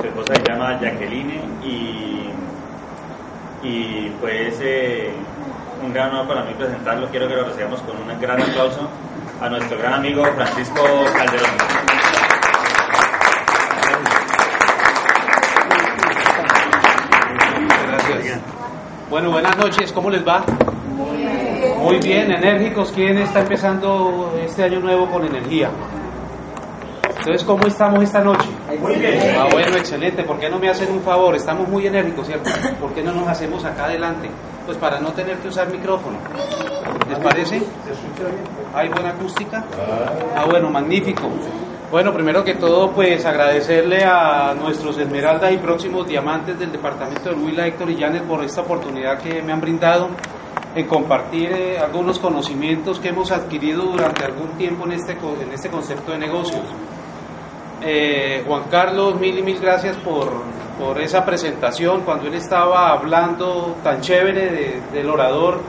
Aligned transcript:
su 0.00 0.06
esposa 0.06 0.34
se 0.34 0.42
llama 0.42 0.78
Jacqueline 0.80 1.40
y, 1.62 2.30
y 3.62 4.10
pues 4.20 4.60
un 5.84 5.92
gran 5.92 6.10
honor 6.10 6.28
para 6.28 6.42
mí 6.44 6.54
presentarlo. 6.54 7.08
Quiero 7.08 7.28
que 7.28 7.36
lo 7.36 7.44
recibamos 7.44 7.80
con 7.82 7.96
un 7.96 8.20
gran 8.20 8.40
aplauso 8.40 8.88
a 9.40 9.48
nuestro 9.48 9.78
gran 9.78 9.94
amigo 9.94 10.24
Francisco 10.34 10.82
Calderón. 11.14 11.50
Bueno, 19.08 19.30
buenas 19.30 19.56
noches, 19.56 19.92
¿cómo 19.92 20.10
les 20.10 20.26
va? 20.26 20.44
Muy 21.78 21.98
bien, 21.98 22.32
enérgicos. 22.32 22.90
¿Quién 22.92 23.16
está 23.18 23.40
empezando 23.40 24.34
este 24.44 24.64
año 24.64 24.80
nuevo 24.80 25.08
con 25.08 25.24
energía? 25.24 25.70
Entonces, 27.08 27.44
¿cómo 27.44 27.66
estamos 27.66 28.02
esta 28.02 28.20
noche? 28.20 28.45
Muy 28.80 28.94
bien. 28.96 29.18
Ah, 29.36 29.48
bueno, 29.50 29.76
excelente. 29.76 30.22
¿Por 30.22 30.38
qué 30.38 30.48
no 30.48 30.58
me 30.58 30.68
hacen 30.68 30.90
un 30.90 31.00
favor? 31.00 31.34
Estamos 31.34 31.68
muy 31.68 31.86
enérgicos, 31.86 32.26
¿cierto? 32.26 32.50
¿Por 32.80 32.92
qué 32.92 33.02
no 33.02 33.12
nos 33.12 33.28
hacemos 33.28 33.64
acá 33.64 33.84
adelante? 33.84 34.28
Pues 34.64 34.78
para 34.78 35.00
no 35.00 35.12
tener 35.12 35.36
que 35.38 35.48
usar 35.48 35.70
micrófono. 35.70 36.18
¿Les 37.08 37.18
parece? 37.18 37.62
¿Hay 38.74 38.88
buena 38.88 39.10
acústica? 39.10 39.64
Ah, 40.34 40.44
bueno, 40.48 40.70
magnífico. 40.70 41.28
Bueno, 41.90 42.12
primero 42.12 42.42
que 42.42 42.54
todo, 42.54 42.90
pues 42.90 43.24
agradecerle 43.24 44.04
a 44.04 44.54
nuestros 44.54 44.98
Esmeraldas 44.98 45.52
y 45.52 45.58
próximos 45.58 46.06
diamantes 46.06 46.58
del 46.58 46.72
departamento 46.72 47.30
de 47.30 47.36
Huila, 47.36 47.66
Héctor 47.66 47.90
y 47.90 47.96
Janet, 47.96 48.24
por 48.24 48.42
esta 48.42 48.62
oportunidad 48.62 49.18
que 49.18 49.40
me 49.40 49.52
han 49.52 49.60
brindado 49.60 50.08
en 50.74 50.86
compartir 50.86 51.52
eh, 51.52 51.78
algunos 51.78 52.18
conocimientos 52.18 52.98
que 52.98 53.08
hemos 53.08 53.30
adquirido 53.30 53.84
durante 53.84 54.24
algún 54.24 54.48
tiempo 54.58 54.84
en 54.84 54.92
este, 54.92 55.12
en 55.12 55.52
este 55.52 55.70
concepto 55.70 56.12
de 56.12 56.18
negocios. 56.18 56.64
Eh, 57.82 58.42
Juan 58.46 58.64
Carlos, 58.70 59.18
mil 59.20 59.38
y 59.38 59.42
mil 59.42 59.58
gracias 59.60 59.96
por, 59.98 60.28
por 60.78 61.00
esa 61.00 61.24
presentación, 61.24 62.00
cuando 62.02 62.26
él 62.26 62.34
estaba 62.34 62.90
hablando 62.90 63.76
tan 63.84 64.00
chévere 64.00 64.50
de- 64.50 64.80
del 64.92 65.10
orador, 65.10 65.60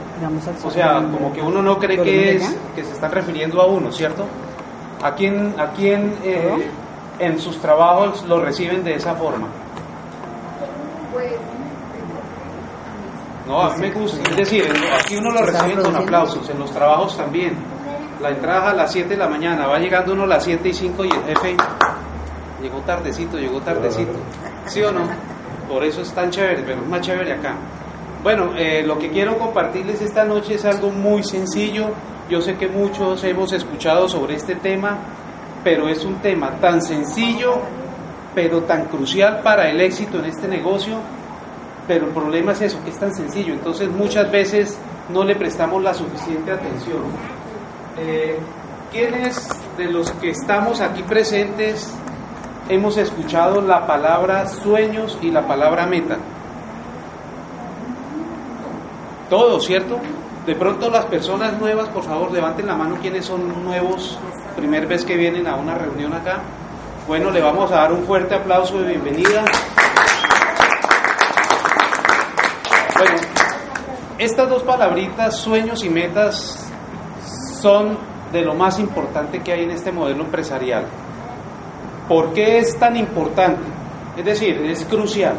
o 0.64 0.70
sea, 0.70 0.94
como 1.12 1.32
que 1.32 1.40
uno 1.42 1.62
no 1.62 1.78
cree 1.78 1.96
que, 2.02 2.36
es, 2.36 2.56
que 2.74 2.84
se 2.84 2.92
están 2.92 3.12
refiriendo 3.12 3.60
a 3.60 3.66
uno, 3.66 3.92
¿cierto? 3.92 4.24
¿A 5.02 5.12
quién, 5.14 5.54
a 5.58 5.70
quién 5.72 6.14
eh, 6.24 6.70
en 7.18 7.38
sus 7.38 7.58
trabajos 7.60 8.24
lo 8.26 8.40
reciben 8.40 8.82
de 8.82 8.94
esa 8.94 9.14
forma? 9.14 9.46
No, 13.46 13.62
a 13.62 13.70
mí 13.76 13.80
me 13.80 13.90
gusta, 13.92 14.28
es 14.30 14.36
decir, 14.36 14.64
aquí 15.02 15.16
uno 15.16 15.30
lo 15.30 15.42
recibe 15.46 15.82
con 15.82 15.96
aplausos, 15.96 16.48
en 16.50 16.58
los 16.58 16.70
trabajos 16.70 17.16
también. 17.16 17.56
La 18.20 18.30
entrada 18.30 18.70
a 18.70 18.74
las 18.74 18.92
7 18.92 19.10
de 19.10 19.16
la 19.16 19.28
mañana, 19.28 19.66
va 19.68 19.78
llegando 19.78 20.12
uno 20.12 20.24
a 20.24 20.26
las 20.26 20.44
7 20.44 20.68
y 20.68 20.74
5 20.74 21.04
y 21.04 21.08
el 21.08 21.22
jefe 21.24 21.56
llegó 22.62 22.78
tardecito, 22.80 23.38
llegó 23.38 23.60
tardecito. 23.60 24.18
¿Sí 24.66 24.82
o 24.82 24.92
no? 24.92 25.02
Por 25.68 25.84
eso 25.84 26.02
es 26.02 26.12
tan 26.12 26.30
chévere, 26.30 26.62
pero 26.62 26.80
es 26.82 26.88
más 26.88 27.00
chévere 27.00 27.32
acá. 27.32 27.56
Bueno, 28.22 28.52
eh, 28.56 28.82
lo 28.84 28.98
que 28.98 29.10
quiero 29.10 29.38
compartirles 29.38 30.00
esta 30.02 30.24
noche 30.24 30.54
es 30.54 30.64
algo 30.64 30.90
muy 30.90 31.22
sencillo. 31.22 31.90
Yo 32.28 32.40
sé 32.40 32.56
que 32.56 32.68
muchos 32.68 33.22
hemos 33.24 33.52
escuchado 33.52 34.08
sobre 34.08 34.34
este 34.34 34.56
tema, 34.56 34.98
pero 35.62 35.88
es 35.88 36.04
un 36.04 36.16
tema 36.16 36.50
tan 36.60 36.82
sencillo, 36.82 37.58
pero 38.34 38.62
tan 38.62 38.86
crucial 38.86 39.40
para 39.42 39.70
el 39.70 39.80
éxito 39.80 40.18
en 40.18 40.26
este 40.26 40.48
negocio. 40.48 40.96
Pero 41.86 42.06
el 42.06 42.12
problema 42.12 42.52
es 42.52 42.62
eso, 42.62 42.82
que 42.82 42.90
es 42.90 42.98
tan 42.98 43.14
sencillo. 43.14 43.54
Entonces 43.54 43.88
muchas 43.88 44.30
veces 44.30 44.78
no 45.10 45.24
le 45.24 45.36
prestamos 45.36 45.82
la 45.82 45.94
suficiente 45.94 46.50
atención. 46.50 47.02
Eh, 47.98 48.36
¿Quiénes 48.92 49.48
de 49.76 49.84
los 49.84 50.10
que 50.12 50.30
estamos 50.30 50.80
aquí 50.80 51.02
presentes 51.02 51.94
hemos 52.68 52.96
escuchado 52.96 53.60
la 53.60 53.86
palabra 53.86 54.46
sueños 54.46 55.18
y 55.22 55.30
la 55.30 55.46
palabra 55.46 55.86
meta? 55.86 56.18
Todos, 59.30 59.64
¿cierto? 59.64 59.98
De 60.46 60.54
pronto 60.54 60.90
las 60.90 61.04
personas 61.06 61.58
nuevas, 61.58 61.88
por 61.88 62.04
favor, 62.04 62.32
levanten 62.32 62.66
la 62.66 62.74
mano 62.74 62.96
quienes 63.00 63.26
son 63.26 63.64
nuevos, 63.64 64.18
primer 64.56 64.86
vez 64.86 65.04
que 65.04 65.16
vienen 65.16 65.46
a 65.46 65.54
una 65.56 65.74
reunión 65.74 66.12
acá. 66.12 66.40
Bueno, 67.06 67.30
le 67.30 67.40
vamos 67.40 67.70
a 67.70 67.76
dar 67.76 67.92
un 67.92 68.04
fuerte 68.04 68.34
aplauso 68.34 68.78
de 68.80 68.88
bienvenida. 68.88 69.44
Bueno, 72.98 73.16
estas 74.18 74.48
dos 74.48 74.62
palabritas, 74.62 75.36
sueños 75.36 75.84
y 75.84 75.90
metas, 75.90 76.70
son 77.60 77.98
de 78.32 78.42
lo 78.42 78.54
más 78.54 78.78
importante 78.78 79.40
que 79.42 79.52
hay 79.52 79.64
en 79.64 79.70
este 79.70 79.92
modelo 79.92 80.24
empresarial. 80.24 80.84
¿Por 82.08 82.32
qué 82.32 82.58
es 82.58 82.78
tan 82.78 82.96
importante? 82.96 83.62
Es 84.16 84.24
decir, 84.24 84.56
es 84.64 84.84
crucial, 84.84 85.34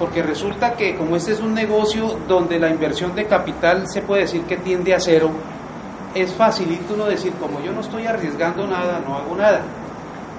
porque 0.00 0.20
resulta 0.22 0.72
que 0.74 0.96
como 0.96 1.14
este 1.14 1.32
es 1.32 1.40
un 1.40 1.54
negocio 1.54 2.18
donde 2.26 2.58
la 2.58 2.70
inversión 2.70 3.14
de 3.14 3.26
capital 3.26 3.86
se 3.88 4.02
puede 4.02 4.22
decir 4.22 4.42
que 4.42 4.56
tiende 4.56 4.94
a 4.94 5.00
cero, 5.00 5.30
es 6.14 6.32
facilito 6.32 6.94
uno 6.94 7.04
decir, 7.04 7.32
como 7.34 7.60
yo 7.60 7.72
no 7.72 7.82
estoy 7.82 8.06
arriesgando 8.06 8.66
nada, 8.66 9.00
no 9.06 9.16
hago 9.16 9.36
nada. 9.36 9.62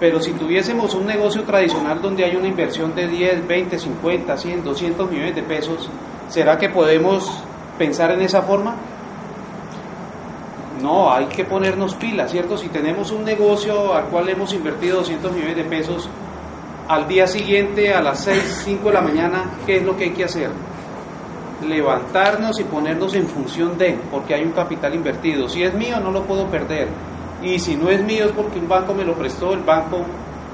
Pero 0.01 0.21
si 0.21 0.33
tuviésemos 0.33 0.93
un 0.95 1.05
negocio 1.05 1.43
tradicional 1.43 2.01
donde 2.01 2.25
hay 2.25 2.35
una 2.35 2.47
inversión 2.47 2.93
de 2.93 3.07
10, 3.07 3.47
20, 3.47 3.79
50, 3.79 4.37
100, 4.37 4.63
200 4.63 5.09
millones 5.09 5.35
de 5.35 5.43
pesos, 5.43 5.89
¿será 6.27 6.57
que 6.57 6.69
podemos 6.69 7.41
pensar 7.77 8.11
en 8.11 8.21
esa 8.21 8.41
forma? 8.41 8.75
No, 10.81 11.11
hay 11.11 11.25
que 11.25 11.43
ponernos 11.43 11.95
pilas, 11.95 12.31
¿cierto? 12.31 12.57
Si 12.57 12.69
tenemos 12.69 13.11
un 13.11 13.25
negocio 13.25 13.93
al 13.93 14.05
cual 14.05 14.29
hemos 14.29 14.53
invertido 14.53 14.97
200 14.97 15.31
millones 15.33 15.55
de 15.57 15.63
pesos, 15.65 16.09
al 16.87 17.07
día 17.07 17.27
siguiente 17.27 17.93
a 17.93 18.01
las 18.01 18.23
6, 18.23 18.63
5 18.65 18.87
de 18.87 18.93
la 18.93 19.01
mañana, 19.01 19.51
¿qué 19.65 19.77
es 19.77 19.83
lo 19.83 19.95
que 19.95 20.05
hay 20.05 20.09
que 20.11 20.23
hacer? 20.23 20.49
Levantarnos 21.67 22.59
y 22.59 22.63
ponernos 22.63 23.13
en 23.13 23.27
función 23.27 23.77
de, 23.77 23.97
porque 24.09 24.33
hay 24.33 24.43
un 24.43 24.51
capital 24.51 24.95
invertido. 24.95 25.49
Si 25.49 25.61
es 25.61 25.73
mío, 25.73 25.99
no 25.99 26.11
lo 26.11 26.23
puedo 26.23 26.47
perder. 26.47 26.87
Y 27.43 27.59
si 27.59 27.75
no 27.75 27.89
es 27.89 28.01
mío, 28.03 28.25
es 28.25 28.31
porque 28.31 28.59
un 28.59 28.67
banco 28.67 28.93
me 28.93 29.03
lo 29.03 29.13
prestó, 29.13 29.53
el 29.53 29.61
banco 29.61 29.99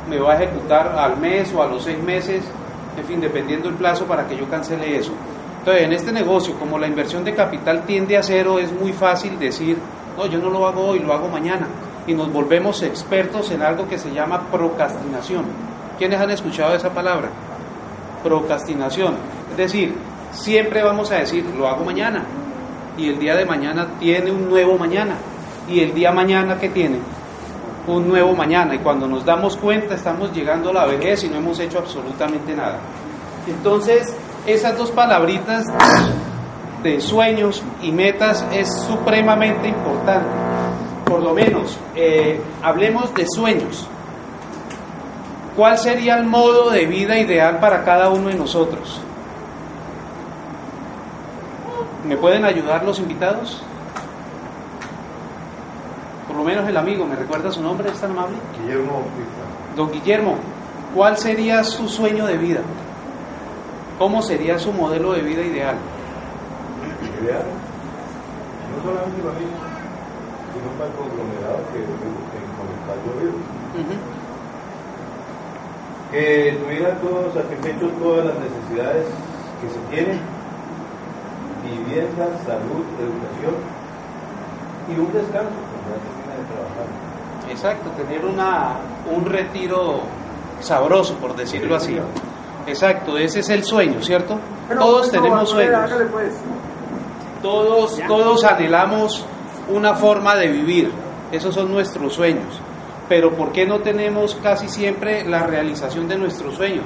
me 0.09 0.19
va 0.19 0.33
a 0.33 0.35
ejecutar 0.35 0.97
al 0.97 1.17
mes 1.17 1.53
o 1.53 1.61
a 1.61 1.67
los 1.67 1.83
seis 1.83 2.01
meses, 2.01 2.43
en 2.97 3.05
fin, 3.05 3.21
dependiendo 3.21 3.69
el 3.69 3.75
plazo 3.75 4.05
para 4.05 4.27
que 4.27 4.35
yo 4.35 4.49
cancele 4.49 4.97
eso. 4.97 5.11
Entonces, 5.59 5.83
en 5.83 5.93
este 5.93 6.11
negocio, 6.11 6.53
como 6.59 6.77
la 6.77 6.87
inversión 6.87 7.23
de 7.23 7.33
capital 7.33 7.85
tiende 7.85 8.17
a 8.17 8.23
cero, 8.23 8.59
es 8.59 8.71
muy 8.71 8.93
fácil 8.93 9.39
decir, 9.39 9.77
no, 10.17 10.25
yo 10.27 10.39
no 10.39 10.49
lo 10.49 10.67
hago 10.67 10.87
hoy, 10.87 10.99
lo 10.99 11.13
hago 11.13 11.27
mañana. 11.27 11.67
Y 12.07 12.13
nos 12.13 12.31
volvemos 12.31 12.81
expertos 12.83 13.51
en 13.51 13.61
algo 13.61 13.87
que 13.87 13.97
se 13.97 14.11
llama 14.11 14.41
procrastinación. 14.51 15.45
¿Quiénes 15.97 16.19
han 16.19 16.29
escuchado 16.31 16.75
esa 16.75 16.89
palabra? 16.91 17.29
Procrastinación. 18.23 19.15
Es 19.51 19.57
decir, 19.57 19.95
siempre 20.31 20.83
vamos 20.83 21.11
a 21.11 21.15
decir, 21.15 21.45
lo 21.57 21.67
hago 21.67 21.83
mañana. 21.83 22.23
Y 22.97 23.09
el 23.09 23.19
día 23.19 23.35
de 23.35 23.45
mañana 23.45 23.87
tiene 23.99 24.31
un 24.31 24.49
nuevo 24.49 24.77
mañana. 24.77 25.15
Y 25.67 25.79
el 25.79 25.93
día 25.93 26.11
mañana, 26.11 26.57
¿qué 26.59 26.69
tiene? 26.69 26.99
Un 27.87 28.07
nuevo 28.07 28.33
mañana. 28.33 28.75
Y 28.75 28.79
cuando 28.79 29.07
nos 29.07 29.25
damos 29.25 29.57
cuenta, 29.57 29.95
estamos 29.95 30.31
llegando 30.31 30.69
a 30.69 30.73
la 30.73 30.85
vejez 30.85 31.23
y 31.23 31.29
no 31.29 31.37
hemos 31.37 31.59
hecho 31.59 31.79
absolutamente 31.79 32.55
nada. 32.55 32.79
Entonces, 33.47 34.15
esas 34.45 34.77
dos 34.77 34.91
palabritas 34.91 35.65
de 36.85 37.01
sueños 37.01 37.63
y 37.81 37.91
metas 37.91 38.45
es 38.53 38.71
supremamente 38.83 39.67
importante. 39.67 40.29
Por 41.03 41.21
lo 41.21 41.33
menos, 41.33 41.79
eh, 41.95 42.39
hablemos 42.61 43.11
de 43.15 43.25
sueños. 43.27 43.87
¿Cuál 45.55 45.79
sería 45.79 46.15
el 46.17 46.25
modo 46.25 46.69
de 46.69 46.85
vida 46.85 47.17
ideal 47.17 47.59
para 47.59 47.83
cada 47.83 48.09
uno 48.09 48.27
de 48.27 48.35
nosotros? 48.35 49.01
¿Me 52.07 52.17
pueden 52.17 52.45
ayudar 52.45 52.85
los 52.85 52.99
invitados? 52.99 53.63
Por 56.27 56.37
lo 56.37 56.43
menos 56.43 56.69
el 56.69 56.77
amigo, 56.77 57.05
¿me 57.05 57.15
recuerda 57.15 57.51
su 57.51 57.63
nombre? 57.63 57.89
¿Es 57.89 57.99
tan 57.99 58.11
amable? 58.11 58.35
Guillermo 58.61 59.01
Don 59.75 59.91
Guillermo, 59.91 60.35
¿cuál 60.93 61.17
sería 61.17 61.63
su 61.63 61.89
sueño 61.89 62.27
de 62.27 62.37
vida? 62.37 62.59
¿Cómo 63.97 64.21
sería 64.21 64.59
su 64.59 64.71
modelo 64.71 65.13
de 65.13 65.21
vida 65.21 65.41
ideal? 65.41 65.77
No 67.33 68.77
solamente 68.83 69.21
para 69.21 69.35
mí, 69.39 69.47
sino 70.53 70.67
para 70.77 70.89
el 70.89 70.95
conglomerado 70.95 71.59
que, 71.73 71.79
en- 71.79 72.53
con 72.55 72.67
el 72.69 72.79
cual 72.85 72.97
yo 73.05 73.11
vivo. 73.21 73.37
Que 76.11 76.57
tuvieran 76.63 76.97
todos 76.99 77.33
satisfechos 77.33 77.91
todas 78.01 78.25
las 78.25 78.35
necesidades 78.39 79.05
que 79.61 79.67
se 79.69 79.79
tienen, 79.89 80.19
vivienda, 81.63 82.25
salud, 82.45 82.85
educación 83.01 83.55
y 84.87 84.99
un 84.99 85.11
descanso 85.11 85.49
cuando 85.65 85.85
ya 85.89 85.97
termina 86.05 86.33
de 86.39 86.45
trabajar. 86.53 86.87
Exacto, 87.49 87.89
tener 87.97 88.23
una, 88.25 88.75
un 89.13 89.25
retiro 89.25 90.01
sabroso, 90.61 91.15
por 91.15 91.35
decirlo 91.35 91.75
así. 91.75 91.97
Exacto, 92.67 93.17
ese 93.17 93.39
es 93.41 93.49
el 93.49 93.63
sueño, 93.63 94.01
¿cierto? 94.01 94.39
Todos 94.79 95.11
tenemos 95.11 95.49
sueños. 95.49 95.89
Todos, 97.45 97.99
todos 98.07 98.43
anhelamos 98.43 99.25
una 99.69 99.95
forma 99.95 100.35
de 100.35 100.47
vivir. 100.47 100.91
Esos 101.31 101.53
son 101.53 101.71
nuestros 101.71 102.13
sueños. 102.13 102.59
Pero 103.07 103.35
¿por 103.35 103.51
qué 103.51 103.65
no 103.65 103.79
tenemos 103.79 104.35
casi 104.41 104.67
siempre 104.67 105.23
la 105.23 105.43
realización 105.43 106.07
de 106.07 106.17
nuestros 106.17 106.55
sueños? 106.55 106.85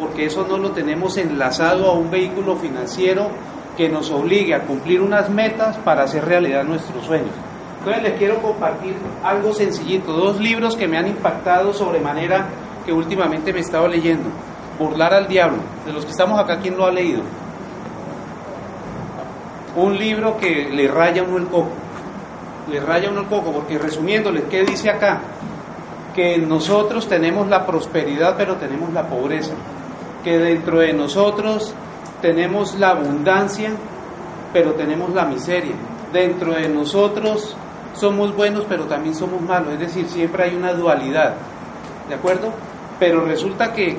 porque 0.00 0.24
eso 0.24 0.46
no 0.48 0.56
lo 0.56 0.70
tenemos 0.70 1.16
enlazado 1.18 1.86
a 1.86 1.92
un 1.92 2.10
vehículo 2.10 2.56
financiero 2.56 3.28
que 3.76 3.88
nos 3.88 4.10
obligue 4.10 4.54
a 4.54 4.62
cumplir 4.62 5.00
unas 5.00 5.28
metas 5.28 5.76
para 5.78 6.04
hacer 6.04 6.24
realidad 6.24 6.64
nuestros 6.64 7.04
sueños. 7.04 7.30
Entonces 7.78 8.02
les 8.02 8.12
quiero 8.14 8.42
compartir 8.42 8.94
algo 9.22 9.52
sencillito, 9.52 10.12
dos 10.12 10.40
libros 10.40 10.74
que 10.74 10.88
me 10.88 10.98
han 10.98 11.06
impactado 11.06 11.72
sobremanera 11.72 12.46
que 12.84 12.92
últimamente 12.92 13.52
me 13.52 13.58
he 13.58 13.62
estado 13.62 13.86
leyendo. 13.86 14.28
Burlar 14.78 15.12
al 15.12 15.28
diablo, 15.28 15.58
de 15.86 15.92
los 15.92 16.04
que 16.04 16.10
estamos 16.10 16.40
acá, 16.40 16.58
¿quién 16.60 16.76
lo 16.76 16.86
ha 16.86 16.90
leído? 16.90 17.20
Un 19.76 19.96
libro 19.96 20.36
que 20.36 20.68
le 20.70 20.88
raya 20.88 21.22
uno 21.22 21.38
el 21.38 21.46
coco, 21.46 21.70
le 22.70 22.80
raya 22.80 23.10
uno 23.10 23.20
el 23.20 23.26
coco, 23.26 23.52
porque 23.52 23.78
resumiéndole, 23.78 24.44
¿qué 24.44 24.64
dice 24.64 24.90
acá? 24.90 25.20
Que 26.14 26.38
nosotros 26.38 27.08
tenemos 27.08 27.48
la 27.48 27.66
prosperidad, 27.66 28.34
pero 28.36 28.56
tenemos 28.56 28.92
la 28.92 29.08
pobreza, 29.08 29.54
que 30.24 30.38
dentro 30.38 30.80
de 30.80 30.92
nosotros 30.92 31.72
tenemos 32.20 32.74
la 32.78 32.90
abundancia, 32.90 33.70
pero 34.52 34.72
tenemos 34.72 35.14
la 35.14 35.24
miseria. 35.24 35.74
Dentro 36.12 36.52
de 36.54 36.68
nosotros 36.68 37.56
somos 37.94 38.34
buenos, 38.34 38.64
pero 38.68 38.84
también 38.84 39.14
somos 39.14 39.40
malos. 39.40 39.74
Es 39.74 39.80
decir, 39.80 40.08
siempre 40.08 40.44
hay 40.44 40.56
una 40.56 40.72
dualidad. 40.72 41.34
¿De 42.08 42.14
acuerdo? 42.14 42.52
Pero 42.98 43.24
resulta 43.24 43.72
que, 43.72 43.96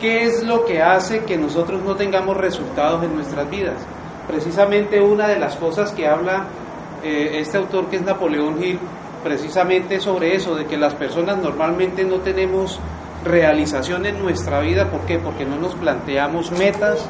¿qué 0.00 0.24
es 0.24 0.44
lo 0.44 0.64
que 0.64 0.80
hace 0.80 1.24
que 1.24 1.36
nosotros 1.36 1.82
no 1.82 1.96
tengamos 1.96 2.36
resultados 2.36 3.02
en 3.04 3.14
nuestras 3.14 3.50
vidas? 3.50 3.76
Precisamente 4.28 5.00
una 5.00 5.26
de 5.26 5.38
las 5.38 5.56
cosas 5.56 5.92
que 5.92 6.06
habla 6.06 6.44
eh, 7.02 7.38
este 7.40 7.58
autor, 7.58 7.86
que 7.86 7.96
es 7.96 8.02
Napoleón 8.02 8.62
Hill, 8.62 8.78
precisamente 9.24 10.00
sobre 10.00 10.36
eso, 10.36 10.54
de 10.54 10.66
que 10.66 10.76
las 10.76 10.94
personas 10.94 11.38
normalmente 11.38 12.04
no 12.04 12.16
tenemos 12.16 12.78
realización 13.24 14.06
en 14.06 14.20
nuestra 14.20 14.60
vida. 14.60 14.90
¿Por 14.90 15.00
qué? 15.02 15.18
Porque 15.18 15.44
no 15.44 15.56
nos 15.56 15.74
planteamos 15.74 16.52
metas, 16.52 17.08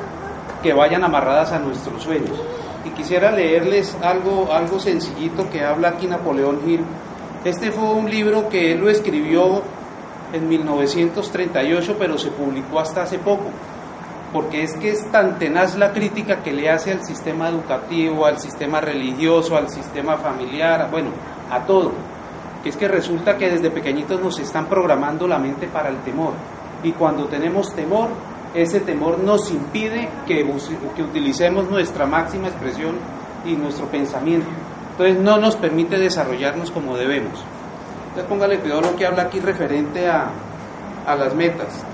que 0.62 0.72
vayan 0.72 1.04
amarradas 1.04 1.52
a 1.52 1.58
nuestros 1.58 2.02
sueños. 2.02 2.40
Y 2.84 2.90
quisiera 2.90 3.30
leerles 3.30 3.96
algo, 4.02 4.52
algo 4.52 4.78
sencillito 4.78 5.50
que 5.50 5.64
habla 5.64 5.88
aquí 5.90 6.06
Napoleón 6.06 6.60
Hill. 6.66 6.84
Este 7.44 7.70
fue 7.70 7.90
un 7.90 8.10
libro 8.10 8.48
que 8.48 8.72
él 8.72 8.80
lo 8.80 8.90
escribió 8.90 9.62
en 10.32 10.48
1938, 10.48 11.96
pero 11.98 12.18
se 12.18 12.30
publicó 12.30 12.80
hasta 12.80 13.02
hace 13.02 13.18
poco, 13.18 13.44
porque 14.32 14.62
es 14.62 14.74
que 14.76 14.90
es 14.90 15.10
tan 15.10 15.38
tenaz 15.38 15.76
la 15.76 15.92
crítica 15.92 16.42
que 16.42 16.52
le 16.52 16.70
hace 16.70 16.92
al 16.92 17.04
sistema 17.04 17.48
educativo, 17.48 18.26
al 18.26 18.38
sistema 18.38 18.80
religioso, 18.80 19.56
al 19.56 19.70
sistema 19.70 20.16
familiar, 20.16 20.88
bueno, 20.90 21.10
a 21.50 21.60
todo, 21.60 21.92
que 22.62 22.68
es 22.68 22.76
que 22.76 22.88
resulta 22.88 23.36
que 23.36 23.50
desde 23.50 23.70
pequeñitos 23.70 24.20
nos 24.20 24.38
están 24.38 24.66
programando 24.66 25.26
la 25.26 25.38
mente 25.38 25.66
para 25.66 25.88
el 25.88 25.96
temor, 25.98 26.34
y 26.82 26.92
cuando 26.92 27.26
tenemos 27.26 27.74
temor, 27.74 28.08
ese 28.54 28.80
temor 28.80 29.18
nos 29.18 29.50
impide 29.50 30.08
que, 30.26 30.44
utilicemos 31.02 31.68
nuestra 31.70 32.06
máxima 32.06 32.48
expresión 32.48 32.96
y 33.44 33.54
nuestro 33.54 33.86
pensamiento. 33.86 34.48
Entonces 34.92 35.18
no 35.18 35.38
nos 35.38 35.56
permite 35.56 35.98
desarrollarnos 35.98 36.70
como 36.70 36.96
debemos. 36.96 37.44
Entonces 38.08 38.28
póngale 38.28 38.58
cuidado 38.58 38.82
lo 38.82 38.96
que 38.96 39.06
habla 39.06 39.22
aquí 39.22 39.40
referente 39.40 40.08
a, 40.08 40.30
a 41.06 41.14
las 41.14 41.34
metas. 41.34 41.84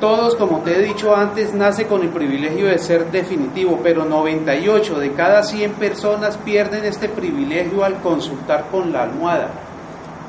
Todos, 0.00 0.36
como 0.36 0.58
te 0.60 0.76
he 0.76 0.82
dicho 0.82 1.14
antes, 1.14 1.54
nace 1.54 1.86
con 1.86 2.02
el 2.02 2.10
privilegio 2.10 2.66
de 2.66 2.78
ser 2.78 3.10
definitivo, 3.10 3.80
pero 3.82 4.04
98 4.04 4.98
de 4.98 5.12
cada 5.12 5.42
100 5.42 5.72
personas 5.74 6.36
pierden 6.38 6.84
este 6.84 7.08
privilegio 7.08 7.84
al 7.84 8.00
consultar 8.02 8.66
con 8.70 8.92
la 8.92 9.04
almohada 9.04 9.50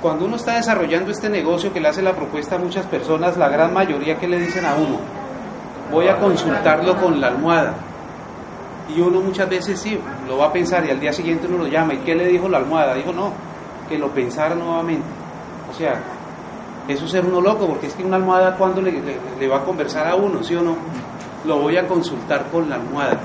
cuando 0.05 0.25
uno 0.25 0.35
está 0.35 0.53
desarrollando 0.57 1.09
este 1.09 1.29
negocio 1.29 1.73
que 1.73 1.79
le 1.79 1.87
hace 1.87 2.03
la 2.03 2.13
propuesta 2.13 2.57
a 2.57 2.59
muchas 2.59 2.85
personas, 2.85 3.37
la 3.37 3.49
gran 3.49 3.73
mayoría 3.73 4.17
que 4.17 4.27
le 4.27 4.37
dicen 4.37 4.63
a 4.63 4.75
uno, 4.75 4.99
voy 5.91 6.07
a 6.07 6.17
consultarlo 6.17 6.95
con 6.97 7.19
la 7.19 7.29
almohada. 7.29 7.73
Y 8.95 9.01
uno 9.01 9.19
muchas 9.21 9.49
veces 9.49 9.79
sí, 9.79 9.99
lo 10.27 10.37
va 10.37 10.45
a 10.45 10.53
pensar 10.53 10.85
y 10.85 10.91
al 10.91 10.99
día 10.99 11.11
siguiente 11.11 11.47
uno 11.47 11.63
lo 11.63 11.67
llama. 11.67 11.95
¿Y 11.95 11.97
qué 11.97 12.13
le 12.13 12.27
dijo 12.27 12.47
la 12.47 12.59
almohada? 12.59 12.93
Dijo, 12.93 13.11
no, 13.11 13.31
que 13.89 13.97
lo 13.97 14.09
pensara 14.09 14.53
nuevamente. 14.53 15.07
O 15.71 15.73
sea, 15.73 15.95
eso 16.87 17.05
es 17.05 17.11
ser 17.11 17.25
uno 17.25 17.41
loco, 17.41 17.67
porque 17.67 17.87
es 17.87 17.93
que 17.93 18.03
una 18.03 18.17
almohada 18.17 18.55
cuando 18.57 18.81
le, 18.81 19.47
va 19.47 19.57
a 19.57 19.63
conversar 19.63 20.07
a 20.07 20.15
uno, 20.15 20.43
¿sí 20.43 20.55
o 20.55 20.61
no? 20.61 20.75
Lo 21.45 21.59
voy 21.59 21.77
a 21.77 21.87
consultar 21.87 22.45
con 22.51 22.69
la 22.69 22.75
almohada. 22.75 23.19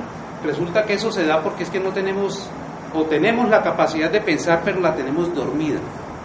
Resulta 0.44 0.84
que 0.84 0.94
eso 0.94 1.10
se 1.12 1.26
da 1.26 1.42
porque 1.42 1.64
es 1.64 1.70
que 1.70 1.80
no 1.80 1.90
tenemos, 1.90 2.48
o 2.94 3.02
tenemos 3.02 3.48
la 3.48 3.62
capacidad 3.62 4.10
de 4.10 4.20
pensar, 4.20 4.62
pero 4.64 4.80
la 4.80 4.94
tenemos 4.94 5.34
dormida 5.34 5.78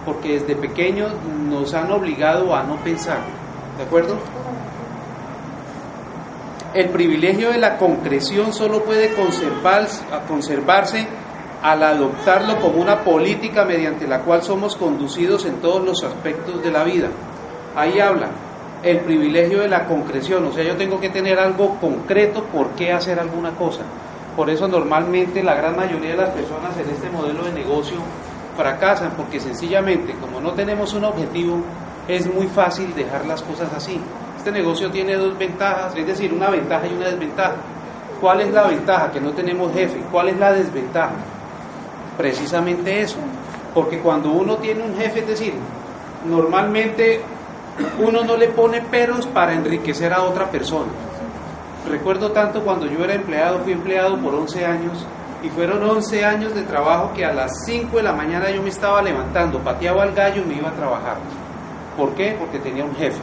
porque 0.06 0.40
desde 0.40 0.56
pequeños 0.56 1.12
nos 1.50 1.74
han 1.74 1.92
obligado 1.92 2.56
a 2.56 2.64
no 2.64 2.78
pensar. 2.78 3.18
¿De 3.78 3.84
acuerdo? 3.84 4.16
El 6.74 6.90
privilegio 6.90 7.52
de 7.52 7.58
la 7.58 7.78
concreción 7.78 8.54
solo 8.54 8.84
puede 8.84 9.14
conservarse 9.16 11.08
al 11.66 11.82
adoptarlo 11.82 12.58
como 12.62 12.80
una 12.80 13.04
política 13.04 13.66
mediante 13.66 14.08
la 14.08 14.20
cual 14.20 14.44
somos 14.44 14.76
conducidos 14.76 15.46
en 15.46 15.56
todos 15.62 15.84
los 15.84 16.04
aspectos 16.04 16.62
de 16.62 16.70
la 16.70 16.84
vida. 16.84 17.08
Ahí 17.76 18.00
habla 18.00 18.28
el 18.84 19.00
privilegio 19.00 19.62
de 19.62 19.68
la 19.68 19.88
concreción, 19.88 20.46
o 20.46 20.52
sea, 20.52 20.64
yo 20.64 20.76
tengo 20.76 21.00
que 21.00 21.10
tener 21.10 21.40
algo 21.40 21.80
concreto 21.82 22.44
por 22.44 22.70
qué 22.76 22.94
hacer 22.94 23.20
alguna 23.20 23.50
cosa. 23.50 23.82
Por 24.36 24.52
eso 24.52 24.68
normalmente 24.68 25.42
la 25.42 25.56
gran 25.56 25.76
mayoría 25.76 26.12
de 26.12 26.18
las 26.18 26.30
personas 26.30 26.78
en 26.78 26.88
este 26.88 27.10
modelo 27.10 27.46
de 27.46 27.54
negocio 27.54 27.98
fracasan 28.56 29.14
porque 29.18 29.40
sencillamente 29.40 30.14
como 30.22 30.40
no 30.40 30.52
tenemos 30.52 30.94
un 30.94 31.06
objetivo 31.06 31.58
es 32.08 32.32
muy 32.32 32.46
fácil 32.46 32.94
dejar 32.94 33.26
las 33.26 33.42
cosas 33.42 33.74
así. 33.74 34.00
Este 34.38 34.52
negocio 34.52 34.92
tiene 34.92 35.16
dos 35.16 35.36
ventajas, 35.36 35.96
es 35.96 36.06
decir, 36.06 36.32
una 36.32 36.52
ventaja 36.52 36.86
y 36.86 36.94
una 36.94 37.08
desventaja. 37.08 37.56
¿Cuál 38.22 38.42
es 38.42 38.54
la 38.54 38.68
ventaja? 38.68 39.12
Que 39.12 39.20
no 39.20 39.32
tenemos 39.32 39.74
jefe. 39.74 40.00
¿Cuál 40.12 40.30
es 40.30 40.38
la 40.38 40.54
desventaja? 40.54 41.16
Precisamente 42.18 43.02
eso. 43.02 43.18
Porque 43.74 44.00
cuando 44.00 44.32
uno 44.32 44.58
tiene 44.58 44.84
un 44.84 44.96
jefe, 44.96 45.20
es 45.20 45.28
decir, 45.28 45.54
normalmente 46.26 47.22
uno 48.00 48.24
no 48.24 48.38
le 48.38 48.48
pone 48.50 48.82
peros 48.82 49.28
para 49.28 49.54
enriquecer 49.54 50.14
a 50.14 50.24
otra 50.24 50.50
persona. 50.50 50.92
Recuerdo 51.90 52.32
tanto 52.32 52.64
cuando 52.64 52.88
yo 52.88 53.04
era 53.04 53.14
empleado, 53.14 53.60
fui 53.60 53.74
empleado 53.74 54.18
por 54.18 54.34
11 54.34 54.66
años 54.66 55.06
y 55.44 55.50
fueron 55.50 55.84
11 55.84 56.26
años 56.26 56.56
de 56.56 56.64
trabajo 56.64 57.12
que 57.14 57.26
a 57.26 57.34
las 57.34 57.66
5 57.66 57.98
de 57.98 58.04
la 58.04 58.14
mañana 58.14 58.50
yo 58.50 58.64
me 58.64 58.70
estaba 58.70 59.02
levantando, 59.02 59.60
pateaba 59.60 60.04
al 60.04 60.14
gallo 60.14 60.42
y 60.42 60.46
me 60.46 60.56
iba 60.56 60.70
a 60.70 60.74
trabajar. 60.74 61.18
¿Por 61.98 62.16
qué? 62.16 62.36
Porque 62.40 62.60
tenía 62.60 62.84
un 62.84 62.96
jefe, 62.96 63.20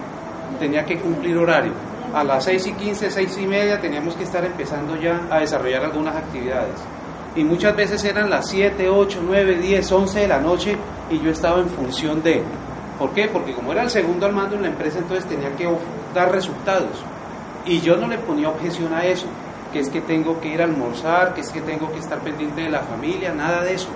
tenía 0.60 0.84
que 0.84 0.98
cumplir 0.98 1.36
horario. 1.36 1.72
A 2.14 2.22
las 2.22 2.44
6 2.44 2.66
y 2.66 2.72
15, 2.74 3.10
6 3.10 3.38
y 3.38 3.46
media 3.46 3.80
teníamos 3.80 4.14
que 4.14 4.24
estar 4.24 4.44
empezando 4.44 4.96
ya 4.96 5.20
a 5.30 5.40
desarrollar 5.40 5.84
algunas 5.84 6.14
actividades. 6.14 6.78
Y 7.34 7.44
muchas 7.44 7.74
veces 7.74 8.04
eran 8.04 8.28
las 8.28 8.48
7, 8.48 8.88
8, 8.88 9.20
9, 9.24 9.56
10, 9.56 9.92
11 9.92 10.20
de 10.20 10.28
la 10.28 10.38
noche 10.38 10.76
y 11.10 11.18
yo 11.20 11.30
estaba 11.30 11.60
en 11.60 11.68
función 11.68 12.22
de... 12.22 12.42
¿Por 12.98 13.10
qué? 13.12 13.28
Porque 13.28 13.54
como 13.54 13.72
era 13.72 13.82
el 13.82 13.90
segundo 13.90 14.26
al 14.26 14.32
mando 14.32 14.56
en 14.56 14.62
la 14.62 14.68
empresa, 14.68 14.98
entonces 14.98 15.26
tenía 15.26 15.54
que 15.56 15.68
dar 16.14 16.30
resultados. 16.30 17.02
Y 17.64 17.80
yo 17.80 17.96
no 17.96 18.06
le 18.06 18.18
ponía 18.18 18.48
objeción 18.48 18.92
a 18.92 19.04
eso 19.04 19.26
que 19.72 19.80
es 19.80 19.88
que 19.88 20.02
tengo 20.02 20.38
que 20.40 20.48
ir 20.48 20.60
a 20.60 20.64
almorzar, 20.64 21.34
que 21.34 21.40
es 21.40 21.50
que 21.50 21.62
tengo 21.62 21.90
que 21.90 21.98
estar 21.98 22.18
pendiente 22.20 22.60
de 22.60 22.70
la 22.70 22.80
familia, 22.80 23.32
nada 23.32 23.62
de 23.62 23.74
eso. 23.74 23.88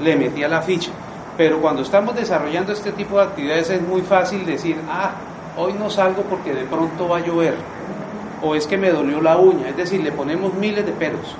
Le 0.00 0.16
metí 0.16 0.42
a 0.42 0.48
la 0.48 0.60
ficha. 0.60 0.90
Pero 1.36 1.60
cuando 1.60 1.82
estamos 1.82 2.14
desarrollando 2.16 2.72
este 2.72 2.92
tipo 2.92 3.18
de 3.18 3.24
actividades 3.24 3.70
es 3.70 3.80
muy 3.80 4.02
fácil 4.02 4.44
decir, 4.44 4.76
ah, 4.90 5.12
hoy 5.56 5.72
no 5.74 5.88
salgo 5.88 6.22
porque 6.22 6.52
de 6.52 6.64
pronto 6.64 7.08
va 7.08 7.18
a 7.18 7.20
llover. 7.20 7.54
O 8.42 8.54
es 8.54 8.66
que 8.66 8.76
me 8.76 8.90
dolió 8.90 9.20
la 9.22 9.38
uña. 9.38 9.68
Es 9.68 9.76
decir, 9.76 10.02
le 10.02 10.12
ponemos 10.12 10.52
miles 10.54 10.84
de 10.84 10.92
peros. 10.92 11.36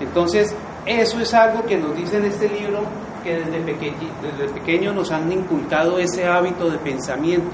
Entonces, 0.00 0.54
eso 0.86 1.20
es 1.20 1.34
algo 1.34 1.64
que 1.64 1.76
nos 1.76 1.96
dice 1.96 2.18
en 2.18 2.26
este 2.26 2.48
libro 2.48 2.80
que 3.22 3.36
desde 3.36 3.64
desde 3.64 4.54
pequeño 4.54 4.92
nos 4.92 5.10
han 5.10 5.30
inculcado 5.30 5.98
ese 5.98 6.26
hábito 6.26 6.70
de 6.70 6.78
pensamiento 6.78 7.50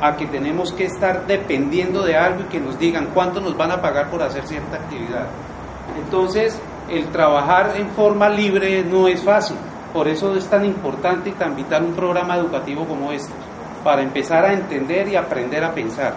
a 0.00 0.16
que 0.16 0.26
tenemos 0.26 0.72
que 0.72 0.84
estar 0.84 1.26
dependiendo 1.26 2.02
de 2.02 2.16
algo 2.16 2.42
y 2.42 2.44
que 2.44 2.60
nos 2.60 2.78
digan 2.78 3.08
cuánto 3.14 3.40
nos 3.40 3.56
van 3.56 3.72
a 3.72 3.80
pagar 3.80 4.10
por 4.10 4.22
hacer 4.22 4.46
cierta 4.46 4.76
actividad. 4.76 5.26
Entonces, 5.98 6.60
el 6.90 7.06
trabajar 7.06 7.72
en 7.76 7.88
forma 7.90 8.28
libre 8.28 8.84
no 8.84 9.08
es 9.08 9.22
fácil. 9.22 9.56
Por 9.92 10.08
eso 10.08 10.34
es 10.34 10.46
tan 10.46 10.64
importante 10.64 11.30
y 11.30 11.32
tan 11.32 11.56
vital 11.56 11.84
un 11.84 11.94
programa 11.94 12.36
educativo 12.36 12.84
como 12.84 13.12
este, 13.12 13.32
para 13.82 14.02
empezar 14.02 14.44
a 14.44 14.52
entender 14.52 15.08
y 15.08 15.16
aprender 15.16 15.64
a 15.64 15.72
pensar. 15.72 16.14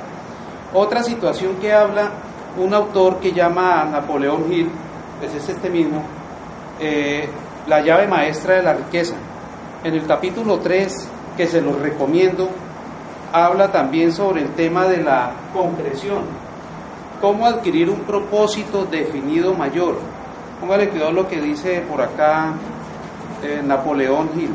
Otra 0.74 1.02
situación 1.02 1.56
que 1.56 1.74
habla 1.74 2.12
un 2.58 2.74
autor 2.74 3.20
que 3.20 3.32
llama 3.32 3.86
Napoleón 3.86 4.52
Hill, 4.52 4.70
pues 5.20 5.34
es 5.36 5.50
este 5.50 5.70
mismo, 5.70 6.04
eh, 6.80 7.28
La 7.68 7.82
llave 7.82 8.08
maestra 8.08 8.56
de 8.56 8.64
la 8.64 8.74
riqueza. 8.74 9.16
En 9.84 9.94
el 9.94 10.08
capítulo 10.08 10.60
3, 10.60 11.08
que 11.38 11.46
se 11.46 11.62
los 11.62 11.80
recomiendo, 11.80 12.50
habla 13.32 13.72
también 13.72 14.12
sobre 14.12 14.42
el 14.42 14.50
tema 14.54 14.88
de 14.88 15.04
la 15.04 15.32
concreción, 15.54 16.24
cómo 17.22 17.46
adquirir 17.46 17.90
un 17.90 18.00
propósito 18.00 18.86
definido 18.86 19.54
mayor. 19.54 19.98
Póngale 20.60 20.90
cuidado 20.90 21.12
lo 21.12 21.28
que 21.28 21.40
dice 21.40 21.84
por 21.88 22.02
acá 22.02 22.54
eh, 23.44 23.62
Napoleón 23.64 24.30
Hill. 24.36 24.52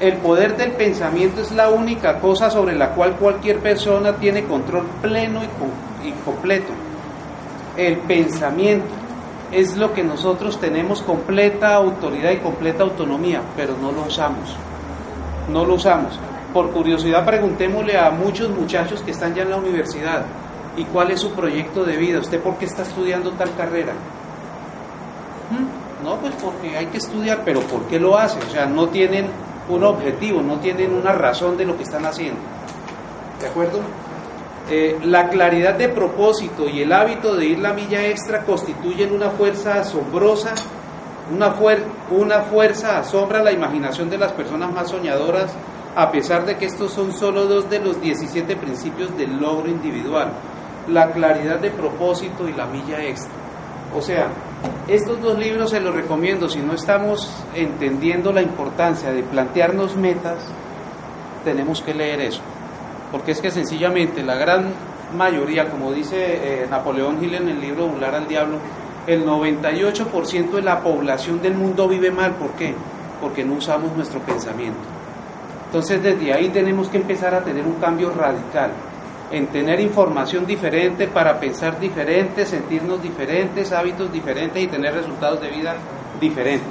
el 0.00 0.14
poder 0.14 0.56
del 0.56 0.72
pensamiento 0.72 1.40
es 1.40 1.52
la 1.52 1.68
única 1.68 2.18
cosa 2.18 2.50
sobre 2.50 2.74
la 2.74 2.90
cual 2.90 3.12
cualquier 3.12 3.60
persona 3.60 4.16
tiene 4.16 4.44
control 4.44 4.86
pleno 5.02 5.40
y, 6.02 6.10
completo. 6.24 6.72
El 7.76 7.98
pensamiento 7.98 9.03
es 9.52 9.76
lo 9.76 9.92
que 9.92 10.02
nosotros 10.02 10.58
tenemos 10.58 11.02
completa 11.02 11.74
autoridad 11.74 12.32
y 12.32 12.38
completa 12.38 12.82
autonomía, 12.82 13.42
pero 13.56 13.76
no 13.80 13.92
lo 13.92 14.02
usamos. 14.02 14.56
No 15.52 15.64
lo 15.64 15.74
usamos. 15.74 16.18
Por 16.52 16.70
curiosidad 16.70 17.24
preguntémosle 17.24 17.98
a 17.98 18.10
muchos 18.10 18.50
muchachos 18.50 19.02
que 19.02 19.10
están 19.10 19.34
ya 19.34 19.42
en 19.42 19.50
la 19.50 19.56
universidad, 19.56 20.24
¿y 20.76 20.84
cuál 20.84 21.10
es 21.10 21.20
su 21.20 21.32
proyecto 21.32 21.84
de 21.84 21.96
vida? 21.96 22.20
¿Usted 22.20 22.40
por 22.40 22.56
qué 22.56 22.64
está 22.64 22.82
estudiando 22.82 23.32
tal 23.32 23.54
carrera? 23.56 23.92
¿Mm? 25.50 26.04
No, 26.04 26.16
pues 26.16 26.34
porque 26.42 26.76
hay 26.76 26.86
que 26.86 26.98
estudiar, 26.98 27.42
pero 27.44 27.60
¿por 27.60 27.82
qué 27.82 27.98
lo 27.98 28.16
hace? 28.18 28.38
O 28.38 28.50
sea, 28.50 28.66
no 28.66 28.88
tienen 28.88 29.26
un 29.68 29.82
objetivo, 29.84 30.42
no 30.42 30.56
tienen 30.58 30.92
una 30.92 31.12
razón 31.12 31.56
de 31.56 31.64
lo 31.64 31.76
que 31.76 31.84
están 31.84 32.04
haciendo. 32.04 32.40
¿De 33.40 33.46
acuerdo? 33.48 33.80
Eh, 34.70 34.98
la 35.04 35.28
claridad 35.28 35.74
de 35.74 35.90
propósito 35.90 36.66
y 36.66 36.80
el 36.80 36.92
hábito 36.92 37.36
de 37.36 37.44
ir 37.44 37.58
la 37.58 37.74
milla 37.74 38.06
extra 38.06 38.44
constituyen 38.44 39.12
una 39.12 39.28
fuerza 39.28 39.80
asombrosa, 39.80 40.54
una, 41.30 41.54
una 42.10 42.40
fuerza 42.40 42.98
asombra 42.98 43.42
la 43.42 43.52
imaginación 43.52 44.08
de 44.08 44.16
las 44.16 44.32
personas 44.32 44.72
más 44.72 44.88
soñadoras, 44.88 45.54
a 45.94 46.10
pesar 46.10 46.46
de 46.46 46.56
que 46.56 46.64
estos 46.64 46.92
son 46.92 47.12
solo 47.12 47.44
dos 47.44 47.68
de 47.68 47.78
los 47.78 48.00
17 48.00 48.56
principios 48.56 49.14
del 49.18 49.38
logro 49.38 49.68
individual, 49.68 50.32
la 50.88 51.10
claridad 51.10 51.58
de 51.58 51.70
propósito 51.70 52.48
y 52.48 52.54
la 52.54 52.64
milla 52.64 53.04
extra. 53.04 53.32
O 53.94 54.00
sea, 54.00 54.28
estos 54.88 55.20
dos 55.20 55.38
libros 55.38 55.70
se 55.70 55.80
los 55.80 55.94
recomiendo 55.94 56.48
si 56.48 56.60
no 56.60 56.72
estamos 56.72 57.30
entendiendo 57.54 58.32
la 58.32 58.40
importancia 58.40 59.12
de 59.12 59.22
plantearnos 59.22 59.94
metas, 59.94 60.38
tenemos 61.44 61.82
que 61.82 61.92
leer 61.92 62.22
eso. 62.22 62.40
Porque 63.14 63.30
es 63.30 63.40
que 63.40 63.52
sencillamente 63.52 64.24
la 64.24 64.34
gran 64.34 64.72
mayoría, 65.16 65.70
como 65.70 65.92
dice 65.92 66.16
eh, 66.18 66.66
Napoleón 66.68 67.22
Hill 67.22 67.36
en 67.36 67.48
el 67.48 67.60
libro 67.60 67.86
Burlar 67.86 68.16
al 68.16 68.26
Diablo, 68.26 68.56
el 69.06 69.24
98% 69.24 70.50
de 70.50 70.62
la 70.62 70.80
población 70.80 71.40
del 71.40 71.54
mundo 71.54 71.86
vive 71.86 72.10
mal. 72.10 72.32
¿Por 72.32 72.50
qué? 72.54 72.74
Porque 73.20 73.44
no 73.44 73.54
usamos 73.54 73.94
nuestro 73.94 74.18
pensamiento. 74.18 74.80
Entonces 75.66 76.02
desde 76.02 76.32
ahí 76.32 76.48
tenemos 76.48 76.88
que 76.88 76.96
empezar 76.96 77.36
a 77.36 77.44
tener 77.44 77.64
un 77.64 77.74
cambio 77.74 78.10
radical 78.10 78.72
en 79.30 79.46
tener 79.46 79.78
información 79.78 80.44
diferente 80.44 81.06
para 81.06 81.38
pensar 81.38 81.78
diferente, 81.78 82.44
sentirnos 82.44 83.00
diferentes, 83.00 83.70
hábitos 83.70 84.12
diferentes 84.12 84.60
y 84.60 84.66
tener 84.66 84.92
resultados 84.92 85.40
de 85.40 85.50
vida 85.50 85.76
diferentes. 86.20 86.66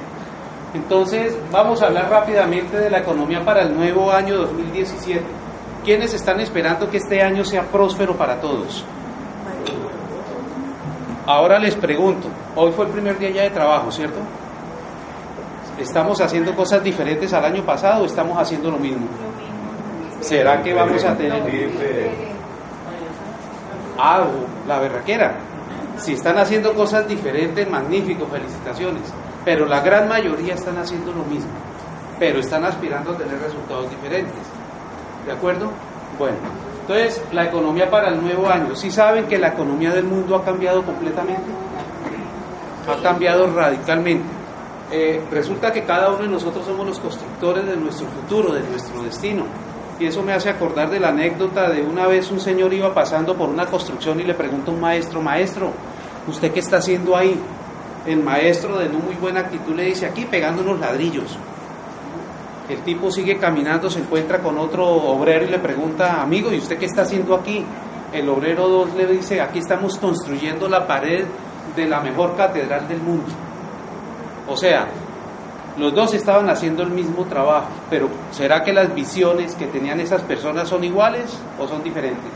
Entonces, 0.74 1.38
vamos 1.54 1.82
a 1.82 1.86
hablar 1.86 2.10
rápidamente 2.10 2.76
de 2.76 2.90
la 2.90 2.98
economía 2.98 3.46
para 3.46 3.62
el 3.62 3.74
nuevo 3.74 4.12
año 4.12 4.36
2017. 4.36 5.43
¿Quiénes 5.84 6.14
están 6.14 6.40
esperando 6.40 6.90
que 6.90 6.98
este 6.98 7.22
año 7.22 7.44
sea 7.44 7.64
próspero 7.64 8.16
para 8.16 8.40
todos? 8.40 8.86
Ahora 11.26 11.60
les 11.60 11.76
pregunto, 11.76 12.28
hoy 12.56 12.72
fue 12.72 12.86
el 12.86 12.92
primer 12.92 13.18
día 13.18 13.30
ya 13.30 13.42
de 13.44 13.50
trabajo, 13.50 13.92
¿cierto? 13.92 14.20
¿Estamos 15.80 16.22
haciendo 16.22 16.56
cosas 16.56 16.84
diferentes 16.84 17.34
al 17.34 17.46
año 17.46 17.64
pasado 17.64 18.04
o 18.04 18.06
estamos 18.06 18.38
haciendo 18.38 18.72
lo 18.72 18.78
mismo? 18.78 19.08
¿Será 20.22 20.62
que 20.62 20.74
vamos 20.74 21.04
a 21.04 21.16
tener 21.18 21.44
Ah, 23.98 24.26
la 24.68 24.80
berraquera. 24.80 25.36
Si 25.98 26.14
están 26.14 26.38
haciendo 26.38 26.74
cosas 26.74 27.08
diferentes, 27.08 27.70
magnífico, 27.70 28.26
felicitaciones. 28.28 29.14
Pero 29.46 29.66
la 29.66 29.82
gran 29.82 30.08
mayoría 30.08 30.56
están 30.56 30.78
haciendo 30.78 31.12
lo 31.14 31.24
mismo, 31.26 31.52
pero 32.18 32.40
están 32.40 32.64
aspirando 32.64 33.12
a 33.12 33.18
tener 33.18 33.40
resultados 33.40 33.90
diferentes. 33.90 34.53
¿De 35.26 35.32
acuerdo? 35.32 35.70
Bueno, 36.18 36.38
entonces 36.82 37.24
la 37.32 37.46
economía 37.46 37.90
para 37.90 38.10
el 38.10 38.22
nuevo 38.22 38.48
año. 38.50 38.76
¿Sí 38.76 38.92
saben 38.92 39.26
que 39.26 39.38
la 39.38 39.50
economía 39.50 39.92
del 39.92 40.04
mundo 40.04 40.36
ha 40.36 40.44
cambiado 40.44 40.84
completamente? 40.84 41.44
Ha 42.88 43.02
cambiado 43.02 43.48
radicalmente. 43.54 44.26
Eh, 44.92 45.22
resulta 45.32 45.72
que 45.72 45.84
cada 45.84 46.10
uno 46.10 46.24
de 46.24 46.28
nosotros 46.28 46.66
somos 46.66 46.86
los 46.86 47.00
constructores 47.00 47.66
de 47.66 47.76
nuestro 47.78 48.06
futuro, 48.08 48.54
de 48.54 48.62
nuestro 48.62 49.02
destino. 49.02 49.46
Y 50.00 50.06
eso 50.06 50.22
me 50.22 50.34
hace 50.34 50.50
acordar 50.50 50.90
de 50.90 51.00
la 51.00 51.10
anécdota 51.10 51.70
de 51.70 51.82
una 51.82 52.06
vez 52.08 52.30
un 52.30 52.40
señor 52.40 52.74
iba 52.74 52.94
pasando 52.94 53.36
por 53.36 53.50
una 53.50 53.66
construcción 53.66 54.20
y 54.20 54.24
le 54.24 54.34
pregunta 54.34 54.72
a 54.72 54.74
un 54.74 54.82
maestro, 54.82 55.22
maestro, 55.22 55.72
¿usted 56.28 56.52
qué 56.52 56.60
está 56.60 56.78
haciendo 56.78 57.16
ahí? 57.16 57.40
El 58.06 58.22
maestro 58.22 58.78
de 58.78 58.90
no 58.90 59.00
muy 59.00 59.16
buena 59.16 59.40
actitud 59.42 59.74
le 59.76 59.86
dice, 59.86 60.06
aquí 60.06 60.26
pegando 60.26 60.62
unos 60.62 60.80
ladrillos. 60.80 61.38
El 62.70 62.80
tipo 62.84 63.12
sigue 63.12 63.38
caminando, 63.38 63.90
se 63.90 64.00
encuentra 64.00 64.40
con 64.40 64.58
otro 64.58 64.86
obrero 64.86 65.46
y 65.46 65.50
le 65.50 65.60
pregunta, 65.60 66.22
amigo, 66.22 66.52
¿y 66.52 66.60
usted 66.60 66.78
qué 66.78 66.86
está 66.86 67.02
haciendo 67.02 67.36
aquí? 67.36 67.66
El 68.14 68.30
obrero 68.30 68.68
2 68.68 68.96
le 68.96 69.08
dice, 69.08 69.42
aquí 69.42 69.60
estamos 69.60 69.98
construyendo 69.98 70.70
la 70.70 70.88
pared 70.88 71.26
de 71.76 71.88
la 71.88 72.00
mejor 72.00 72.38
catedral 72.38 72.88
del 72.88 73.02
mundo. 73.02 73.26
O 74.48 74.56
sea, 74.56 74.88
los 75.78 75.94
dos 75.94 76.14
estaban 76.14 76.50
haciendo 76.50 76.84
el 76.84 76.92
mismo 76.92 77.26
trabajo, 77.26 77.68
pero 77.90 78.08
¿será 78.32 78.64
que 78.64 78.72
las 78.72 78.94
visiones 78.94 79.56
que 79.56 79.66
tenían 79.66 80.00
esas 80.00 80.22
personas 80.22 80.70
son 80.70 80.84
iguales 80.84 81.38
o 81.60 81.68
son 81.68 81.84
diferentes? 81.84 82.32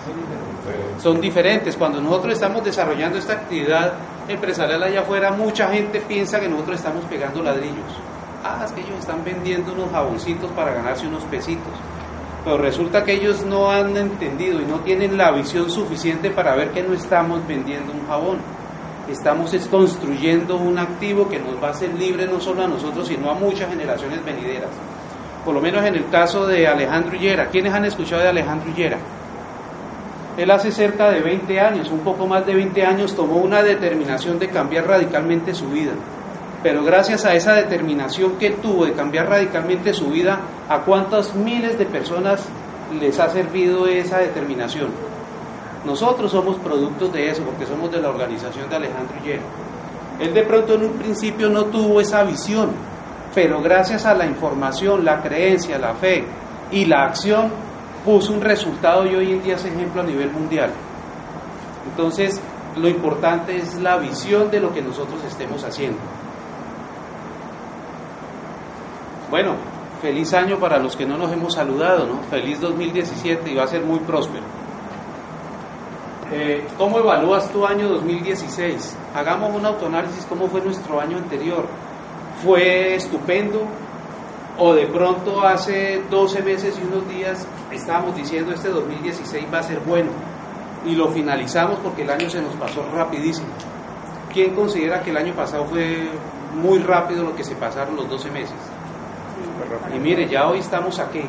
Son 1.01 1.21
diferentes. 1.21 1.77
Cuando 1.77 2.01
nosotros 2.01 2.33
estamos 2.33 2.63
desarrollando 2.63 3.19
esta 3.19 3.33
actividad 3.33 3.93
empresarial 4.27 4.81
allá 4.81 5.01
afuera, 5.01 5.31
mucha 5.31 5.69
gente 5.69 6.01
piensa 6.01 6.39
que 6.39 6.49
nosotros 6.49 6.77
estamos 6.77 7.05
pegando 7.05 7.43
ladrillos. 7.43 7.93
Ah, 8.43 8.63
es 8.65 8.71
que 8.71 8.81
ellos 8.81 8.99
están 8.99 9.23
vendiendo 9.23 9.73
unos 9.73 9.91
jaboncitos 9.91 10.51
para 10.51 10.73
ganarse 10.73 11.07
unos 11.07 11.23
pesitos. 11.23 11.73
Pero 12.43 12.57
resulta 12.57 13.03
que 13.03 13.13
ellos 13.13 13.43
no 13.45 13.71
han 13.71 13.97
entendido 13.97 14.61
y 14.61 14.65
no 14.65 14.79
tienen 14.79 15.17
la 15.17 15.31
visión 15.31 15.69
suficiente 15.69 16.29
para 16.29 16.55
ver 16.55 16.71
que 16.71 16.83
no 16.83 16.93
estamos 16.93 17.45
vendiendo 17.47 17.91
un 17.91 18.07
jabón 18.07 18.37
estamos 19.11 19.55
construyendo 19.69 20.57
un 20.57 20.77
activo 20.77 21.29
que 21.29 21.39
nos 21.39 21.61
va 21.61 21.69
a 21.69 21.71
hacer 21.71 21.93
libre 21.93 22.27
no 22.27 22.39
solo 22.39 22.63
a 22.63 22.67
nosotros, 22.67 23.07
sino 23.07 23.29
a 23.29 23.33
muchas 23.33 23.69
generaciones 23.69 24.23
venideras. 24.23 24.69
Por 25.45 25.53
lo 25.53 25.61
menos 25.61 25.85
en 25.85 25.95
el 25.95 26.09
caso 26.09 26.45
de 26.45 26.67
Alejandro 26.67 27.15
Hillera. 27.15 27.47
¿Quiénes 27.47 27.73
han 27.73 27.85
escuchado 27.85 28.21
de 28.21 28.27
Alejandro 28.27 28.69
Hillera? 28.69 28.97
Él 30.37 30.51
hace 30.51 30.71
cerca 30.71 31.09
de 31.09 31.21
20 31.21 31.59
años, 31.59 31.89
un 31.89 31.99
poco 31.99 32.27
más 32.27 32.45
de 32.45 32.53
20 32.53 32.85
años, 32.85 33.15
tomó 33.15 33.37
una 33.37 33.63
determinación 33.63 34.37
de 34.37 34.49
cambiar 34.49 34.85
radicalmente 34.85 35.53
su 35.53 35.67
vida. 35.69 35.93
Pero 36.63 36.83
gracias 36.83 37.23
a 37.25 37.35
esa 37.35 37.53
determinación 37.53 38.37
que 38.37 38.51
tuvo 38.51 38.85
de 38.85 38.93
cambiar 38.93 39.29
radicalmente 39.29 39.93
su 39.93 40.07
vida, 40.07 40.39
¿a 40.67 40.79
cuántas 40.79 41.35
miles 41.35 41.77
de 41.77 41.85
personas 41.85 42.43
les 42.99 43.19
ha 43.19 43.29
servido 43.29 43.85
esa 43.85 44.19
determinación? 44.19 44.89
Nosotros 45.85 46.31
somos 46.31 46.57
productos 46.57 47.13
de 47.13 47.29
eso, 47.29 47.43
porque 47.43 47.65
somos 47.65 47.91
de 47.91 48.01
la 48.01 48.09
organización 48.09 48.69
de 48.69 48.75
Alejandro 48.75 49.15
Hillera. 49.23 49.43
Él 50.19 50.33
de 50.33 50.43
pronto 50.43 50.73
en 50.73 50.83
un 50.83 50.93
principio 50.93 51.47
no 51.47 51.65
tuvo 51.65 52.01
esa 52.01 52.23
visión, 52.23 52.71
pero 53.35 53.61
gracias 53.61 54.05
a 54.05 54.15
la 54.15 54.25
información, 54.25 55.05
la 55.05 55.21
creencia, 55.21 55.77
la 55.77 55.93
fe 55.93 56.25
y 56.71 56.85
la 56.85 57.03
acción, 57.03 57.51
puso 58.03 58.33
un 58.33 58.41
resultado 58.41 59.05
y 59.05 59.15
hoy 59.15 59.33
en 59.33 59.43
día 59.43 59.55
es 59.55 59.65
ejemplo 59.65 60.01
a 60.01 60.05
nivel 60.05 60.31
mundial. 60.31 60.71
Entonces, 61.91 62.41
lo 62.75 62.87
importante 62.87 63.55
es 63.57 63.75
la 63.75 63.97
visión 63.97 64.49
de 64.49 64.59
lo 64.59 64.73
que 64.73 64.81
nosotros 64.81 65.23
estemos 65.23 65.63
haciendo. 65.63 65.99
Bueno, 69.29 69.55
feliz 70.01 70.33
año 70.33 70.57
para 70.57 70.79
los 70.79 70.95
que 70.95 71.05
no 71.05 71.17
nos 71.17 71.31
hemos 71.33 71.53
saludado, 71.53 72.07
¿no? 72.07 72.21
Feliz 72.29 72.61
2017 72.61 73.51
y 73.51 73.55
va 73.55 73.63
a 73.63 73.67
ser 73.67 73.83
muy 73.83 73.99
próspero. 73.99 74.43
Eh, 76.31 76.65
¿Cómo 76.77 76.99
evalúas 76.99 77.51
tu 77.51 77.65
año 77.65 77.89
2016? 77.89 78.97
Hagamos 79.13 79.53
un 79.53 79.65
autoanálisis, 79.65 80.25
¿cómo 80.25 80.47
fue 80.47 80.61
nuestro 80.61 81.01
año 81.01 81.17
anterior? 81.17 81.65
¿Fue 82.43 82.95
estupendo? 82.95 83.61
¿O 84.57 84.73
de 84.73 84.87
pronto 84.87 85.41
hace 85.41 86.01
12 86.09 86.41
meses 86.43 86.79
y 86.81 86.87
unos 86.87 87.07
días 87.09 87.45
estábamos 87.71 88.15
diciendo 88.15 88.53
este 88.53 88.69
2016 88.69 89.45
va 89.53 89.59
a 89.59 89.63
ser 89.63 89.79
bueno? 89.81 90.11
Y 90.85 90.95
lo 90.95 91.09
finalizamos 91.09 91.79
porque 91.79 92.03
el 92.03 92.09
año 92.09 92.29
se 92.29 92.41
nos 92.41 92.55
pasó 92.55 92.85
rapidísimo. 92.93 93.49
¿Quién 94.33 94.55
considera 94.55 95.01
que 95.01 95.09
el 95.09 95.17
año 95.17 95.33
pasado 95.33 95.65
fue 95.65 96.09
muy 96.55 96.79
rápido 96.79 97.23
lo 97.23 97.35
que 97.35 97.43
se 97.43 97.55
pasaron 97.55 97.95
los 97.97 98.09
12 98.09 98.31
meses? 98.31 98.57
Y 99.95 99.99
mire, 99.99 100.27
ya 100.27 100.47
hoy 100.47 100.59
estamos 100.59 100.99
aquí. 100.99 101.21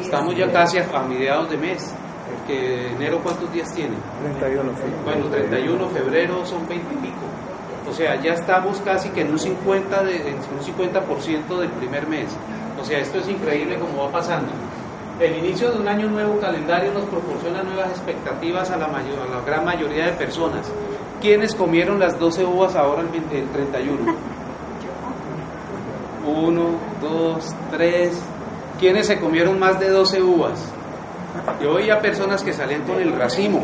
Estamos 0.00 0.34
ya 0.36 0.50
casi 0.50 0.78
a 0.78 1.02
mediados 1.02 1.50
de 1.50 1.56
mes 1.56 1.94
que 2.46 2.88
enero 2.92 3.20
cuántos 3.22 3.52
días 3.52 3.72
tiene? 3.74 3.96
31. 4.40 4.72
Bueno, 5.04 5.26
31, 5.26 5.88
febrero 5.88 6.44
son 6.44 6.66
20 6.68 6.94
y 6.94 6.96
pico. 6.98 7.26
O 7.88 7.92
sea, 7.92 8.20
ya 8.20 8.34
estamos 8.34 8.80
casi 8.80 9.08
que 9.10 9.22
en 9.22 9.30
un 9.30 9.38
50%, 9.38 10.02
de, 10.02 10.34
un 10.34 10.60
50% 10.60 11.58
del 11.58 11.70
primer 11.70 12.06
mes. 12.06 12.28
O 12.80 12.84
sea, 12.84 12.98
esto 12.98 13.18
es 13.18 13.28
increíble 13.28 13.78
como 13.78 14.04
va 14.04 14.12
pasando. 14.12 14.48
El 15.18 15.36
inicio 15.36 15.70
de 15.70 15.80
un 15.80 15.88
año 15.88 16.08
nuevo 16.08 16.38
calendario 16.40 16.92
nos 16.92 17.04
proporciona 17.04 17.62
nuevas 17.62 17.90
expectativas 17.90 18.70
a 18.70 18.76
la, 18.76 18.88
mayor, 18.88 19.18
a 19.20 19.36
la 19.36 19.44
gran 19.44 19.64
mayoría 19.64 20.06
de 20.06 20.12
personas. 20.12 20.70
¿Quiénes 21.20 21.54
comieron 21.54 21.98
las 21.98 22.18
12 22.18 22.44
uvas 22.44 22.74
ahora 22.74 23.02
el, 23.02 23.36
el 23.36 23.48
31? 23.48 24.14
Uno, 26.26 26.70
dos, 27.00 27.54
tres, 27.70 28.20
¿Quiénes 28.80 29.08
se 29.08 29.20
comieron 29.20 29.58
más 29.58 29.78
de 29.78 29.90
12 29.90 30.22
uvas? 30.22 30.72
Yo 31.62 31.72
oía 31.72 32.00
personas 32.00 32.42
que 32.42 32.50
salían 32.50 32.80
con 32.84 32.98
el 32.98 33.12
racimo. 33.12 33.62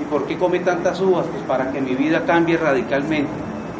¿Y 0.00 0.04
por 0.04 0.24
qué 0.24 0.38
come 0.38 0.60
tantas 0.60 0.98
uvas? 0.98 1.26
Pues 1.26 1.42
para 1.42 1.70
que 1.70 1.78
mi 1.82 1.94
vida 1.94 2.24
cambie 2.24 2.56
radicalmente. 2.56 3.30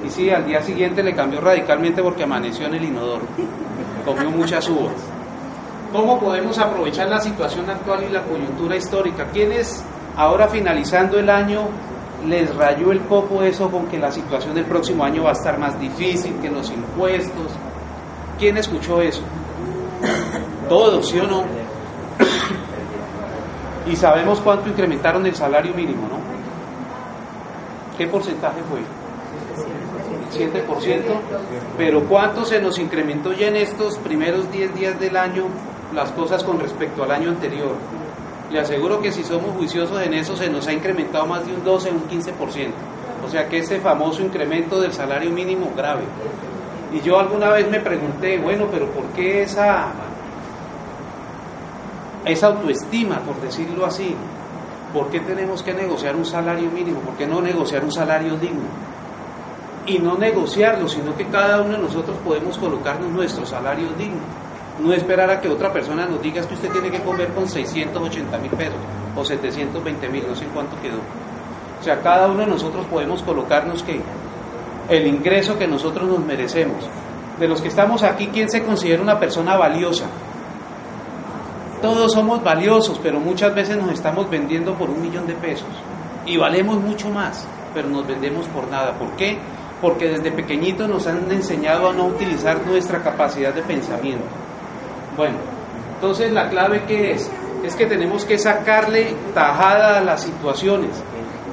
Y 0.06 0.10
sí, 0.10 0.28
al 0.28 0.44
día 0.44 0.60
siguiente 0.60 1.02
le 1.02 1.14
cambió 1.14 1.40
radicalmente 1.40 2.02
porque 2.02 2.24
amaneció 2.24 2.66
en 2.66 2.74
el 2.74 2.84
inodoro. 2.84 3.22
Comió 4.04 4.30
muchas 4.30 4.68
uvas. 4.68 4.92
¿Cómo 5.94 6.20
podemos 6.20 6.58
aprovechar 6.58 7.08
la 7.08 7.20
situación 7.20 7.70
actual 7.70 8.04
y 8.06 8.12
la 8.12 8.20
coyuntura 8.24 8.76
histórica? 8.76 9.28
¿Quiénes 9.32 9.82
ahora 10.14 10.46
finalizando 10.46 11.18
el 11.18 11.30
año 11.30 11.62
les 12.26 12.54
rayó 12.54 12.92
el 12.92 13.00
copo 13.00 13.42
eso 13.42 13.70
con 13.70 13.86
que 13.86 13.98
la 13.98 14.12
situación 14.12 14.54
del 14.54 14.66
próximo 14.66 15.04
año 15.04 15.22
va 15.22 15.30
a 15.30 15.32
estar 15.32 15.58
más 15.58 15.80
difícil, 15.80 16.34
que 16.42 16.50
los 16.50 16.70
impuestos? 16.70 17.50
¿Quién 18.38 18.56
escuchó 18.58 19.00
eso? 19.00 19.22
Todos, 20.68 21.08
¿sí 21.08 21.18
o 21.18 21.26
no? 21.26 21.44
Y 23.90 23.96
sabemos 23.96 24.40
cuánto 24.40 24.68
incrementaron 24.68 25.24
el 25.26 25.34
salario 25.34 25.72
mínimo, 25.74 26.08
¿no? 26.08 26.16
¿Qué 27.96 28.06
porcentaje 28.06 28.60
fue? 28.68 28.80
7%, 30.36 31.02
pero 31.78 32.02
¿cuánto 32.04 32.44
se 32.44 32.60
nos 32.60 32.78
incrementó 32.78 33.32
ya 33.32 33.46
en 33.46 33.56
estos 33.56 33.96
primeros 33.98 34.50
10 34.50 34.74
días 34.74 35.00
del 35.00 35.16
año 35.16 35.46
las 35.94 36.10
cosas 36.10 36.42
con 36.44 36.58
respecto 36.58 37.04
al 37.04 37.12
año 37.12 37.30
anterior? 37.30 37.76
Le 38.50 38.60
aseguro 38.60 39.00
que 39.00 39.12
si 39.12 39.24
somos 39.24 39.56
juiciosos 39.56 40.00
en 40.02 40.14
eso 40.14 40.36
se 40.36 40.50
nos 40.50 40.66
ha 40.66 40.72
incrementado 40.72 41.26
más 41.26 41.46
de 41.46 41.54
un 41.54 41.64
12, 41.64 41.90
un 41.90 42.08
15%. 42.08 42.32
O 43.24 43.28
sea 43.28 43.48
que 43.48 43.58
ese 43.58 43.80
famoso 43.80 44.22
incremento 44.22 44.80
del 44.80 44.92
salario 44.92 45.30
mínimo 45.30 45.72
grave. 45.76 46.02
Y 46.92 47.00
yo 47.00 47.18
alguna 47.18 47.50
vez 47.50 47.68
me 47.70 47.80
pregunté, 47.80 48.38
bueno, 48.38 48.66
pero 48.70 48.86
¿por 48.90 49.04
qué 49.06 49.42
esa, 49.42 49.88
esa 52.24 52.46
autoestima, 52.48 53.18
por 53.20 53.40
decirlo 53.40 53.84
así? 53.84 54.14
¿Por 54.92 55.08
qué 55.08 55.20
tenemos 55.20 55.62
que 55.62 55.74
negociar 55.74 56.14
un 56.14 56.24
salario 56.24 56.70
mínimo? 56.70 57.00
¿Por 57.00 57.14
qué 57.14 57.26
no 57.26 57.40
negociar 57.40 57.84
un 57.84 57.92
salario 57.92 58.36
digno? 58.36 58.64
Y 59.84 59.98
no 59.98 60.16
negociarlo, 60.16 60.88
sino 60.88 61.16
que 61.16 61.26
cada 61.26 61.60
uno 61.60 61.72
de 61.72 61.78
nosotros 61.78 62.16
podemos 62.24 62.56
colocarnos 62.58 63.10
nuestro 63.10 63.44
salario 63.44 63.88
digno. 63.98 64.22
No 64.80 64.92
esperar 64.92 65.30
a 65.30 65.40
que 65.40 65.48
otra 65.48 65.72
persona 65.72 66.06
nos 66.06 66.20
diga 66.22 66.46
que 66.46 66.54
usted 66.54 66.70
tiene 66.70 66.90
que 66.90 67.00
comer 67.00 67.28
con 67.28 67.48
680 67.48 68.38
mil 68.38 68.50
pesos 68.50 68.74
o 69.16 69.24
720 69.24 70.08
mil, 70.08 70.24
no 70.28 70.34
sé 70.34 70.44
cuánto 70.52 70.80
quedó. 70.80 70.98
O 71.80 71.82
sea, 71.82 72.00
cada 72.00 72.26
uno 72.26 72.40
de 72.40 72.46
nosotros 72.46 72.84
podemos 72.86 73.22
colocarnos 73.22 73.82
que 73.82 74.00
el 74.88 75.06
ingreso 75.06 75.58
que 75.58 75.66
nosotros 75.66 76.08
nos 76.08 76.20
merecemos. 76.20 76.88
De 77.38 77.48
los 77.48 77.60
que 77.60 77.68
estamos 77.68 78.02
aquí, 78.02 78.28
¿quién 78.32 78.48
se 78.48 78.64
considera 78.64 79.02
una 79.02 79.18
persona 79.18 79.56
valiosa? 79.56 80.06
Todos 81.82 82.12
somos 82.12 82.42
valiosos, 82.42 82.98
pero 83.02 83.20
muchas 83.20 83.54
veces 83.54 83.76
nos 83.76 83.90
estamos 83.92 84.30
vendiendo 84.30 84.74
por 84.74 84.88
un 84.88 85.02
millón 85.02 85.26
de 85.26 85.34
pesos. 85.34 85.68
Y 86.24 86.36
valemos 86.36 86.80
mucho 86.80 87.10
más, 87.10 87.46
pero 87.74 87.88
nos 87.88 88.06
vendemos 88.06 88.46
por 88.48 88.68
nada. 88.68 88.92
¿Por 88.92 89.10
qué? 89.16 89.38
Porque 89.82 90.08
desde 90.08 90.32
pequeñitos 90.32 90.88
nos 90.88 91.06
han 91.06 91.30
enseñado 91.30 91.90
a 91.90 91.92
no 91.92 92.06
utilizar 92.06 92.66
nuestra 92.66 93.02
capacidad 93.02 93.52
de 93.52 93.62
pensamiento. 93.62 94.24
Bueno, 95.16 95.36
entonces 95.94 96.32
la 96.32 96.48
clave 96.48 96.84
que 96.84 97.12
es, 97.12 97.30
es 97.62 97.76
que 97.76 97.86
tenemos 97.86 98.24
que 98.24 98.38
sacarle 98.38 99.14
tajada 99.34 99.98
a 99.98 100.00
las 100.00 100.22
situaciones. 100.22 100.90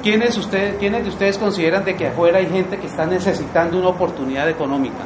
¿Quiénes, 0.04 0.36
ustedes, 0.36 0.76
¿Quiénes 0.76 1.02
de 1.02 1.08
ustedes 1.08 1.38
consideran 1.38 1.82
de 1.82 1.96
que 1.96 2.08
afuera 2.08 2.36
hay 2.36 2.46
gente 2.46 2.76
que 2.76 2.88
está 2.88 3.06
necesitando 3.06 3.78
una 3.78 3.88
oportunidad 3.88 4.46
económica? 4.50 5.02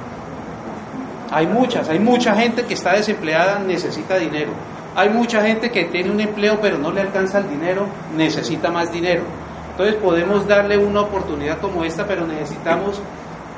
Hay 1.30 1.46
muchas, 1.46 1.88
hay 1.88 2.00
mucha 2.00 2.34
gente 2.34 2.64
que 2.64 2.74
está 2.74 2.94
desempleada, 2.94 3.60
necesita 3.60 4.16
dinero. 4.16 4.50
Hay 4.96 5.10
mucha 5.10 5.40
gente 5.40 5.70
que 5.70 5.84
tiene 5.84 6.10
un 6.10 6.18
empleo 6.18 6.58
pero 6.60 6.78
no 6.78 6.90
le 6.90 7.00
alcanza 7.00 7.38
el 7.38 7.48
dinero, 7.48 7.86
necesita 8.16 8.72
más 8.72 8.90
dinero. 8.90 9.22
Entonces 9.70 9.94
podemos 10.02 10.48
darle 10.48 10.76
una 10.76 11.02
oportunidad 11.02 11.60
como 11.60 11.84
esta, 11.84 12.04
pero 12.04 12.26
necesitamos 12.26 13.00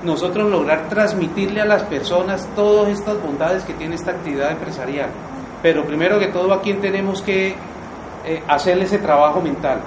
nosotros 0.05 0.51
lograr 0.51 0.91
transmitirle 0.91 1.63
a 1.63 1.65
las 1.65 1.85
personas 1.85 2.47
todas 2.55 2.91
estas 2.91 3.19
bondades 3.19 3.65
que 3.65 3.73
tiene 3.73 3.95
esta 3.95 4.11
actividad 4.11 4.51
empresarial. 4.51 5.09
Pero 5.63 5.87
primero 5.87 6.19
que 6.19 6.27
todo, 6.27 6.53
¿a 6.53 6.61
quién 6.61 6.83
tenemos 6.83 7.23
que 7.23 7.55
eh, 8.27 8.43
hacerle 8.47 8.85
ese 8.85 8.99
trabajo 8.99 9.41
mental? 9.41 9.81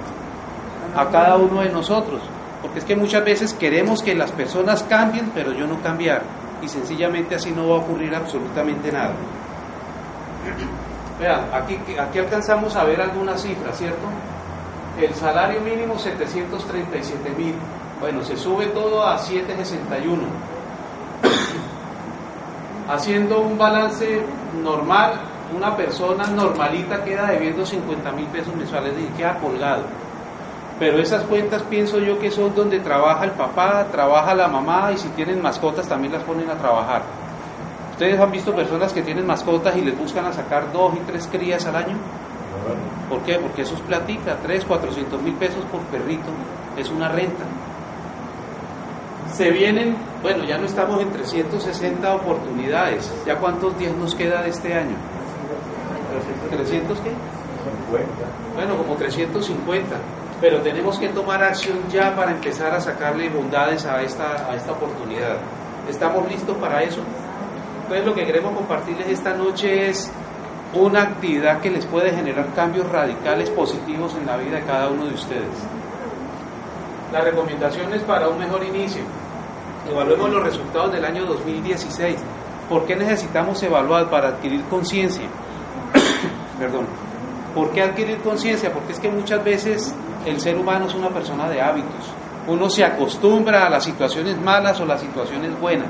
A 0.96 1.08
cada 1.08 1.36
uno 1.36 1.60
de 1.60 1.70
nosotros. 1.70 2.20
Porque 2.62 2.78
es 2.78 2.84
que 2.84 2.96
muchas 2.96 3.24
veces 3.24 3.52
queremos 3.52 4.02
que 4.02 4.14
las 4.14 4.32
personas 4.32 4.82
cambien, 4.84 5.30
pero 5.34 5.52
yo 5.52 5.66
no 5.66 5.80
cambiar. 5.82 6.22
Y 6.62 6.68
sencillamente 6.68 7.34
así 7.34 7.50
no 7.50 7.68
va 7.68 7.76
a 7.76 7.78
ocurrir 7.80 8.14
absolutamente 8.14 8.90
nada. 8.90 9.12
Vean, 11.20 11.42
aquí, 11.52 11.78
aquí 11.98 12.18
alcanzamos 12.18 12.74
a 12.76 12.84
ver 12.84 13.00
algunas 13.00 13.42
cifras, 13.42 13.76
¿cierto? 13.76 14.06
El 15.00 15.14
salario 15.14 15.60
mínimo 15.60 15.98
737 15.98 17.30
mil. 17.36 17.54
Bueno, 18.00 18.22
se 18.22 18.36
sube 18.36 18.66
todo 18.66 19.06
a 19.06 19.18
761. 19.18 20.22
Haciendo 22.88 23.40
un 23.40 23.56
balance 23.56 24.22
normal, 24.62 25.12
una 25.56 25.76
persona 25.76 26.26
normalita 26.26 27.02
queda 27.02 27.26
debiendo 27.26 27.64
50 27.64 28.12
mil 28.12 28.26
pesos 28.26 28.54
mensuales 28.54 28.92
y 28.98 29.16
queda 29.16 29.38
colgado. 29.38 29.82
Pero 30.78 30.98
esas 30.98 31.22
cuentas 31.24 31.62
pienso 31.62 31.98
yo 31.98 32.18
que 32.18 32.30
son 32.30 32.54
donde 32.54 32.80
trabaja 32.80 33.24
el 33.24 33.30
papá, 33.32 33.86
trabaja 33.92 34.34
la 34.34 34.48
mamá 34.48 34.90
y 34.92 34.98
si 34.98 35.08
tienen 35.10 35.40
mascotas 35.40 35.86
también 35.86 36.12
las 36.12 36.22
ponen 36.24 36.50
a 36.50 36.54
trabajar. 36.54 37.02
¿Ustedes 37.92 38.18
han 38.18 38.32
visto 38.32 38.52
personas 38.52 38.92
que 38.92 39.02
tienen 39.02 39.24
mascotas 39.24 39.76
y 39.76 39.82
les 39.82 39.96
buscan 39.96 40.26
a 40.26 40.32
sacar 40.32 40.72
dos 40.72 40.94
y 40.94 40.98
tres 41.06 41.28
crías 41.30 41.64
al 41.66 41.76
año? 41.76 41.96
¿Por 43.08 43.20
qué? 43.20 43.38
Porque 43.38 43.62
eso 43.62 43.74
es 43.74 43.80
platica, 43.82 44.36
tres, 44.42 44.64
cuatrocientos 44.64 45.22
mil 45.22 45.34
pesos 45.34 45.64
por 45.70 45.80
perrito, 45.82 46.30
es 46.76 46.90
una 46.90 47.08
renta. 47.08 47.44
Se 49.32 49.50
vienen, 49.50 49.96
bueno, 50.22 50.42
ya 50.44 50.58
no 50.58 50.66
estamos 50.66 51.00
en 51.00 51.10
360 51.10 52.14
oportunidades, 52.14 53.12
¿ya 53.24 53.36
cuántos 53.36 53.78
días 53.78 53.94
nos 53.96 54.14
queda 54.14 54.42
de 54.42 54.50
este 54.50 54.74
año? 54.74 54.96
¿300 56.50 56.86
qué? 56.98 57.12
50. 57.90 58.08
Bueno, 58.56 58.76
como 58.76 58.94
350 58.96 59.96
pero 60.44 60.60
tenemos 60.60 60.98
que 60.98 61.08
tomar 61.08 61.42
acción 61.42 61.78
ya 61.90 62.14
para 62.14 62.32
empezar 62.32 62.74
a 62.74 62.78
sacarle 62.78 63.30
bondades 63.30 63.86
a 63.86 64.02
esta, 64.02 64.46
a 64.46 64.54
esta 64.54 64.72
oportunidad. 64.72 65.38
¿Estamos 65.88 66.30
listos 66.30 66.54
para 66.58 66.82
eso? 66.82 67.00
Entonces 67.84 68.04
lo 68.04 68.14
que 68.14 68.26
queremos 68.26 68.54
compartirles 68.54 69.08
esta 69.08 69.32
noche 69.32 69.88
es 69.88 70.12
una 70.74 71.00
actividad 71.00 71.62
que 71.62 71.70
les 71.70 71.86
puede 71.86 72.10
generar 72.10 72.52
cambios 72.54 72.86
radicales 72.90 73.48
positivos 73.48 74.14
en 74.20 74.26
la 74.26 74.36
vida 74.36 74.56
de 74.56 74.64
cada 74.64 74.90
uno 74.90 75.06
de 75.06 75.14
ustedes. 75.14 75.64
La 77.10 77.22
recomendación 77.22 77.94
es 77.94 78.02
para 78.02 78.28
un 78.28 78.38
mejor 78.38 78.62
inicio. 78.64 79.00
Evaluemos 79.90 80.28
los 80.28 80.42
resultados 80.42 80.92
del 80.92 81.06
año 81.06 81.24
2016. 81.24 82.16
¿Por 82.68 82.84
qué 82.84 82.96
necesitamos 82.96 83.62
evaluar 83.62 84.10
para 84.10 84.28
adquirir 84.28 84.62
conciencia? 84.64 85.24
Perdón. 86.58 86.84
¿Por 87.54 87.70
qué 87.70 87.80
adquirir 87.80 88.18
conciencia? 88.18 88.70
Porque 88.70 88.92
es 88.92 89.00
que 89.00 89.08
muchas 89.08 89.42
veces 89.42 89.94
el 90.24 90.40
ser 90.40 90.56
humano 90.56 90.86
es 90.86 90.94
una 90.94 91.08
persona 91.08 91.48
de 91.48 91.60
hábitos. 91.60 92.12
Uno 92.46 92.68
se 92.68 92.84
acostumbra 92.84 93.66
a 93.66 93.70
las 93.70 93.84
situaciones 93.84 94.40
malas 94.40 94.80
o 94.80 94.86
las 94.86 95.00
situaciones 95.00 95.58
buenas. 95.60 95.88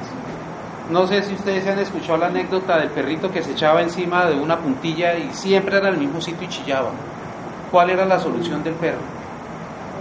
No 0.91 1.07
sé 1.07 1.23
si 1.23 1.35
ustedes 1.35 1.67
han 1.67 1.79
escuchado 1.79 2.19
la 2.19 2.27
anécdota 2.27 2.79
del 2.79 2.91
perrito 2.91 3.31
que 3.31 3.43
se 3.43 3.53
echaba 3.53 3.81
encima 3.81 4.27
de 4.27 4.37
una 4.37 4.59
puntilla 4.59 5.17
y 5.17 5.33
siempre 5.33 5.79
era 5.79 5.89
el 5.89 5.99
mismo 5.99 6.21
sitio 6.21 6.47
y 6.47 6.51
chillaba. 6.51 6.91
¿Cuál 7.71 7.91
era 7.91 8.05
la 8.05 8.19
solución 8.19 8.63
del 8.63 8.75
perro? 8.75 9.01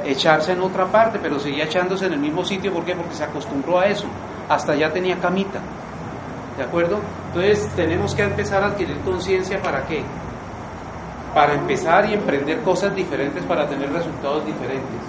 Echarse 0.03 0.51
en 0.51 0.61
otra 0.61 0.85
parte, 0.85 1.19
pero 1.21 1.39
seguía 1.39 1.63
echándose 1.63 2.07
en 2.07 2.13
el 2.13 2.19
mismo 2.19 2.43
sitio. 2.43 2.73
¿Por 2.73 2.83
qué? 2.83 2.95
Porque 2.95 3.15
se 3.15 3.23
acostumbró 3.23 3.79
a 3.79 3.85
eso. 3.85 4.05
Hasta 4.49 4.75
ya 4.75 4.91
tenía 4.91 5.17
camita. 5.17 5.59
¿De 6.57 6.63
acuerdo? 6.63 6.99
Entonces 7.27 7.67
tenemos 7.75 8.13
que 8.13 8.23
empezar 8.23 8.61
a 8.63 8.67
adquirir 8.67 8.99
conciencia 8.99 9.61
para 9.61 9.85
qué? 9.85 10.03
Para 11.33 11.53
empezar 11.53 12.09
y 12.09 12.13
emprender 12.13 12.61
cosas 12.61 12.95
diferentes 12.95 13.43
para 13.45 13.67
tener 13.67 13.91
resultados 13.91 14.45
diferentes. 14.45 15.01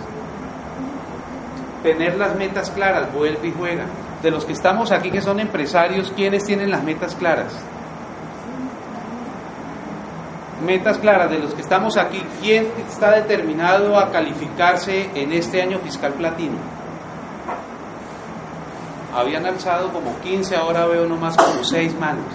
Tener 1.83 2.17
las 2.17 2.35
metas 2.35 2.71
claras, 2.71 3.13
vuelve 3.13 3.49
y 3.49 3.53
juega. 3.53 3.85
De 4.23 4.31
los 4.31 4.47
que 4.47 4.53
estamos 4.53 4.91
aquí 4.91 5.11
que 5.11 5.21
son 5.21 5.39
empresarios, 5.39 6.11
¿quiénes 6.17 6.45
tienen 6.45 6.71
las 6.71 6.83
metas 6.83 7.15
claras? 7.15 7.53
Metas 10.65 10.97
claras, 10.97 11.31
de 11.31 11.41
los 11.41 11.53
que 11.53 11.61
estamos 11.61 11.99
aquí, 11.99 12.23
¿quién 12.41 12.69
está 12.89 13.11
determinado 13.11 13.99
a 13.99 14.11
calificarse 14.11 15.11
en 15.15 15.33
este 15.33 15.61
año 15.61 15.79
fiscal 15.81 16.15
platino? 16.15 16.57
Habían 19.15 19.45
alzado 19.45 19.93
como 19.93 20.19
15, 20.21 20.57
ahora 20.57 20.87
veo 20.87 21.07
nomás 21.07 21.37
como 21.37 21.63
6 21.63 22.01
manos. 22.01 22.33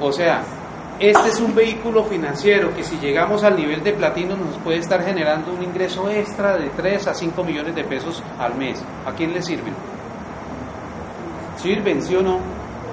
O 0.00 0.10
sea, 0.10 0.42
este 1.00 1.28
es 1.28 1.40
un 1.40 1.54
vehículo 1.54 2.04
financiero 2.04 2.72
que 2.74 2.84
si 2.84 2.96
llegamos 2.98 3.42
al 3.42 3.56
nivel 3.56 3.82
de 3.82 3.92
platino 3.92 4.36
nos 4.36 4.56
puede 4.58 4.78
estar 4.78 5.04
generando 5.04 5.52
un 5.52 5.62
ingreso 5.62 6.08
extra 6.08 6.56
de 6.56 6.70
3 6.70 7.08
a 7.08 7.14
5 7.14 7.42
millones 7.42 7.74
de 7.74 7.82
pesos 7.82 8.22
al 8.38 8.54
mes. 8.54 8.80
¿A 9.04 9.12
quién 9.12 9.32
le 9.32 9.42
sirven? 9.42 9.74
¿Sirven, 11.56 12.00
sí 12.00 12.14
o 12.14 12.22
no? 12.22 12.38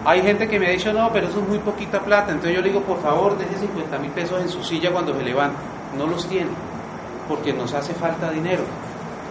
Hay 0.04 0.24
gente 0.24 0.48
que 0.48 0.60
me 0.60 0.66
ha 0.66 0.72
dicho, 0.72 0.92
no, 0.92 1.12
pero 1.14 1.28
eso 1.28 1.42
es 1.42 1.48
muy 1.48 1.60
poquita 1.60 2.00
plata. 2.00 2.32
Entonces 2.32 2.56
yo 2.56 2.62
le 2.62 2.70
digo, 2.70 2.82
por 2.82 3.00
favor, 3.02 3.38
deje 3.38 3.56
50 3.56 4.00
mil 4.00 4.12
pesos 4.12 4.42
en 4.42 4.50
su 4.50 4.64
silla 4.64 4.92
cuando 4.92 5.16
se 5.16 5.24
levante. 5.24 5.58
No 5.96 6.08
los 6.08 6.28
tiene, 6.28 6.50
porque 7.28 7.54
nos 7.54 7.72
hace 7.74 7.94
falta 7.94 8.32
dinero. 8.32 8.64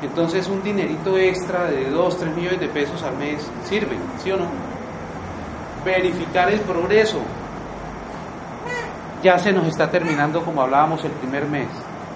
Entonces 0.01 0.49
un 0.49 0.63
dinerito 0.63 1.19
extra 1.19 1.65
de 1.65 1.91
2, 1.91 2.19
3 2.19 2.37
millones 2.37 2.61
de 2.61 2.69
pesos 2.69 3.03
al 3.03 3.17
mes 3.17 3.51
sirve, 3.65 3.97
¿sí 4.23 4.31
o 4.31 4.37
no? 4.37 4.47
Verificar 5.85 6.51
el 6.51 6.61
progreso. 6.61 7.19
Ya 9.23 9.39
se 9.39 9.53
nos 9.53 9.67
está 9.67 9.91
terminando 9.91 10.43
como 10.45 10.63
hablábamos 10.63 11.05
el 11.05 11.11
primer 11.13 11.47
mes 11.47 11.69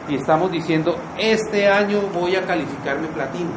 y 0.08 0.16
estamos 0.16 0.50
diciendo, 0.50 0.96
este 1.18 1.68
año 1.68 2.00
voy 2.12 2.36
a 2.36 2.42
calificarme 2.42 3.08
platino. 3.08 3.50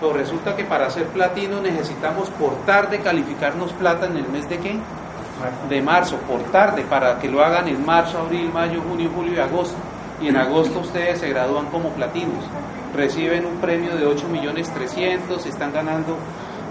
Pero 0.00 0.12
resulta 0.12 0.54
que 0.54 0.64
para 0.64 0.90
ser 0.90 1.06
platino 1.08 1.60
necesitamos 1.60 2.30
por 2.30 2.54
tarde 2.64 3.00
calificarnos 3.00 3.72
plata 3.72 4.06
en 4.06 4.16
el 4.16 4.28
mes 4.28 4.48
de 4.48 4.58
qué? 4.58 4.78
De 5.68 5.82
marzo, 5.82 6.16
por 6.28 6.42
tarde, 6.44 6.82
para 6.82 7.18
que 7.18 7.28
lo 7.28 7.44
hagan 7.44 7.68
en 7.68 7.84
marzo, 7.84 8.18
abril, 8.18 8.50
mayo, 8.52 8.82
junio, 8.88 9.10
julio 9.14 9.34
y 9.34 9.38
agosto. 9.38 9.76
Y 10.20 10.28
en 10.28 10.36
agosto 10.36 10.80
ustedes 10.80 11.18
se 11.20 11.28
gradúan 11.28 11.66
como 11.66 11.90
platinos 11.90 12.44
reciben 12.94 13.44
un 13.44 13.56
premio 13.56 13.96
de 13.96 14.06
8 14.06 14.28
millones 14.28 14.72
300, 14.72 15.44
están 15.44 15.72
ganando, 15.72 16.16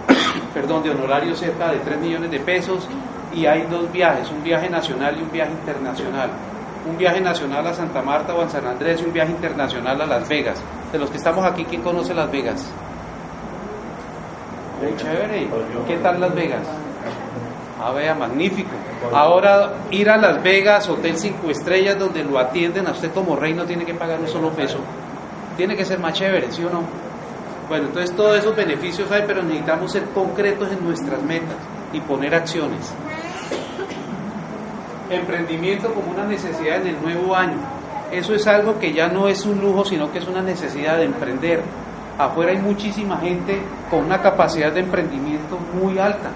perdón, 0.53 0.83
de 0.83 0.91
honorario 0.91 1.35
cerca 1.35 1.71
de 1.71 1.79
3 1.79 1.99
millones 1.99 2.31
de 2.31 2.39
pesos 2.39 2.87
y 3.33 3.45
hay 3.45 3.63
dos 3.63 3.91
viajes, 3.91 4.29
un 4.31 4.43
viaje 4.43 4.69
nacional 4.69 5.17
y 5.17 5.23
un 5.23 5.31
viaje 5.31 5.51
internacional. 5.51 6.29
Un 6.89 6.97
viaje 6.97 7.21
nacional 7.21 7.65
a 7.65 7.73
Santa 7.73 8.01
Marta 8.01 8.35
o 8.35 8.41
a 8.41 8.49
San 8.49 8.65
Andrés 8.65 9.01
y 9.01 9.05
un 9.05 9.13
viaje 9.13 9.31
internacional 9.31 10.01
a 10.01 10.05
Las 10.05 10.27
Vegas. 10.27 10.61
De 10.91 10.99
los 10.99 11.09
que 11.09 11.17
estamos 11.17 11.45
aquí, 11.45 11.63
¿quién 11.63 11.81
conoce 11.81 12.13
Las 12.13 12.29
Vegas? 12.29 12.69
Muy 14.81 14.95
chévere. 14.97 15.47
¿Qué 15.87 15.97
tal 15.97 16.19
Las 16.19 16.35
Vegas? 16.35 16.67
Ah, 17.81 17.91
vea, 17.91 18.13
magnífico. 18.13 18.71
Ahora 19.13 19.73
ir 19.91 20.09
a 20.09 20.17
Las 20.17 20.43
Vegas, 20.43 20.89
Hotel 20.89 21.17
5 21.17 21.49
Estrellas, 21.49 21.97
donde 21.97 22.23
lo 22.23 22.37
atienden 22.37 22.87
a 22.87 22.91
usted 22.91 23.11
como 23.13 23.35
rey, 23.35 23.53
no 23.53 23.65
tiene 23.65 23.85
que 23.85 23.93
pagar 23.93 24.19
un 24.19 24.27
solo 24.27 24.49
peso 24.49 24.79
tiene 25.55 25.75
que 25.75 25.85
ser 25.85 25.99
más 25.99 26.13
chévere, 26.13 26.51
¿sí 26.51 26.63
o 26.63 26.69
no? 26.69 26.81
Bueno, 27.69 27.87
entonces 27.87 28.15
todos 28.15 28.37
esos 28.37 28.55
beneficios 28.55 29.09
hay, 29.11 29.23
pero 29.25 29.41
necesitamos 29.41 29.91
ser 29.91 30.03
concretos 30.09 30.71
en 30.71 30.83
nuestras 30.83 31.21
metas 31.23 31.55
y 31.91 31.99
poner 32.01 32.35
acciones. 32.35 32.93
Emprendimiento 35.13 35.93
como 35.93 36.11
una 36.11 36.25
necesidad 36.25 36.81
en 36.81 36.87
el 36.87 37.01
nuevo 37.01 37.35
año. 37.35 37.57
Eso 38.11 38.33
es 38.35 38.45
algo 38.47 38.79
que 38.79 38.93
ya 38.93 39.07
no 39.07 39.27
es 39.27 39.45
un 39.45 39.59
lujo, 39.59 39.85
sino 39.85 40.11
que 40.11 40.19
es 40.19 40.27
una 40.27 40.41
necesidad 40.41 40.97
de 40.97 41.05
emprender. 41.05 41.61
Afuera 42.17 42.51
hay 42.51 42.59
muchísima 42.59 43.17
gente 43.17 43.59
con 43.89 44.05
una 44.05 44.21
capacidad 44.21 44.71
de 44.71 44.81
emprendimiento 44.81 45.57
muy 45.73 45.97
alta, 45.97 46.29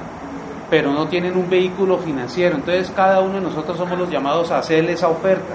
pero 0.70 0.92
no 0.92 1.08
tienen 1.08 1.38
un 1.38 1.50
vehículo 1.50 1.98
financiero. 2.00 2.56
Entonces 2.56 2.92
cada 2.96 3.22
uno 3.22 3.36
de 3.36 3.42
nosotros 3.42 3.78
somos 3.78 3.98
los 3.98 4.10
llamados 4.10 4.52
a 4.52 4.58
hacerle 4.58 4.94
esa 4.94 5.08
oferta 5.08 5.54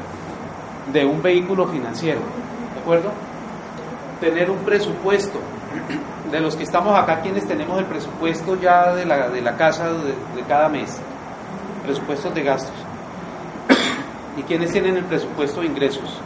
de 0.93 1.05
un 1.05 1.21
vehículo 1.21 1.67
financiero. 1.67 2.21
¿De 2.75 2.81
acuerdo? 2.81 3.11
tener 4.23 4.49
un 4.51 4.59
presupuesto. 4.59 5.41
De 6.31 6.41
los 6.41 6.57
que 6.57 6.63
estamos 6.63 6.99
acá, 6.99 7.21
quienes 7.21 7.47
tenemos 7.47 7.79
el 7.79 7.85
presupuesto 7.85 8.55
ya 8.59 8.95
de 8.95 9.05
la, 9.05 9.29
de 9.29 9.43
la 9.43 9.55
casa 9.57 9.93
de, 9.93 10.43
cada 10.49 10.69
mes, 10.69 10.99
presupuestos 11.85 12.35
de 12.35 12.43
gastos. 12.43 12.82
¿Y 14.37 14.43
quienes 14.43 14.73
tienen 14.73 14.97
el 14.97 15.05
presupuesto 15.05 15.61
de 15.61 15.67
ingresos? 15.67 16.21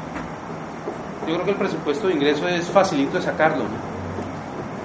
Yo 1.27 1.35
creo 1.35 1.45
que 1.45 1.51
el 1.51 1.57
presupuesto 1.57 2.07
de 2.07 2.15
ingresos 2.15 2.51
es 2.51 2.67
facilito 2.69 3.17
de 3.17 3.23
sacarlo. 3.23 3.65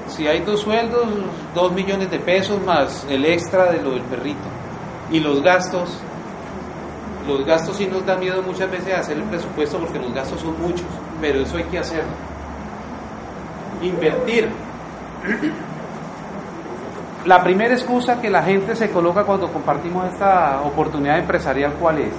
Si 0.07 0.27
hay 0.27 0.41
dos 0.41 0.61
sueldos, 0.61 1.07
dos 1.53 1.71
millones 1.71 2.09
de 2.09 2.19
pesos 2.19 2.63
más 2.65 3.05
el 3.09 3.25
extra 3.25 3.71
de 3.71 3.81
lo 3.81 3.91
del 3.91 4.01
perrito. 4.01 4.39
Y 5.11 5.19
los 5.19 5.41
gastos, 5.41 5.99
los 7.27 7.45
gastos 7.45 7.77
sí 7.77 7.85
nos 7.85 8.05
da 8.05 8.15
miedo 8.17 8.41
muchas 8.41 8.69
veces 8.71 8.97
hacer 8.97 9.17
el 9.17 9.23
presupuesto 9.23 9.77
porque 9.79 9.99
los 9.99 10.13
gastos 10.13 10.41
son 10.41 10.59
muchos, 10.59 10.87
pero 11.21 11.41
eso 11.41 11.57
hay 11.57 11.63
que 11.65 11.79
hacerlo 11.79 12.31
invertir. 13.81 14.49
La 17.25 17.43
primera 17.43 17.73
excusa 17.73 18.19
que 18.19 18.29
la 18.29 18.43
gente 18.43 18.75
se 18.75 18.89
coloca 18.89 19.23
cuando 19.23 19.51
compartimos 19.51 20.11
esta 20.11 20.61
oportunidad 20.61 21.19
empresarial, 21.19 21.73
¿cuál 21.79 21.99
es? 21.99 22.13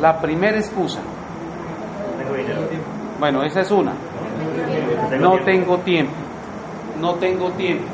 La 0.00 0.18
primera 0.18 0.56
excusa. 0.56 1.00
Bueno, 3.18 3.42
esa 3.42 3.60
es 3.60 3.70
una. 3.70 3.92
No 5.18 5.38
tengo 5.44 5.78
tiempo. 5.78 6.12
No 7.00 7.14
tengo 7.14 7.50
tiempo. 7.50 7.84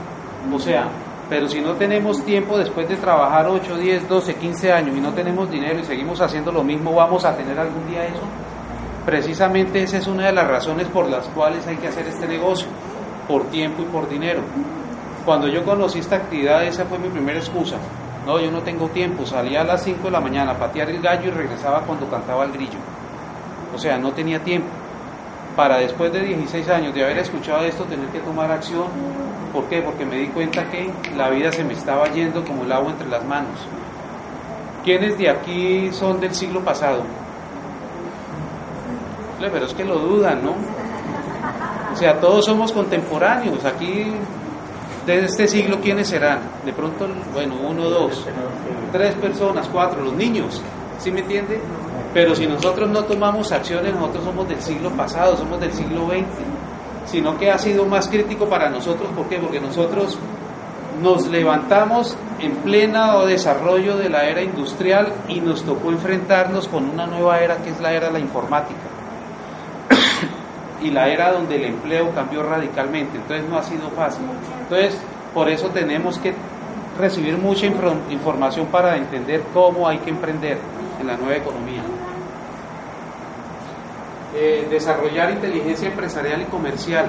O 0.52 0.58
sea, 0.58 0.88
pero 1.28 1.48
si 1.48 1.60
no 1.60 1.72
tenemos 1.72 2.24
tiempo 2.24 2.56
después 2.56 2.88
de 2.88 2.96
trabajar 2.96 3.48
8, 3.48 3.76
10, 3.76 4.08
12, 4.08 4.34
15 4.36 4.72
años 4.72 4.96
y 4.96 5.00
no 5.00 5.12
tenemos 5.12 5.50
dinero 5.50 5.80
y 5.80 5.84
seguimos 5.84 6.20
haciendo 6.20 6.52
lo 6.52 6.62
mismo, 6.62 6.94
¿vamos 6.94 7.24
a 7.24 7.36
tener 7.36 7.58
algún 7.58 7.88
día 7.88 8.04
eso? 8.04 8.22
Precisamente 9.04 9.82
esa 9.82 9.98
es 9.98 10.06
una 10.06 10.26
de 10.26 10.32
las 10.32 10.46
razones 10.46 10.86
por 10.88 11.08
las 11.08 11.26
cuales 11.28 11.66
hay 11.66 11.76
que 11.76 11.88
hacer 11.88 12.06
este 12.06 12.28
negocio, 12.28 12.68
por 13.26 13.44
tiempo 13.50 13.82
y 13.82 13.86
por 13.86 14.08
dinero. 14.08 14.42
Cuando 15.24 15.48
yo 15.48 15.64
conocí 15.64 15.98
esta 15.98 16.16
actividad, 16.16 16.64
esa 16.64 16.84
fue 16.84 16.98
mi 16.98 17.08
primera 17.08 17.38
excusa. 17.38 17.76
No, 18.26 18.40
yo 18.40 18.50
no 18.50 18.60
tengo 18.62 18.88
tiempo, 18.88 19.24
salía 19.24 19.60
a 19.60 19.64
las 19.64 19.84
5 19.84 20.02
de 20.02 20.10
la 20.10 20.20
mañana 20.20 20.50
a 20.50 20.58
patear 20.58 20.90
el 20.90 21.00
gallo 21.00 21.28
y 21.28 21.30
regresaba 21.30 21.82
cuando 21.82 22.10
cantaba 22.10 22.44
el 22.44 22.52
grillo. 22.52 22.78
O 23.72 23.78
sea, 23.78 23.98
no 23.98 24.10
tenía 24.10 24.42
tiempo. 24.42 24.68
Para 25.54 25.78
después 25.78 26.12
de 26.12 26.20
16 26.20 26.68
años 26.68 26.92
de 26.92 27.04
haber 27.04 27.18
escuchado 27.18 27.64
esto, 27.64 27.84
tener 27.84 28.08
que 28.08 28.18
tomar 28.18 28.50
acción. 28.50 28.88
¿Por 29.52 29.66
qué? 29.66 29.80
Porque 29.80 30.04
me 30.04 30.16
di 30.16 30.26
cuenta 30.26 30.68
que 30.68 30.90
la 31.16 31.30
vida 31.30 31.52
se 31.52 31.62
me 31.62 31.74
estaba 31.74 32.08
yendo 32.08 32.44
como 32.44 32.64
el 32.64 32.72
agua 32.72 32.90
entre 32.90 33.08
las 33.08 33.24
manos. 33.24 33.60
¿Quiénes 34.84 35.16
de 35.16 35.30
aquí 35.30 35.90
son 35.92 36.20
del 36.20 36.34
siglo 36.34 36.60
pasado? 36.60 37.04
pero 39.38 39.66
es 39.66 39.74
que 39.74 39.84
lo 39.84 39.98
dudan, 39.98 40.44
¿no? 40.44 40.54
O 41.92 41.96
sea, 41.96 42.18
todos 42.18 42.44
somos 42.44 42.72
contemporáneos. 42.72 43.64
Aquí, 43.64 44.12
de 45.06 45.24
este 45.24 45.46
siglo, 45.46 45.80
¿quiénes 45.80 46.08
serán? 46.08 46.40
De 46.64 46.72
pronto, 46.72 47.06
bueno, 47.32 47.54
uno, 47.62 47.88
dos, 47.88 48.26
tres 48.92 49.14
personas, 49.14 49.68
cuatro, 49.72 50.02
los 50.02 50.14
niños, 50.14 50.60
¿sí 50.98 51.12
me 51.12 51.20
entiende? 51.20 51.60
Pero 52.12 52.34
si 52.34 52.46
nosotros 52.46 52.90
no 52.90 53.04
tomamos 53.04 53.52
acciones, 53.52 53.94
nosotros 53.94 54.24
somos 54.24 54.48
del 54.48 54.60
siglo 54.60 54.90
pasado, 54.90 55.36
somos 55.36 55.60
del 55.60 55.72
siglo 55.72 56.08
XX, 56.08 56.24
sino 57.06 57.38
que 57.38 57.50
ha 57.50 57.58
sido 57.58 57.84
más 57.86 58.08
crítico 58.08 58.46
para 58.46 58.68
nosotros, 58.68 59.08
¿por 59.14 59.26
qué? 59.28 59.38
Porque 59.38 59.60
nosotros 59.60 60.18
nos 61.00 61.28
levantamos 61.28 62.16
en 62.40 62.56
pleno 62.56 63.24
desarrollo 63.26 63.96
de 63.96 64.08
la 64.08 64.24
era 64.24 64.42
industrial 64.42 65.12
y 65.28 65.40
nos 65.40 65.62
tocó 65.62 65.90
enfrentarnos 65.90 66.66
con 66.68 66.90
una 66.90 67.06
nueva 67.06 67.38
era 67.40 67.58
que 67.58 67.70
es 67.70 67.80
la 67.80 67.92
era 67.92 68.06
de 68.08 68.14
la 68.14 68.18
informática 68.18 68.85
y 70.82 70.90
la 70.90 71.08
era 71.08 71.32
donde 71.32 71.56
el 71.56 71.64
empleo 71.64 72.12
cambió 72.14 72.42
radicalmente, 72.42 73.16
entonces 73.16 73.48
no 73.48 73.58
ha 73.58 73.62
sido 73.62 73.88
fácil. 73.90 74.24
Entonces, 74.62 75.00
por 75.32 75.48
eso 75.48 75.68
tenemos 75.68 76.18
que 76.18 76.34
recibir 76.98 77.36
mucha 77.38 77.66
información 77.66 78.66
para 78.66 78.96
entender 78.96 79.42
cómo 79.52 79.86
hay 79.86 79.98
que 79.98 80.10
emprender 80.10 80.58
en 81.00 81.06
la 81.06 81.16
nueva 81.16 81.36
economía. 81.36 81.82
Eh, 84.34 84.66
desarrollar 84.70 85.30
inteligencia 85.30 85.88
empresarial 85.88 86.42
y 86.42 86.44
comercial. 86.46 87.06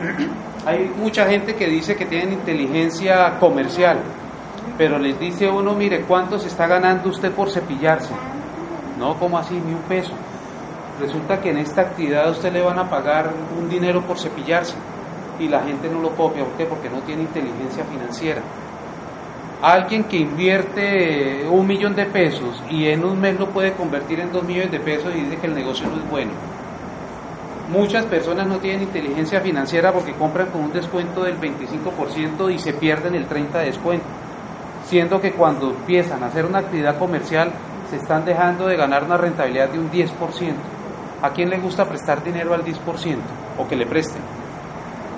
Hay 0.66 0.90
mucha 0.96 1.26
gente 1.26 1.54
que 1.56 1.66
dice 1.66 1.94
que 1.94 2.06
tienen 2.06 2.32
inteligencia 2.32 3.38
comercial, 3.38 3.98
pero 4.78 4.98
les 4.98 5.18
dice 5.20 5.48
uno, 5.48 5.74
mire, 5.74 6.02
¿cuánto 6.02 6.38
se 6.38 6.48
está 6.48 6.66
ganando 6.66 7.10
usted 7.10 7.30
por 7.32 7.50
cepillarse? 7.50 8.14
No, 8.98 9.18
como 9.18 9.36
así, 9.36 9.54
ni 9.54 9.74
un 9.74 9.82
peso. 9.82 10.12
Resulta 11.00 11.40
que 11.40 11.50
en 11.50 11.58
esta 11.58 11.82
actividad 11.82 12.30
usted 12.30 12.52
le 12.52 12.62
van 12.62 12.78
a 12.78 12.88
pagar 12.88 13.32
un 13.58 13.68
dinero 13.68 14.02
por 14.02 14.18
cepillarse 14.18 14.76
y 15.40 15.48
la 15.48 15.62
gente 15.62 15.88
no 15.88 16.00
lo 16.00 16.10
copia. 16.10 16.44
¿Por 16.44 16.54
qué? 16.54 16.66
Porque 16.66 16.88
no 16.88 16.98
tiene 17.00 17.22
inteligencia 17.22 17.84
financiera. 17.84 18.40
Alguien 19.60 20.04
que 20.04 20.18
invierte 20.18 21.48
un 21.48 21.66
millón 21.66 21.96
de 21.96 22.04
pesos 22.04 22.62
y 22.70 22.86
en 22.86 23.04
un 23.04 23.20
mes 23.20 23.38
lo 23.38 23.48
puede 23.48 23.72
convertir 23.72 24.20
en 24.20 24.30
dos 24.30 24.44
millones 24.44 24.70
de 24.70 24.78
pesos 24.78 25.12
y 25.14 25.20
dice 25.20 25.38
que 25.38 25.46
el 25.46 25.54
negocio 25.54 25.88
no 25.88 25.96
es 25.96 26.10
bueno. 26.10 26.30
Muchas 27.72 28.04
personas 28.04 28.46
no 28.46 28.58
tienen 28.58 28.82
inteligencia 28.82 29.40
financiera 29.40 29.90
porque 29.90 30.12
compran 30.12 30.48
con 30.48 30.64
un 30.64 30.72
descuento 30.72 31.24
del 31.24 31.40
25% 31.40 32.52
y 32.52 32.58
se 32.58 32.74
pierden 32.74 33.14
el 33.14 33.26
30% 33.26 33.52
de 33.52 33.64
descuento. 33.64 34.04
Siendo 34.84 35.20
que 35.20 35.32
cuando 35.32 35.70
empiezan 35.70 36.22
a 36.22 36.26
hacer 36.26 36.44
una 36.44 36.58
actividad 36.58 36.98
comercial 36.98 37.50
se 37.88 37.96
están 37.96 38.24
dejando 38.24 38.66
de 38.66 38.76
ganar 38.76 39.04
una 39.04 39.16
rentabilidad 39.16 39.70
de 39.70 39.78
un 39.78 39.90
10%. 39.90 40.73
¿A 41.24 41.30
quién 41.30 41.48
le 41.48 41.56
gusta 41.56 41.86
prestar 41.86 42.22
dinero 42.22 42.52
al 42.52 42.62
10% 42.62 42.76
o 43.56 43.66
que 43.66 43.76
le 43.76 43.86
presten? 43.86 44.20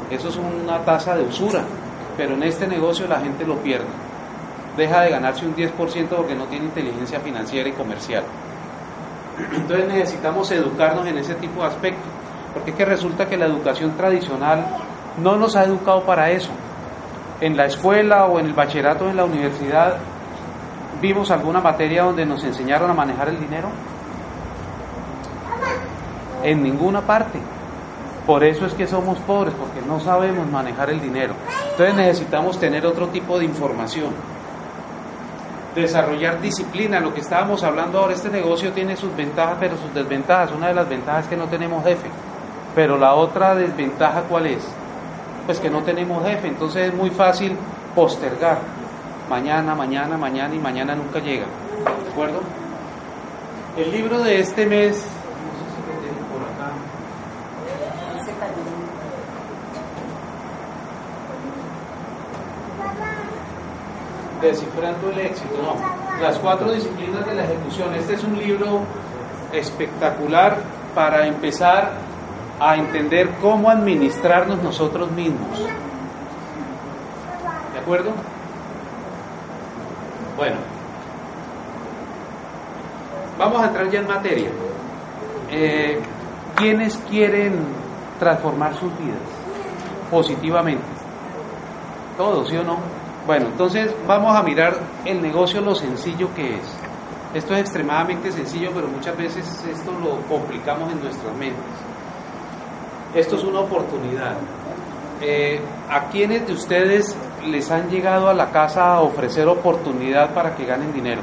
Eso 0.08 0.28
es 0.28 0.36
una 0.36 0.78
tasa 0.84 1.16
de 1.16 1.24
usura, 1.24 1.64
pero 2.16 2.34
en 2.34 2.44
este 2.44 2.68
negocio 2.68 3.08
la 3.08 3.18
gente 3.18 3.44
lo 3.44 3.56
pierde. 3.56 3.88
Deja 4.76 5.00
de 5.00 5.10
ganarse 5.10 5.44
un 5.44 5.56
10% 5.56 6.06
porque 6.10 6.36
no 6.36 6.44
tiene 6.44 6.66
inteligencia 6.66 7.18
financiera 7.18 7.68
y 7.68 7.72
comercial. 7.72 8.22
Entonces 9.52 9.88
necesitamos 9.88 10.48
educarnos 10.52 11.08
en 11.08 11.18
ese 11.18 11.34
tipo 11.34 11.62
de 11.62 11.66
aspectos, 11.66 12.08
porque 12.54 12.70
es 12.70 12.76
que 12.76 12.84
resulta 12.84 13.28
que 13.28 13.36
la 13.36 13.46
educación 13.46 13.96
tradicional 13.96 14.64
no 15.20 15.34
nos 15.34 15.56
ha 15.56 15.64
educado 15.64 16.04
para 16.04 16.30
eso. 16.30 16.52
en 17.40 17.56
la 17.56 17.66
escuela 17.66 18.26
o 18.26 18.38
en 18.38 18.46
el 18.46 18.54
bachillerato 18.54 19.06
o 19.06 19.10
en 19.10 19.16
la 19.16 19.24
universidad 19.24 19.96
vimos 21.02 21.32
alguna 21.32 21.60
materia 21.60 22.04
donde 22.04 22.24
nos 22.24 22.44
enseñaron 22.44 22.88
a 22.88 22.94
manejar 22.94 23.28
el 23.28 23.40
dinero? 23.40 23.70
En 26.46 26.62
ninguna 26.62 27.00
parte. 27.00 27.38
Por 28.24 28.44
eso 28.44 28.66
es 28.66 28.74
que 28.74 28.86
somos 28.86 29.18
pobres, 29.18 29.52
porque 29.54 29.86
no 29.86 30.00
sabemos 30.00 30.50
manejar 30.50 30.90
el 30.90 31.00
dinero. 31.00 31.34
Entonces 31.72 31.94
necesitamos 31.94 32.58
tener 32.58 32.86
otro 32.86 33.08
tipo 33.08 33.38
de 33.38 33.44
información. 33.44 34.10
Desarrollar 35.74 36.40
disciplina, 36.40 37.00
lo 37.00 37.12
que 37.12 37.20
estábamos 37.20 37.62
hablando 37.62 37.98
ahora, 37.98 38.14
este 38.14 38.30
negocio 38.30 38.72
tiene 38.72 38.96
sus 38.96 39.14
ventajas, 39.14 39.56
pero 39.60 39.76
sus 39.76 39.92
desventajas. 39.92 40.52
Una 40.52 40.68
de 40.68 40.74
las 40.74 40.88
ventajas 40.88 41.24
es 41.24 41.30
que 41.30 41.36
no 41.36 41.46
tenemos 41.46 41.84
jefe. 41.84 42.08
Pero 42.74 42.96
la 42.96 43.14
otra 43.14 43.54
desventaja, 43.54 44.22
¿cuál 44.22 44.46
es? 44.46 44.64
Pues 45.46 45.58
que 45.60 45.68
no 45.68 45.82
tenemos 45.82 46.24
jefe, 46.26 46.48
entonces 46.48 46.88
es 46.88 46.94
muy 46.94 47.10
fácil 47.10 47.56
postergar. 47.94 48.58
Mañana, 49.28 49.74
mañana, 49.74 50.16
mañana 50.16 50.54
y 50.54 50.58
mañana 50.58 50.94
nunca 50.94 51.18
llega. 51.18 51.46
¿De 52.04 52.10
acuerdo? 52.10 52.40
El 53.76 53.90
libro 53.90 54.22
de 54.22 54.40
este 54.40 54.64
mes, 54.66 54.96
no 54.96 55.52
sé 55.58 55.64
si 55.74 55.80
lo 55.86 55.98
tienen 56.00 56.24
por 56.26 56.42
acá. 56.42 56.72
Descifrando 64.46 65.10
el 65.10 65.18
éxito, 65.18 65.56
no. 65.60 66.22
Las 66.22 66.38
cuatro 66.38 66.70
disciplinas 66.70 67.26
de 67.26 67.34
la 67.34 67.44
ejecución. 67.44 67.92
Este 67.94 68.14
es 68.14 68.22
un 68.22 68.38
libro 68.38 68.82
espectacular 69.52 70.58
para 70.94 71.26
empezar 71.26 71.90
a 72.60 72.76
entender 72.76 73.28
cómo 73.42 73.68
administrarnos 73.68 74.62
nosotros 74.62 75.10
mismos. 75.10 75.58
¿De 77.72 77.78
acuerdo? 77.80 78.12
Bueno, 80.36 80.56
vamos 83.36 83.62
a 83.62 83.66
entrar 83.66 83.90
ya 83.90 83.98
en 83.98 84.06
materia. 84.06 84.50
Eh, 85.50 86.00
¿Quiénes 86.54 86.96
quieren 87.10 87.58
transformar 88.20 88.74
sus 88.74 88.96
vidas 88.96 89.18
positivamente? 90.08 90.84
Todos, 92.16 92.48
¿sí 92.48 92.56
o 92.56 92.62
no? 92.62 92.95
Bueno, 93.26 93.46
entonces 93.46 93.92
vamos 94.06 94.36
a 94.36 94.42
mirar 94.44 94.78
el 95.04 95.20
negocio, 95.20 95.60
lo 95.60 95.74
sencillo 95.74 96.32
que 96.32 96.54
es. 96.54 96.78
Esto 97.34 97.54
es 97.54 97.60
extremadamente 97.60 98.30
sencillo, 98.30 98.70
pero 98.72 98.86
muchas 98.86 99.16
veces 99.16 99.64
esto 99.68 99.90
lo 99.90 100.20
complicamos 100.28 100.92
en 100.92 101.02
nuestras 101.02 101.34
mentes. 101.34 101.64
Esto 103.16 103.34
es 103.34 103.42
una 103.42 103.60
oportunidad. 103.60 104.36
Eh, 105.20 105.60
¿A 105.90 106.04
quiénes 106.08 106.46
de 106.46 106.52
ustedes 106.52 107.16
les 107.44 107.68
han 107.72 107.88
llegado 107.90 108.28
a 108.28 108.34
la 108.34 108.52
casa 108.52 108.94
a 108.94 109.00
ofrecer 109.00 109.48
oportunidad 109.48 110.32
para 110.32 110.54
que 110.54 110.64
ganen 110.64 110.92
dinero? 110.92 111.22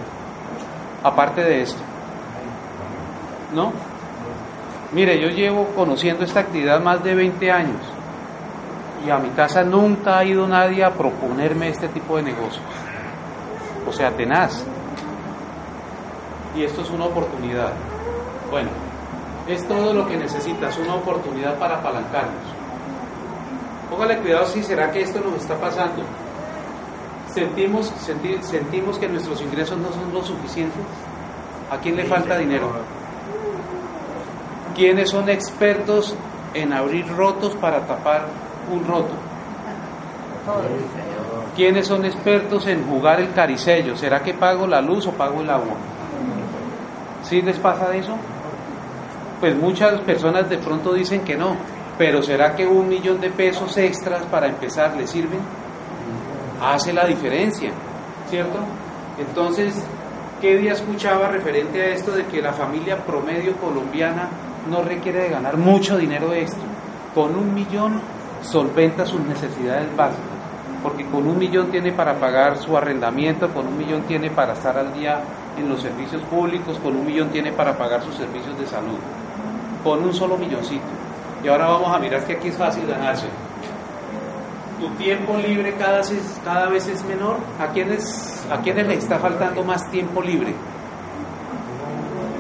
Aparte 1.04 1.42
de 1.42 1.62
esto. 1.62 1.82
¿No? 3.54 3.72
Mire, 4.92 5.22
yo 5.22 5.30
llevo 5.30 5.68
conociendo 5.74 6.26
esta 6.26 6.42
actividad 6.42 6.82
más 6.82 7.02
de 7.02 7.16
20 7.16 7.50
años 7.50 7.93
y 9.06 9.10
a 9.10 9.18
mi 9.18 9.30
casa 9.30 9.64
nunca 9.64 10.18
ha 10.20 10.24
ido 10.26 10.48
nadie 10.48 10.84
a 10.84 10.92
proponerme 10.92 11.70
este 11.70 11.88
tipo 11.90 12.16
de 12.18 12.24
negocios. 12.24 12.64
O 13.88 13.92
sea, 13.92 14.12
tenaz. 14.12 14.64
Y 16.56 16.64
esto 16.64 16.82
es 16.82 16.90
una 16.90 17.06
oportunidad. 17.06 17.74
Bueno, 18.50 18.70
es 19.48 19.68
todo 19.68 19.94
lo 19.94 20.08
que 20.08 20.16
necesitas, 20.16 20.78
una 20.78 20.96
oportunidad 20.96 21.56
para 21.58 21.78
apalancarnos. 21.80 22.44
Póngale 23.90 24.18
cuidado 24.20 24.46
si 24.46 24.64
será 24.64 24.90
que 24.92 25.02
esto 25.02 25.20
nos 25.20 25.42
está 25.42 25.56
pasando. 25.56 26.04
Sentimos, 27.34 27.88
senti- 28.00 28.42
sentimos 28.42 28.98
que 29.00 29.10
nuestros 29.10 29.42
ingresos 29.42 29.78
no 29.80 29.92
son 29.92 30.14
lo 30.14 30.24
suficientes. 30.24 30.82
¿A 31.72 31.78
quién 31.78 31.96
le 31.96 32.06
falta 32.06 32.38
dinero? 32.38 32.70
¿Quiénes 34.76 35.10
son 35.10 35.30
expertos 35.30 36.16
en 36.54 36.74
abrir 36.74 37.08
rotos 37.16 37.56
para 37.56 37.82
tapar 37.86 38.26
un 38.72 38.86
roto? 38.86 39.14
¿Quiénes 41.56 41.88
son 41.88 42.04
expertos 42.06 42.68
en 42.68 42.86
jugar 42.86 43.20
el 43.20 43.32
caricello? 43.32 43.96
¿Será 43.96 44.22
que 44.22 44.34
pago 44.34 44.68
la 44.68 44.82
luz 44.82 45.08
o 45.08 45.12
pago 45.12 45.42
el 45.42 45.50
agua? 45.50 45.76
¿Sí 47.24 47.42
les 47.42 47.58
pasa 47.60 47.96
eso? 47.96 48.16
Pues 49.40 49.56
muchas 49.56 50.02
personas 50.02 50.50
de 50.50 50.58
pronto 50.58 50.94
dicen 50.94 51.22
que 51.22 51.38
no, 51.38 51.56
pero 51.98 52.22
¿será 52.22 52.56
que 52.56 52.66
un 52.66 52.88
millón 52.88 53.22
de 53.22 53.30
pesos 53.30 53.78
extras 53.78 54.24
para 54.24 54.48
empezar 54.48 54.96
le 54.96 55.08
sirven? 55.08 55.40
Hace 56.62 56.92
la 56.92 57.06
diferencia, 57.06 57.72
¿cierto? 58.30 58.60
Entonces, 59.20 59.86
¿qué 60.42 60.58
día 60.58 60.74
escuchaba 60.74 61.28
referente 61.28 61.82
a 61.82 61.88
esto 61.88 62.12
de 62.12 62.26
que 62.26 62.42
la 62.42 62.54
familia 62.54 62.98
promedio 62.98 63.56
colombiana 63.58 64.30
no 64.70 64.82
requiere 64.82 65.24
de 65.24 65.30
ganar 65.30 65.58
mucho 65.58 65.98
dinero 65.98 66.34
extra? 66.34 66.64
Con 67.14 67.36
un 67.36 67.54
millón 67.54 68.02
solventa 68.44 69.06
sus 69.06 69.22
necesidades 69.22 69.96
básicas, 69.96 70.24
porque 70.82 71.06
con 71.06 71.28
un 71.28 71.38
millón 71.38 71.72
tiene 71.72 71.92
para 71.92 72.16
pagar 72.16 72.58
su 72.58 72.78
arrendamiento, 72.78 73.48
con 73.50 73.68
un 73.68 73.78
millón 73.78 74.02
tiene 74.04 74.30
para 74.30 74.54
estar 74.54 74.78
al 74.78 74.94
día 74.94 75.22
en 75.58 75.70
los 75.70 75.82
servicios 75.82 76.22
públicos, 76.24 76.78
con 76.80 76.96
un 76.96 77.06
millón 77.06 77.30
tiene 77.30 77.52
para 77.52 77.78
pagar 77.78 78.04
sus 78.04 78.16
servicios 78.16 78.58
de 78.60 78.68
salud, 78.68 78.98
con 79.84 80.04
un 80.04 80.14
solo 80.14 80.38
milloncito. 80.38 80.84
Y 81.44 81.48
ahora 81.48 81.68
vamos 81.68 81.94
a 81.94 82.00
mirar 82.00 82.24
que 82.26 82.34
aquí 82.34 82.50
es 82.50 82.58
fácil 82.58 82.86
ganarse. 82.88 83.28
Tu 84.80 84.90
tiempo 84.96 85.38
libre 85.38 85.76
cada 85.78 86.68
vez, 86.68 86.88
es 86.88 87.06
menor. 87.06 87.38
¿A 87.60 87.68
quiénes, 87.68 88.46
¿A 88.52 88.58
quiénes 88.58 88.88
les 88.88 89.00
está 89.00 89.20
faltando 89.20 89.64
más 89.64 89.90
tiempo 89.92 90.22
libre? 90.22 90.54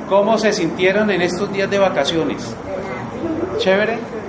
¿Cómo 0.10 0.38
se 0.38 0.52
sintieron 0.52 1.10
en 1.12 1.22
estos 1.22 1.52
días 1.52 1.70
de 1.70 1.80
vacaciones? 1.80 2.56
¿Chévere? 3.58 4.23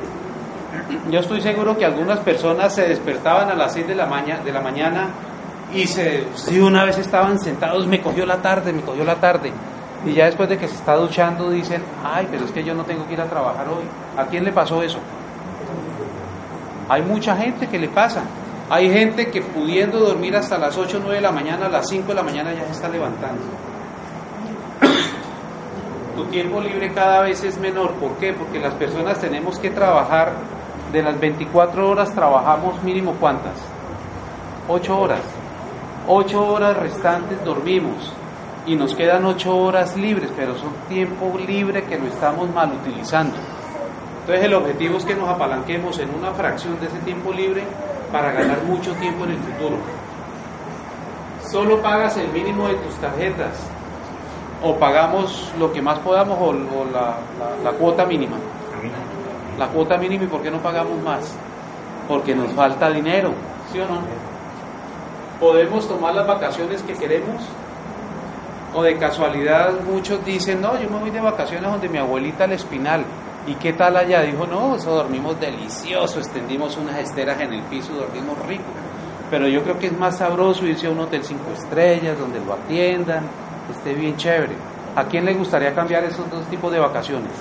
Yo 1.10 1.20
estoy 1.20 1.40
seguro 1.40 1.76
que 1.76 1.84
algunas 1.84 2.20
personas 2.20 2.74
se 2.74 2.88
despertaban 2.88 3.50
a 3.50 3.54
las 3.54 3.72
6 3.72 3.88
de 3.88 3.94
la, 3.94 4.06
maña, 4.06 4.38
de 4.38 4.52
la 4.52 4.60
mañana 4.60 5.08
y 5.72 5.86
se, 5.86 6.24
si 6.34 6.60
una 6.60 6.84
vez 6.84 6.98
estaban 6.98 7.38
sentados, 7.38 7.86
me 7.86 8.00
cogió 8.00 8.26
la 8.26 8.38
tarde, 8.38 8.72
me 8.72 8.82
cogió 8.82 9.04
la 9.04 9.16
tarde. 9.16 9.52
Y 10.04 10.12
ya 10.12 10.26
después 10.26 10.48
de 10.48 10.58
que 10.58 10.68
se 10.68 10.74
está 10.74 10.96
duchando 10.96 11.50
dicen, 11.50 11.82
ay, 12.04 12.28
pero 12.30 12.44
es 12.44 12.50
que 12.50 12.62
yo 12.62 12.74
no 12.74 12.84
tengo 12.84 13.06
que 13.06 13.14
ir 13.14 13.20
a 13.20 13.24
trabajar 13.24 13.66
hoy. 13.68 13.84
¿A 14.16 14.26
quién 14.26 14.44
le 14.44 14.52
pasó 14.52 14.82
eso? 14.82 14.98
Hay 16.88 17.02
mucha 17.02 17.36
gente 17.36 17.66
que 17.66 17.78
le 17.78 17.88
pasa. 17.88 18.22
Hay 18.68 18.90
gente 18.90 19.30
que 19.30 19.42
pudiendo 19.42 19.98
dormir 19.98 20.36
hasta 20.36 20.58
las 20.58 20.76
8 20.76 20.98
o 20.98 21.00
9 21.00 21.16
de 21.16 21.20
la 21.22 21.32
mañana, 21.32 21.66
a 21.66 21.68
las 21.68 21.88
5 21.88 22.08
de 22.08 22.14
la 22.14 22.22
mañana 22.22 22.52
ya 22.52 22.64
se 22.66 22.72
está 22.72 22.88
levantando. 22.88 23.42
Tu 26.16 26.24
tiempo 26.26 26.60
libre 26.60 26.92
cada 26.92 27.22
vez 27.22 27.42
es 27.42 27.58
menor. 27.58 27.92
¿Por 27.94 28.16
qué? 28.16 28.32
Porque 28.32 28.58
las 28.60 28.74
personas 28.74 29.18
tenemos 29.18 29.58
que 29.58 29.70
trabajar, 29.70 30.32
de 30.94 31.02
las 31.02 31.18
24 31.18 31.90
horas 31.90 32.14
trabajamos 32.14 32.80
mínimo 32.84 33.16
cuántas? 33.18 33.54
8 34.68 34.96
horas. 34.96 35.20
8 36.06 36.46
horas 36.46 36.76
restantes 36.76 37.44
dormimos 37.44 38.12
y 38.64 38.76
nos 38.76 38.94
quedan 38.94 39.24
8 39.24 39.56
horas 39.56 39.96
libres, 39.96 40.30
pero 40.36 40.56
son 40.56 40.70
tiempo 40.88 41.36
libre 41.36 41.82
que 41.82 41.98
lo 41.98 42.06
estamos 42.06 42.48
mal 42.54 42.72
utilizando. 42.72 43.34
Entonces 44.20 44.44
el 44.44 44.54
objetivo 44.54 44.98
es 44.98 45.04
que 45.04 45.16
nos 45.16 45.28
apalanquemos 45.28 45.98
en 45.98 46.14
una 46.14 46.30
fracción 46.30 46.78
de 46.78 46.86
ese 46.86 46.98
tiempo 47.00 47.32
libre 47.32 47.64
para 48.12 48.30
ganar 48.30 48.62
mucho 48.62 48.92
tiempo 48.94 49.24
en 49.24 49.32
el 49.32 49.38
futuro. 49.38 49.76
Solo 51.50 51.82
pagas 51.82 52.16
el 52.18 52.28
mínimo 52.28 52.68
de 52.68 52.74
tus 52.76 52.94
tarjetas 52.94 53.66
o 54.62 54.76
pagamos 54.76 55.52
lo 55.58 55.72
que 55.72 55.82
más 55.82 55.98
podamos 55.98 56.38
o, 56.40 56.54
la 57.64 57.70
cuota 57.72 58.06
mínima. 58.06 58.36
La 59.58 59.68
cuota 59.68 59.96
mínima 59.96 60.24
y 60.24 60.26
¿por 60.26 60.42
qué 60.42 60.50
no 60.50 60.58
pagamos 60.58 61.00
más? 61.02 61.34
Porque 62.08 62.34
nos 62.34 62.52
falta 62.52 62.90
dinero, 62.90 63.32
¿sí 63.72 63.78
o 63.78 63.86
no? 63.86 64.00
¿Podemos 65.40 65.88
tomar 65.88 66.14
las 66.14 66.26
vacaciones 66.26 66.82
que 66.82 66.94
queremos? 66.94 67.42
O 68.74 68.82
de 68.82 68.96
casualidad 68.96 69.72
muchos 69.88 70.24
dicen, 70.24 70.60
no, 70.60 70.80
yo 70.80 70.90
me 70.90 70.98
voy 70.98 71.10
de 71.10 71.20
vacaciones 71.20 71.70
donde 71.70 71.88
mi 71.88 71.98
abuelita 71.98 72.44
al 72.44 72.52
espinal. 72.52 73.04
¿Y 73.46 73.54
qué 73.54 73.72
tal 73.74 73.96
allá? 73.96 74.22
Dijo, 74.22 74.46
no, 74.46 74.74
eso 74.74 74.90
dormimos 74.90 75.38
delicioso, 75.38 76.18
extendimos 76.18 76.76
unas 76.76 76.98
esteras 76.98 77.40
en 77.40 77.52
el 77.52 77.62
piso, 77.64 77.92
dormimos 77.92 78.38
rico. 78.46 78.64
Pero 79.30 79.46
yo 79.48 79.62
creo 79.62 79.78
que 79.78 79.88
es 79.88 79.98
más 79.98 80.18
sabroso 80.18 80.66
irse 80.66 80.86
a 80.86 80.90
un 80.90 81.00
hotel 81.00 81.22
cinco 81.22 81.50
estrellas, 81.52 82.18
donde 82.18 82.40
lo 82.40 82.54
atiendan, 82.54 83.24
esté 83.70 83.94
bien 83.94 84.16
chévere. 84.16 84.54
¿A 84.96 85.04
quién 85.04 85.24
le 85.24 85.34
gustaría 85.34 85.74
cambiar 85.74 86.04
esos 86.04 86.28
dos 86.30 86.44
tipos 86.46 86.72
de 86.72 86.78
vacaciones? 86.78 87.32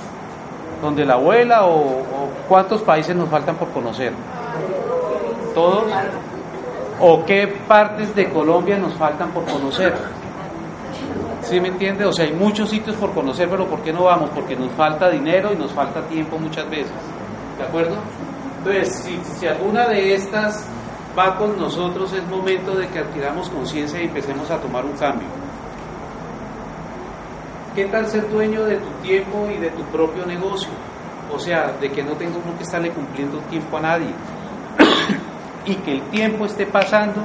¿Donde 0.84 1.06
la 1.06 1.14
abuela 1.14 1.66
o, 1.66 2.04
cuántos 2.50 2.82
países 2.82 3.16
nos 3.16 3.30
faltan 3.30 3.56
por 3.56 3.70
conocer? 3.70 4.12
¿Todos? 5.56 5.86
¿O 7.00 7.24
qué 7.24 7.48
partes 7.66 8.14
de 8.14 8.30
Colombia 8.30 8.78
nos 8.78 8.94
faltan 8.96 9.32
por 9.32 9.46
conocer? 9.46 9.94
¿Sí 11.42 11.62
me 11.62 11.70
entiende? 11.70 12.04
O 12.04 12.12
sea, 12.12 12.26
hay 12.26 12.34
muchos 12.34 12.70
sitios 12.70 12.98
por 12.98 13.14
conocer, 13.14 13.48
pero 13.50 13.66
¿por 13.66 13.80
qué 13.80 13.94
no 13.94 14.04
vamos? 14.04 14.30
Porque 14.36 14.58
nos 14.58 14.74
falta 14.74 15.10
dinero 15.10 15.54
y 15.54 15.56
nos 15.56 15.72
falta 15.72 16.02
tiempo 16.02 16.38
muchas 16.38 16.70
veces. 16.70 16.92
¿De 17.58 17.64
acuerdo? 17.64 17.96
Entonces, 18.58 18.94
si, 18.94 19.18
si 19.40 19.48
alguna 19.48 19.88
de 19.88 20.14
estas 20.14 20.68
va 21.18 21.38
con 21.38 21.58
nosotros, 21.58 22.12
es 22.12 22.28
momento 22.28 22.76
de 22.76 22.90
que 22.90 23.00
adquiramos 23.00 23.50
conciencia 23.50 24.02
y 24.02 24.08
empecemos 24.08 24.52
a 24.52 24.58
tomar 24.58 24.84
un 24.84 24.98
cambio. 24.98 25.28
¿Qué 27.76 27.86
tal 27.86 28.06
ser 28.06 28.30
dueño 28.30 28.66
de 28.66 28.78
tu 28.78 28.90
tiempo 29.02 29.48
y 29.50 29.58
de 29.58 29.72
tu 29.72 29.82
propio 29.86 30.28
negocio? 30.28 30.70
O 31.34 31.40
sea, 31.40 31.74
de 31.82 31.92
que 31.92 32.04
no 32.04 32.12
tengo 32.12 32.40
que 32.56 32.64
estarle 32.64 32.92
cumpliendo 32.92 33.40
tiempo 33.50 33.78
a 33.78 33.82
nadie. 33.82 34.14
y 35.66 35.74
que 35.76 35.94
el 35.94 36.02
tiempo 36.10 36.46
esté 36.46 36.68
pasando 36.68 37.24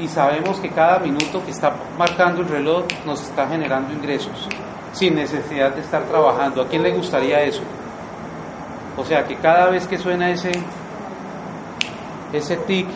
y 0.00 0.08
sabemos 0.08 0.58
que 0.58 0.70
cada 0.70 0.98
minuto 0.98 1.44
que 1.44 1.52
está 1.52 1.72
marcando 1.96 2.40
el 2.40 2.48
reloj 2.48 2.86
nos 3.06 3.22
está 3.22 3.46
generando 3.46 3.92
ingresos 3.92 4.48
sin 4.92 5.14
necesidad 5.14 5.72
de 5.72 5.82
estar 5.82 6.02
trabajando. 6.04 6.62
¿A 6.62 6.68
quién 6.68 6.82
le 6.82 6.92
gustaría 6.92 7.42
eso? 7.42 7.62
O 8.96 9.04
sea, 9.04 9.24
que 9.24 9.36
cada 9.36 9.70
vez 9.70 9.86
que 9.86 9.98
suena 9.98 10.30
ese 10.30 10.50
ese 12.32 12.56
tic 12.56 12.88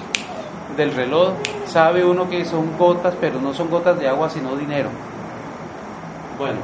del 0.77 0.93
reloj, 0.93 1.35
sabe 1.67 2.05
uno 2.05 2.29
que 2.29 2.45
son 2.45 2.77
gotas, 2.77 3.15
pero 3.21 3.41
no 3.41 3.55
son 3.55 3.71
gotas 3.71 3.99
de 4.01 4.09
agua, 4.09 4.29
sino 4.29 4.57
dinero. 4.57 4.91
Bueno, 6.37 6.59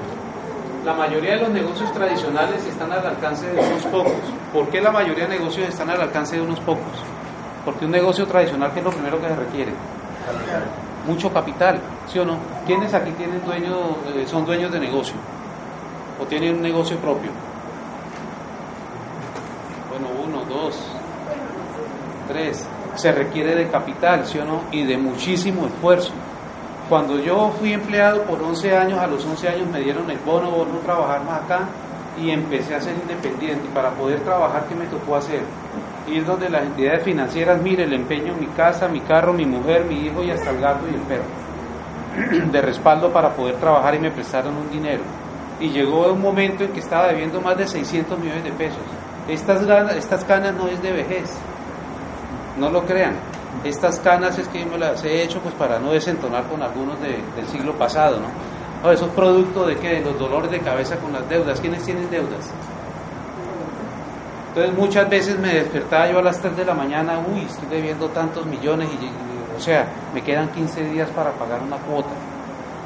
la 0.85 0.93
mayoría 0.93 1.33
de 1.33 1.41
los 1.41 1.51
negocios 1.51 1.91
tradicionales 1.93 2.65
están 2.67 2.93
al 2.93 3.07
alcance 3.07 3.47
de 3.47 3.59
unos 3.59 3.83
pocos. 3.85 4.13
¿Por 4.53 4.69
qué 4.69 4.81
la 4.81 4.91
mayoría 4.91 5.27
de 5.27 5.39
negocios 5.39 5.69
están 5.69 5.89
al 5.89 6.01
alcance 6.01 6.37
de 6.37 6.43
unos 6.43 6.61
pocos? 6.61 6.93
Porque 7.65 7.87
un 7.87 7.91
negocio 7.91 8.27
tradicional, 8.27 8.71
¿qué 8.73 8.81
es 8.81 8.85
lo 8.85 8.91
primero 8.91 9.19
que 9.21 9.29
se 9.29 9.37
requiere? 9.37 9.73
Mucho 11.07 11.33
capital, 11.33 11.81
¿sí 12.07 12.19
o 12.19 12.25
no? 12.25 12.37
¿Quiénes 12.67 12.93
aquí 12.93 13.11
tienen 13.13 13.43
dueños, 13.45 13.79
eh, 14.15 14.25
son 14.27 14.45
dueños 14.45 14.71
de 14.73 14.81
negocio? 14.81 15.15
¿O 16.21 16.27
tienen 16.27 16.57
un 16.57 16.63
negocio 16.63 16.99
propio? 16.99 17.31
Bueno, 19.91 20.09
uno, 20.23 20.45
dos, 20.45 20.79
tres. 22.29 22.69
Se 22.97 23.11
requiere 23.11 23.55
de 23.55 23.69
capital, 23.69 24.27
¿sí 24.27 24.39
o 24.39 24.45
no? 24.45 24.61
Y 24.71 24.85
de 24.85 24.99
muchísimo 24.99 25.67
esfuerzo. 25.67 26.13
Cuando 26.89 27.19
yo 27.19 27.51
fui 27.59 27.73
empleado 27.73 28.23
por 28.25 28.43
11 28.43 28.77
años, 28.77 28.99
a 28.99 29.07
los 29.07 29.25
11 29.25 29.49
años 29.49 29.69
me 29.69 29.81
dieron 29.81 30.11
el 30.11 30.19
bono 30.19 30.51
por 30.51 30.67
no 30.67 30.79
trabajar 30.81 31.25
más 31.25 31.43
acá 31.43 31.61
y 32.21 32.31
empecé 32.31 32.75
a 32.75 32.81
ser 32.81 32.95
independiente. 32.95 33.69
Para 33.73 33.91
poder 33.91 34.21
trabajar, 34.21 34.67
¿qué 34.69 34.75
me 34.75 34.85
tocó 34.87 35.17
hacer? 35.17 35.41
Ir 36.07 36.27
donde 36.27 36.51
las 36.51 36.63
entidades 36.63 37.03
financieras, 37.03 37.61
mire, 37.63 37.85
el 37.85 37.95
empeño 37.95 38.35
mi 38.39 38.47
casa, 38.49 38.87
mi 38.89 39.01
carro, 39.01 39.33
mi 39.33 39.47
mujer, 39.47 39.87
mi 39.87 40.07
hijo 40.07 40.23
y 40.23 40.31
hasta 40.31 40.51
el 40.51 40.61
gato 40.61 40.85
y 40.91 40.95
el 40.95 41.01
perro 41.01 42.51
de 42.53 42.61
respaldo 42.61 43.11
para 43.11 43.31
poder 43.31 43.57
trabajar 43.57 43.95
y 43.95 44.01
me 44.01 44.11
prestaron 44.11 44.55
un 44.55 44.71
dinero. 44.71 45.03
Y 45.61 45.71
llegó 45.71 46.13
un 46.13 46.21
momento 46.21 46.65
en 46.65 46.73
que 46.73 46.81
estaba 46.81 47.09
debiendo 47.09 47.41
más 47.41 47.57
de 47.57 47.67
600 47.67 48.19
millones 48.19 48.45
de 48.45 48.53
pesos. 48.53 48.83
Estas, 49.27 49.63
estas 49.97 50.27
no 50.55 50.69
es 50.69 50.83
de 50.83 50.93
vejez, 50.93 51.35
no 52.59 52.69
lo 52.69 52.83
crean. 52.85 53.15
Estas 53.63 54.01
canas 54.01 54.39
es 54.39 54.49
que 54.49 54.65
me 54.67 54.79
las 54.79 55.05
he 55.05 55.23
hecho 55.23 55.41
pues 55.41 55.55
para 55.55 55.79
no 55.79 55.93
desentonar 55.93 56.45
con 56.49 56.63
algunos 56.63 57.01
del 57.01 57.47
siglo 57.51 57.73
pasado, 57.75 58.19
¿no? 58.21 58.91
eso 58.93 59.07
es 59.07 59.13
producto 59.13 59.67
de 59.67 59.77
que 59.77 60.01
los 60.01 60.19
dolores 60.19 60.51
de 60.51 60.61
cabeza 60.61 60.97
con 60.97 61.13
las 61.13 61.27
deudas. 61.29 61.61
¿Quiénes 61.61 61.83
tienen 61.85 62.11
deudas? 62.11 62.51
Entonces 64.49 64.79
muchas 64.79 65.09
veces 65.09 65.39
me 65.39 65.55
despertaba 65.55 66.11
yo 66.11 66.19
a 66.19 66.23
las 66.23 66.41
3 66.41 66.57
de 66.57 66.65
la 66.65 66.75
mañana, 66.75 67.19
uy, 67.27 67.43
estoy 67.43 67.67
debiendo 67.69 68.09
tantos 68.11 68.47
millones 68.47 68.89
y, 68.93 69.57
o 69.57 69.61
sea, 69.61 69.89
me 70.13 70.23
quedan 70.23 70.49
15 70.51 70.85
días 70.91 71.09
para 71.11 71.33
pagar 71.33 71.63
una 71.63 71.77
cuota. 71.79 72.11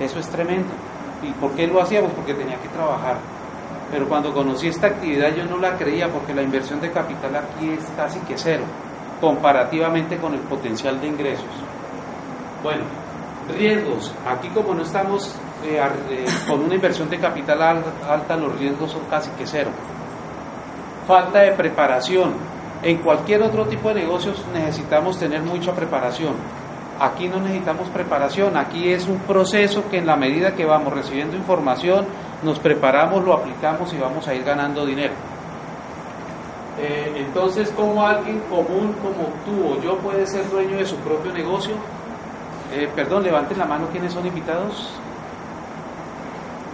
Eso 0.00 0.18
es 0.18 0.28
tremendo. 0.28 0.70
¿Y 1.22 1.33
por 1.33 1.50
qué 1.52 1.66
lo 1.66 1.83
hacía? 1.83 2.00
Pues 2.00 2.12
porque 2.14 2.35
tenía 2.35 2.57
que 2.57 2.68
trabajar. 2.68 3.16
Pero 3.90 4.09
cuando 4.09 4.33
conocí 4.33 4.68
esta 4.68 4.87
actividad 4.87 5.35
yo 5.35 5.44
no 5.44 5.59
la 5.59 5.76
creía 5.76 6.09
porque 6.09 6.35
la 6.35 6.42
inversión 6.42 6.81
de 6.81 6.90
capital 6.90 7.37
aquí 7.37 7.70
es 7.70 7.85
casi 7.96 8.18
que 8.20 8.37
cero, 8.37 8.62
comparativamente 9.20 10.16
con 10.18 10.35
el 10.35 10.40
potencial 10.40 11.00
de 11.00 11.09
ingresos. 11.09 11.46
Bueno, 12.62 12.85
riesgos. 13.57 14.14
Aquí 14.26 14.48
como 14.48 14.74
no 14.74 14.83
estamos 14.83 15.35
eh, 15.64 15.81
eh, 16.11 16.24
con 16.46 16.62
una 16.62 16.74
inversión 16.74 17.09
de 17.09 17.18
capital 17.18 17.62
alta, 17.62 18.37
los 18.37 18.59
riesgos 18.59 18.92
son 18.92 19.02
casi 19.11 19.31
que 19.33 19.46
cero 19.46 19.70
falta 21.09 21.40
de 21.40 21.52
preparación. 21.52 22.35
En 22.83 22.98
cualquier 22.98 23.42
otro 23.42 23.64
tipo 23.64 23.88
de 23.88 24.02
negocios 24.02 24.44
necesitamos 24.52 25.18
tener 25.18 25.40
mucha 25.40 25.72
preparación. 25.72 26.35
Aquí 27.00 27.28
no 27.28 27.40
necesitamos 27.40 27.88
preparación, 27.88 28.57
aquí 28.57 28.92
es 28.92 29.09
un 29.09 29.18
proceso 29.20 29.88
que 29.88 29.98
en 29.98 30.07
la 30.07 30.16
medida 30.16 30.54
que 30.54 30.66
vamos 30.66 30.92
recibiendo 30.92 31.37
información, 31.37 32.07
nos 32.42 32.59
preparamos, 32.59 33.24
lo 33.24 33.33
aplicamos 33.33 33.92
y 33.94 33.98
vamos 33.98 34.28
a 34.28 34.35
ir 34.35 34.44
ganando 34.44 34.85
dinero. 34.85 35.14
Eh, 36.80 37.24
entonces, 37.26 37.70
como 37.70 38.06
alguien 38.06 38.40
común 38.48 38.94
como 39.02 39.28
tú 39.44 39.72
o 39.72 39.82
yo 39.82 39.96
puede 39.98 40.26
ser 40.26 40.48
dueño 40.48 40.76
de 40.76 40.86
su 40.86 40.96
propio 40.96 41.32
negocio? 41.32 41.74
Eh, 42.72 42.88
perdón, 42.94 43.24
levanten 43.24 43.58
la 43.58 43.64
mano 43.64 43.88
quienes 43.90 44.12
son 44.12 44.26
invitados. 44.26 44.90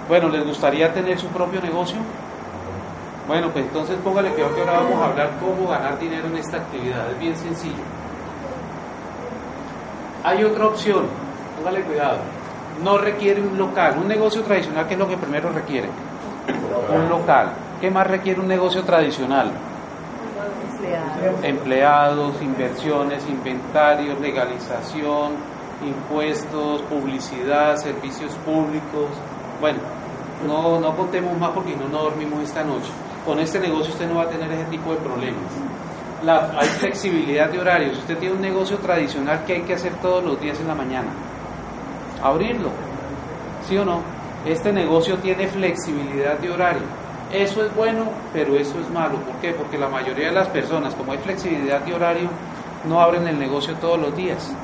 Bueno, 0.09 0.29
¿les 0.29 0.45
gustaría 0.45 0.93
tener 0.93 1.19
su 1.19 1.29
propio 1.29 1.61
negocio? 1.63 1.97
Bueno, 3.27 3.49
pues 3.51 3.65
entonces 3.65 3.97
póngale 4.05 4.35
que 4.35 4.43
ahora 4.43 4.81
vamos 4.81 5.01
a 5.01 5.07
hablar 5.07 5.31
cómo 5.41 5.71
ganar 5.71 5.99
dinero 5.99 6.27
en 6.27 6.37
esta 6.37 6.59
actividad. 6.59 7.11
Es 7.11 7.19
bien 7.19 7.37
sencillo. 7.37 7.83
Hay 10.23 10.45
otra 10.45 10.67
opción, 10.67 11.07
póngale 11.57 11.83
cuidado. 11.83 12.19
No 12.83 12.99
requiere 12.99 13.41
un 13.41 13.57
local. 13.57 13.97
Un 13.99 14.09
negocio 14.09 14.43
tradicional, 14.43 14.87
¿qué 14.87 14.95
es 14.95 15.01
lo 15.01 15.09
que 15.09 15.17
primero 15.17 15.51
requiere? 15.51 15.89
Un 16.95 17.09
local. 17.09 17.53
¿Qué 17.81 17.91
más 17.91 18.07
requiere 18.07 18.41
un 18.41 18.49
negocio 18.49 18.83
tradicional? 18.83 19.53
Empleados, 21.43 22.41
inversiones, 22.43 23.27
inventarios, 23.29 24.21
legalización, 24.21 25.33
impuestos, 25.85 26.83
publicidad, 26.83 27.77
servicios 27.77 28.33
públicos. 28.45 29.09
Bueno, 29.61 29.79
no, 30.47 30.81
no 30.81 30.97
contemos 30.97 31.39
más 31.39 31.51
porque 31.51 31.77
no, 31.77 31.89
no 31.89 32.05
dormimos 32.05 32.43
esta 32.43 32.65
noche 32.65 32.91
con 33.25 33.41
este 33.41 33.59
negocio 33.59 33.93
usted 33.93 34.09
no 34.09 34.17
va 34.17 34.25
a 34.25 34.29
tener 34.29 34.51
ese 34.53 34.65
tipo 34.65 34.91
de 34.91 34.99
problemas. 34.99 35.43
Hay 36.57 36.69
flexibilidad 36.69 37.51
de 37.51 37.59
horarios. 37.59 37.99
Usted 37.99 38.19
tiene 38.19 38.35
un 38.35 38.41
negocio 38.41 38.79
tradicional 38.79 39.45
que 39.47 39.55
hay 39.55 39.63
que 39.63 39.75
hacer 39.75 39.93
todos 40.01 40.25
los 40.25 40.41
días 40.41 40.59
en 40.61 40.69
la 40.69 40.75
mañana. 40.75 41.09
Abrirlo. 42.23 42.71
¿Sí 43.69 43.77
o 43.77 43.85
no? 43.85 44.01
Este 44.47 44.73
negocio 44.73 45.17
tiene 45.19 45.49
flexibilidad 45.49 46.39
de 46.39 46.51
horario. 46.51 46.83
Eso 47.35 47.65
es 47.65 47.75
bueno, 47.75 48.05
pero 48.33 48.55
eso 48.55 48.79
es 48.79 48.89
malo. 48.91 49.17
¿Por 49.17 49.35
qué? 49.41 49.51
Porque 49.55 49.77
la 49.77 49.89
mayoría 49.89 50.29
de 50.29 50.35
las 50.35 50.47
personas, 50.49 50.95
como 50.95 51.11
hay 51.11 51.19
flexibilidad 51.19 51.81
de 51.81 51.93
horario, 51.93 52.29
no 52.89 53.01
abren 53.01 53.27
el 53.27 53.37
negocio 53.41 53.75
todos 53.81 53.99
los 53.99 54.17
días. 54.17 54.55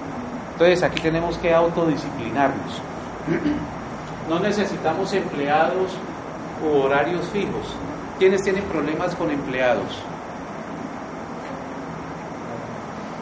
Entonces 0.52 0.80
aquí 0.84 1.02
tenemos 1.02 1.36
que 1.38 1.52
autodisciplinarnos. 1.52 2.80
No 4.28 4.38
necesitamos 4.38 5.12
empleados 5.12 5.90
u 6.64 6.82
horarios 6.82 7.26
fijos. 7.30 7.74
¿Quiénes 8.16 8.44
tienen 8.44 8.62
problemas 8.62 9.16
con 9.16 9.28
empleados? 9.28 9.98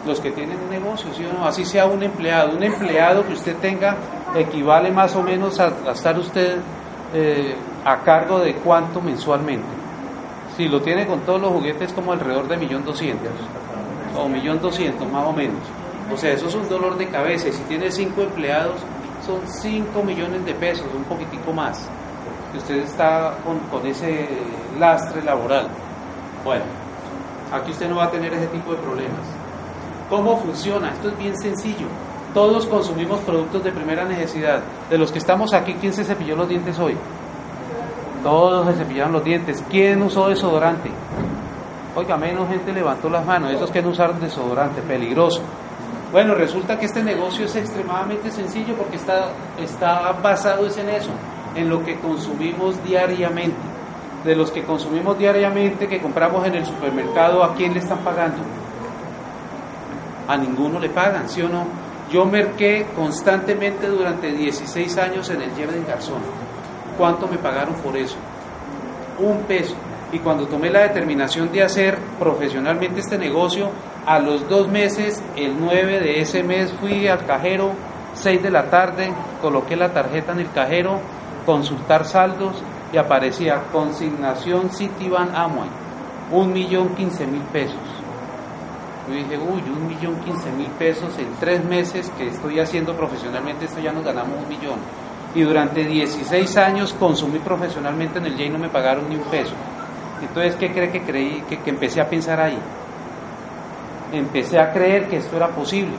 Los 0.06 0.20
que 0.20 0.30
tienen 0.32 0.58
un 0.60 0.68
negocio, 0.68 1.08
¿sí 1.14 1.24
o 1.24 1.32
no? 1.32 1.46
Así 1.46 1.64
sea 1.64 1.86
un 1.86 2.02
empleado. 2.02 2.54
Un 2.54 2.62
empleado 2.62 3.26
que 3.26 3.32
usted 3.32 3.56
tenga 3.56 3.96
equivale 4.36 4.90
más 4.90 5.16
o 5.16 5.22
menos 5.22 5.58
a, 5.60 5.72
estar 5.90 6.18
usted 6.18 6.58
eh, 7.14 7.56
a 7.88 8.02
cargo 8.02 8.38
de 8.40 8.54
cuánto 8.56 9.00
mensualmente. 9.00 9.66
Si 10.56 10.68
lo 10.68 10.82
tiene 10.82 11.06
con 11.06 11.20
todos 11.20 11.40
los 11.40 11.52
juguetes 11.52 11.92
como 11.92 12.12
alrededor 12.12 12.46
de 12.48 12.56
millón 12.56 12.84
doscientos 12.84 13.32
o 14.16 14.28
millón 14.28 14.60
doscientos 14.60 15.10
más 15.10 15.26
o 15.26 15.32
menos. 15.32 15.62
O 16.12 16.16
sea, 16.16 16.32
eso 16.32 16.48
es 16.48 16.54
un 16.54 16.68
dolor 16.68 16.98
de 16.98 17.06
cabeza. 17.08 17.48
Y 17.48 17.52
si 17.52 17.62
tiene 17.62 17.90
cinco 17.90 18.22
empleados, 18.22 18.80
son 19.24 19.40
cinco 19.46 20.02
millones 20.02 20.44
de 20.44 20.54
pesos, 20.54 20.86
un 20.94 21.04
poquitico 21.04 21.52
más 21.52 21.88
que 22.52 22.58
usted 22.58 22.76
está 22.76 23.36
con, 23.44 23.86
ese 23.86 24.28
lastre 24.78 25.22
laboral. 25.22 25.68
Bueno, 26.44 26.64
aquí 27.52 27.70
usted 27.70 27.88
no 27.88 27.96
va 27.96 28.04
a 28.04 28.10
tener 28.10 28.32
ese 28.32 28.46
tipo 28.48 28.72
de 28.72 28.78
problemas. 28.78 29.26
¿Cómo 30.08 30.38
funciona? 30.38 30.90
Esto 30.90 31.08
es 31.08 31.18
bien 31.18 31.36
sencillo. 31.38 31.86
Todos 32.32 32.66
consumimos 32.66 33.20
productos 33.20 33.64
de 33.64 33.72
primera 33.72 34.04
necesidad. 34.04 34.60
De 34.88 34.98
los 34.98 35.12
que 35.12 35.18
estamos 35.18 35.52
aquí, 35.52 35.74
¿quién 35.74 35.92
se 35.92 36.04
cepilló 36.04 36.36
los 36.36 36.48
dientes 36.48 36.78
hoy? 36.78 36.96
Todos 38.22 38.66
se 38.66 38.82
cepillaron 38.82 39.12
los 39.12 39.24
dientes. 39.24 39.64
¿Quién 39.70 40.02
usó 40.02 40.28
desodorante? 40.28 40.90
Oiga, 41.94 42.16
menos 42.16 42.48
gente 42.48 42.72
levantó 42.72 43.08
las 43.08 43.24
manos. 43.24 43.52
Esos 43.52 43.70
que 43.70 43.82
no 43.82 43.90
usaron 43.90 44.20
desodorante, 44.20 44.82
peligroso. 44.82 45.42
Bueno, 46.12 46.34
resulta 46.34 46.78
que 46.78 46.86
este 46.86 47.02
negocio 47.02 47.44
es 47.44 47.54
extremadamente 47.56 48.30
sencillo 48.30 48.74
porque 48.74 48.96
está, 48.96 49.30
está 49.60 50.12
basado 50.12 50.66
en 50.66 50.88
eso 50.88 51.10
en 51.54 51.68
lo 51.68 51.84
que 51.84 51.98
consumimos 51.98 52.82
diariamente. 52.84 53.56
De 54.24 54.34
los 54.34 54.50
que 54.50 54.64
consumimos 54.64 55.18
diariamente, 55.18 55.86
que 55.86 56.00
compramos 56.00 56.46
en 56.46 56.56
el 56.56 56.66
supermercado, 56.66 57.44
¿a 57.44 57.54
quién 57.54 57.72
le 57.72 57.80
están 57.80 57.98
pagando? 57.98 58.38
A 60.26 60.36
ninguno 60.36 60.80
le 60.80 60.88
pagan, 60.88 61.28
¿sí 61.28 61.40
o 61.42 61.48
no? 61.48 61.64
Yo 62.10 62.24
merqué 62.24 62.86
constantemente 62.96 63.86
durante 63.86 64.32
16 64.32 64.98
años 64.98 65.28
en 65.30 65.42
el 65.42 65.54
Lleve 65.54 65.82
Garzón. 65.86 66.47
¿Cuánto 66.98 67.28
me 67.28 67.38
pagaron 67.38 67.74
por 67.76 67.96
eso? 67.96 68.16
Un 69.20 69.44
peso. 69.44 69.76
Y 70.12 70.18
cuando 70.18 70.46
tomé 70.48 70.68
la 70.68 70.80
determinación 70.80 71.52
de 71.52 71.62
hacer 71.62 71.96
profesionalmente 72.18 73.00
este 73.00 73.16
negocio, 73.16 73.70
A 74.06 74.18
los 74.20 74.48
dos 74.48 74.68
meses, 74.68 75.22
el 75.36 75.60
9 75.60 76.00
de 76.00 76.20
ese 76.22 76.42
mes, 76.42 76.72
fui 76.80 77.06
al 77.08 77.26
cajero, 77.26 77.72
6 78.14 78.42
de 78.42 78.50
la 78.50 78.70
tarde, 78.70 79.12
coloqué 79.42 79.76
la 79.76 79.92
tarjeta 79.92 80.32
en 80.32 80.40
el 80.40 80.50
cajero, 80.50 80.98
consultar 81.44 82.06
saldos 82.06 82.62
y 82.90 82.96
aparecía 82.96 83.64
consignación 83.70 84.70
Citibank 84.70 85.34
Amway, 85.34 85.68
un 86.32 86.54
millón 86.54 86.94
quince 86.94 87.26
mil 87.26 87.42
pesos. 87.52 87.76
Yo 89.08 89.14
dije, 89.14 89.36
uy, 89.36 89.60
un 89.60 89.88
millón 89.88 90.16
quince 90.20 90.50
mil 90.52 90.70
pesos 90.78 91.18
en 91.18 91.28
tres 91.38 91.62
meses 91.64 92.10
que 92.16 92.28
estoy 92.28 92.60
haciendo 92.60 92.94
profesionalmente, 92.94 93.66
esto 93.66 93.80
ya 93.80 93.92
nos 93.92 94.04
ganamos 94.04 94.38
un 94.42 94.48
millón. 94.48 94.78
Y 95.34 95.42
durante 95.42 95.84
16 95.84 96.56
años 96.56 96.94
consumí 96.98 97.38
profesionalmente 97.38 98.18
en 98.18 98.26
el 98.26 98.32
J 98.32 98.44
y 98.44 98.48
no 98.50 98.58
me 98.58 98.68
pagaron 98.68 99.08
ni 99.08 99.16
un 99.16 99.24
peso. 99.24 99.54
Entonces, 100.20 100.56
¿qué 100.56 100.72
cree 100.72 100.90
que 100.90 101.02
creí? 101.02 101.42
Que 101.42 101.70
empecé 101.70 102.00
a 102.00 102.08
pensar 102.08 102.40
ahí. 102.40 102.58
Empecé 104.12 104.58
a 104.58 104.72
creer 104.72 105.08
que 105.08 105.18
esto 105.18 105.36
era 105.36 105.48
posible. 105.48 105.92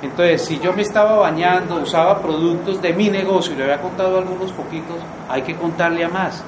Entonces, 0.00 0.44
si 0.44 0.60
yo 0.60 0.72
me 0.72 0.82
estaba 0.82 1.16
bañando, 1.16 1.80
usaba 1.80 2.22
productos 2.22 2.80
de 2.80 2.92
mi 2.92 3.10
negocio 3.10 3.54
y 3.54 3.56
le 3.56 3.64
había 3.64 3.82
contado 3.82 4.18
algunos 4.18 4.52
poquitos, 4.52 4.96
hay 5.28 5.42
que 5.42 5.56
contarle 5.56 6.04
a 6.04 6.08
más. 6.08 6.44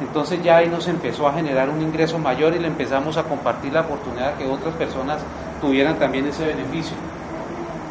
Entonces 0.00 0.42
ya 0.42 0.56
ahí 0.56 0.68
nos 0.68 0.88
empezó 0.88 1.26
a 1.26 1.32
generar 1.32 1.68
un 1.68 1.80
ingreso 1.82 2.18
mayor 2.18 2.54
y 2.54 2.58
le 2.58 2.68
empezamos 2.68 3.16
a 3.16 3.22
compartir 3.22 3.72
la 3.72 3.82
oportunidad 3.82 4.34
que 4.36 4.46
otras 4.46 4.74
personas 4.74 5.22
tuvieran 5.60 5.98
también 5.98 6.26
ese 6.26 6.46
beneficio. 6.46 6.96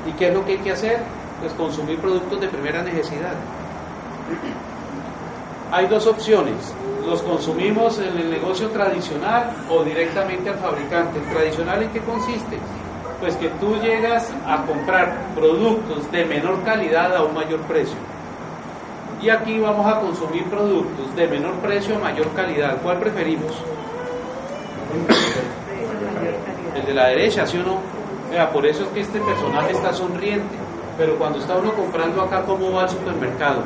¿Y 0.08 0.12
qué 0.14 0.30
es 0.30 0.34
lo 0.34 0.44
que 0.44 0.54
hay 0.54 0.58
que 0.60 0.72
hacer? 0.72 1.00
Pues 1.40 1.54
consumir 1.54 2.00
productos 2.00 2.42
de 2.42 2.48
primera 2.48 2.82
necesidad. 2.82 3.34
Hay 5.72 5.88
dos 5.88 6.08
opciones. 6.08 6.74
Los 7.06 7.22
consumimos 7.22 8.00
en 8.00 8.18
el 8.18 8.32
negocio 8.32 8.70
tradicional 8.70 9.52
o 9.70 9.84
directamente 9.84 10.50
al 10.50 10.58
fabricante. 10.58 11.20
¿El 11.20 11.26
tradicional 11.26 11.84
en 11.84 11.90
qué 11.90 12.00
consiste? 12.00 12.58
Pues 13.20 13.36
que 13.36 13.50
tú 13.60 13.76
llegas 13.82 14.32
a 14.48 14.66
comprar 14.66 15.16
productos 15.36 16.12
de 16.12 16.26
menor 16.26 16.64
calidad 16.64 17.16
a 17.16 17.24
un 17.24 17.34
mayor 17.34 17.60
precio. 17.62 17.98
Y 19.22 19.30
aquí 19.30 19.60
vamos 19.60 19.86
a 19.86 20.00
consumir 20.00 20.44
productos 20.46 21.16
de 21.16 21.28
menor 21.28 21.54
precio 21.56 21.98
a 21.98 22.00
mayor 22.00 22.30
calidad. 22.34 22.78
¿Cuál 22.82 23.00
preferimos? 23.00 23.52
El 26.76 26.86
de 26.86 26.94
la 26.94 27.08
derecha, 27.08 27.46
¿sí 27.46 27.58
o 27.58 27.64
no? 27.64 27.78
Vea, 28.32 28.50
por 28.52 28.66
eso 28.66 28.84
es 28.84 28.90
que 28.90 29.02
este 29.02 29.20
personaje 29.20 29.72
está 29.72 29.94
sonriente. 29.94 30.56
Pero 30.98 31.16
cuando 31.18 31.40
está 31.40 31.58
uno 31.58 31.74
comprando 31.74 32.22
acá, 32.22 32.44
¿cómo 32.44 32.72
va 32.72 32.84
al 32.84 32.90
supermercado? 32.90 33.64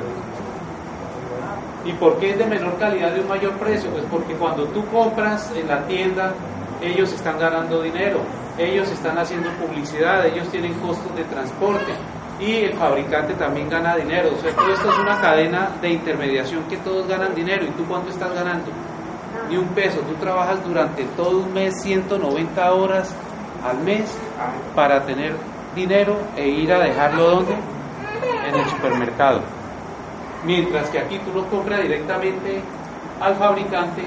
¿Y 1.86 1.92
por 1.94 2.18
qué 2.18 2.32
es 2.32 2.38
de 2.38 2.46
menor 2.46 2.78
calidad 2.78 3.12
de 3.12 3.22
un 3.22 3.28
mayor 3.28 3.54
precio? 3.54 3.90
Pues 3.92 4.06
porque 4.10 4.34
cuando 4.36 4.66
tú 4.66 4.86
compras 4.88 5.52
en 5.56 5.68
la 5.68 5.86
tienda, 5.86 6.34
ellos 6.82 7.12
están 7.12 7.40
ganando 7.40 7.82
dinero, 7.82 8.20
ellos 8.58 8.90
están 8.90 9.18
haciendo 9.18 9.50
publicidad, 9.52 10.26
ellos 10.26 10.48
tienen 10.50 10.74
costos 10.76 11.14
de 11.16 11.24
transporte 11.26 11.94
y 12.40 12.66
el 12.66 12.74
fabricante 12.74 13.34
también 13.34 13.70
gana 13.70 13.96
dinero. 13.96 14.30
O 14.38 14.42
sea, 14.42 14.52
todo 14.54 14.74
esto 14.74 14.92
es 14.92 14.98
una 14.98 15.20
cadena 15.20 15.70
de 15.82 15.90
intermediación 15.90 16.64
que 16.70 16.78
todos 16.78 17.08
ganan 17.08 17.36
dinero. 17.36 17.66
¿Y 17.66 17.72
tú 17.72 17.86
cuánto 17.86 18.10
estás 18.10 18.34
ganando? 18.34 18.72
Ni 19.50 19.58
un 19.58 19.68
peso. 19.70 20.00
Tú 20.02 20.14
trabajas 20.16 20.64
durante 20.66 21.04
todo 21.18 21.40
un 21.40 21.54
mes 21.54 21.82
190 21.82 22.74
horas 22.74 23.14
al 23.66 23.78
mes 23.80 24.18
para 24.76 25.06
tener 25.06 25.36
dinero 25.76 26.16
e 26.36 26.48
ir 26.48 26.72
a 26.72 26.80
dejarlo 26.80 27.30
donde? 27.30 27.54
En 27.54 28.56
el 28.56 28.66
supermercado. 28.70 29.42
Mientras 30.46 30.90
que 30.90 31.00
aquí 31.00 31.20
tú 31.20 31.32
lo 31.34 31.46
compras 31.48 31.82
directamente 31.82 32.62
al 33.20 33.36
fabricante 33.36 34.04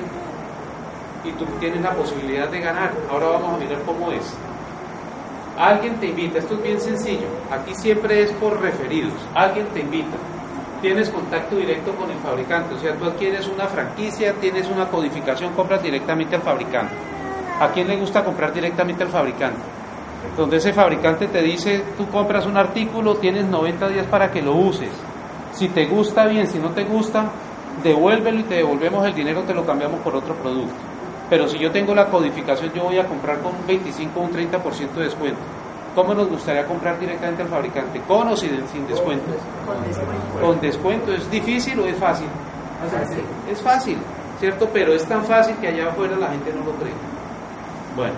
y 1.25 1.31
tú 1.33 1.45
tienes 1.59 1.81
la 1.81 1.93
posibilidad 1.93 2.49
de 2.49 2.61
ganar. 2.61 2.93
Ahora 3.11 3.29
vamos 3.29 3.55
a 3.55 3.59
mirar 3.59 3.79
cómo 3.85 4.13
es. 4.13 4.37
Alguien 5.59 5.97
te 5.97 6.09
invita, 6.09 6.39
esto 6.39 6.55
es 6.55 6.63
bien 6.63 6.79
sencillo, 6.79 7.27
aquí 7.51 7.75
siempre 7.75 8.23
es 8.23 8.31
por 8.33 8.61
referidos, 8.61 9.15
alguien 9.35 9.67
te 9.69 9.81
invita, 9.81 10.15
tienes 10.83 11.09
contacto 11.09 11.57
directo 11.57 11.93
con 11.95 12.11
el 12.11 12.19
fabricante, 12.19 12.75
o 12.75 12.79
sea, 12.79 12.95
tú 12.95 13.07
adquieres 13.07 13.49
una 13.49 13.65
franquicia, 13.65 14.35
tienes 14.35 14.69
una 14.69 14.87
codificación, 14.89 15.55
compras 15.55 15.83
directamente 15.83 16.37
al 16.37 16.43
fabricante. 16.43 16.95
¿A 17.59 17.69
quién 17.69 17.89
le 17.89 17.97
gusta 17.97 18.23
comprar 18.23 18.53
directamente 18.53 19.03
al 19.03 19.09
fabricante? 19.09 19.63
Donde 20.37 20.59
ese 20.59 20.75
fabricante 20.75 21.27
te 21.29 21.41
dice, 21.41 21.83
tú 21.97 22.07
compras 22.11 22.45
un 22.45 22.59
artículo, 22.59 23.15
tienes 23.15 23.47
90 23.47 23.89
días 23.89 24.07
para 24.09 24.31
que 24.31 24.43
lo 24.43 24.53
uses. 24.53 24.91
Si 25.57 25.69
te 25.69 25.87
gusta 25.87 26.27
bien, 26.27 26.47
si 26.47 26.59
no 26.59 26.69
te 26.71 26.85
gusta, 26.85 27.31
devuélvelo 27.83 28.41
y 28.41 28.43
te 28.43 28.57
devolvemos 28.57 29.07
el 29.07 29.15
dinero, 29.15 29.41
te 29.43 29.55
lo 29.55 29.65
cambiamos 29.65 30.01
por 30.01 30.15
otro 30.15 30.35
producto. 30.35 30.75
Pero 31.31 31.49
si 31.49 31.59
yo 31.59 31.73
tengo 31.73 31.95
la 31.95 32.09
codificación, 32.09 32.71
yo 32.75 32.85
voy 32.85 32.99
a 32.99 33.07
comprar 33.07 33.41
con 33.41 33.55
un 33.57 33.67
25 33.67 34.21
o 34.21 34.25
un 34.25 34.33
30% 34.33 34.93
de 34.93 35.05
descuento. 35.05 35.41
¿Cómo 35.95 36.13
nos 36.13 36.29
gustaría 36.29 36.67
comprar 36.67 37.01
directamente 37.01 37.43
al 37.43 37.49
fabricante? 37.49 38.03
¿Con 38.07 38.29
o 38.29 38.37
sin, 38.37 38.51
sin 38.69 38.87
descuento? 38.87 39.33
Con 39.65 39.83
descuento. 39.83 40.47
¿Con 40.47 40.61
descuento 40.61 41.13
es 41.15 41.31
difícil 41.31 41.81
o 41.81 41.87
es 41.87 41.97
fácil? 41.97 42.29
Fácil. 42.93 43.25
Es 43.51 43.63
fácil, 43.63 43.97
¿cierto? 44.39 44.69
Pero 44.71 44.93
es 44.93 45.07
tan 45.07 45.25
fácil 45.25 45.57
que 45.57 45.69
allá 45.69 45.89
afuera 45.89 46.17
la 46.17 46.29
gente 46.29 46.53
no 46.53 46.67
lo 46.67 46.73
cree. 46.73 46.93
Bueno, 47.97 48.15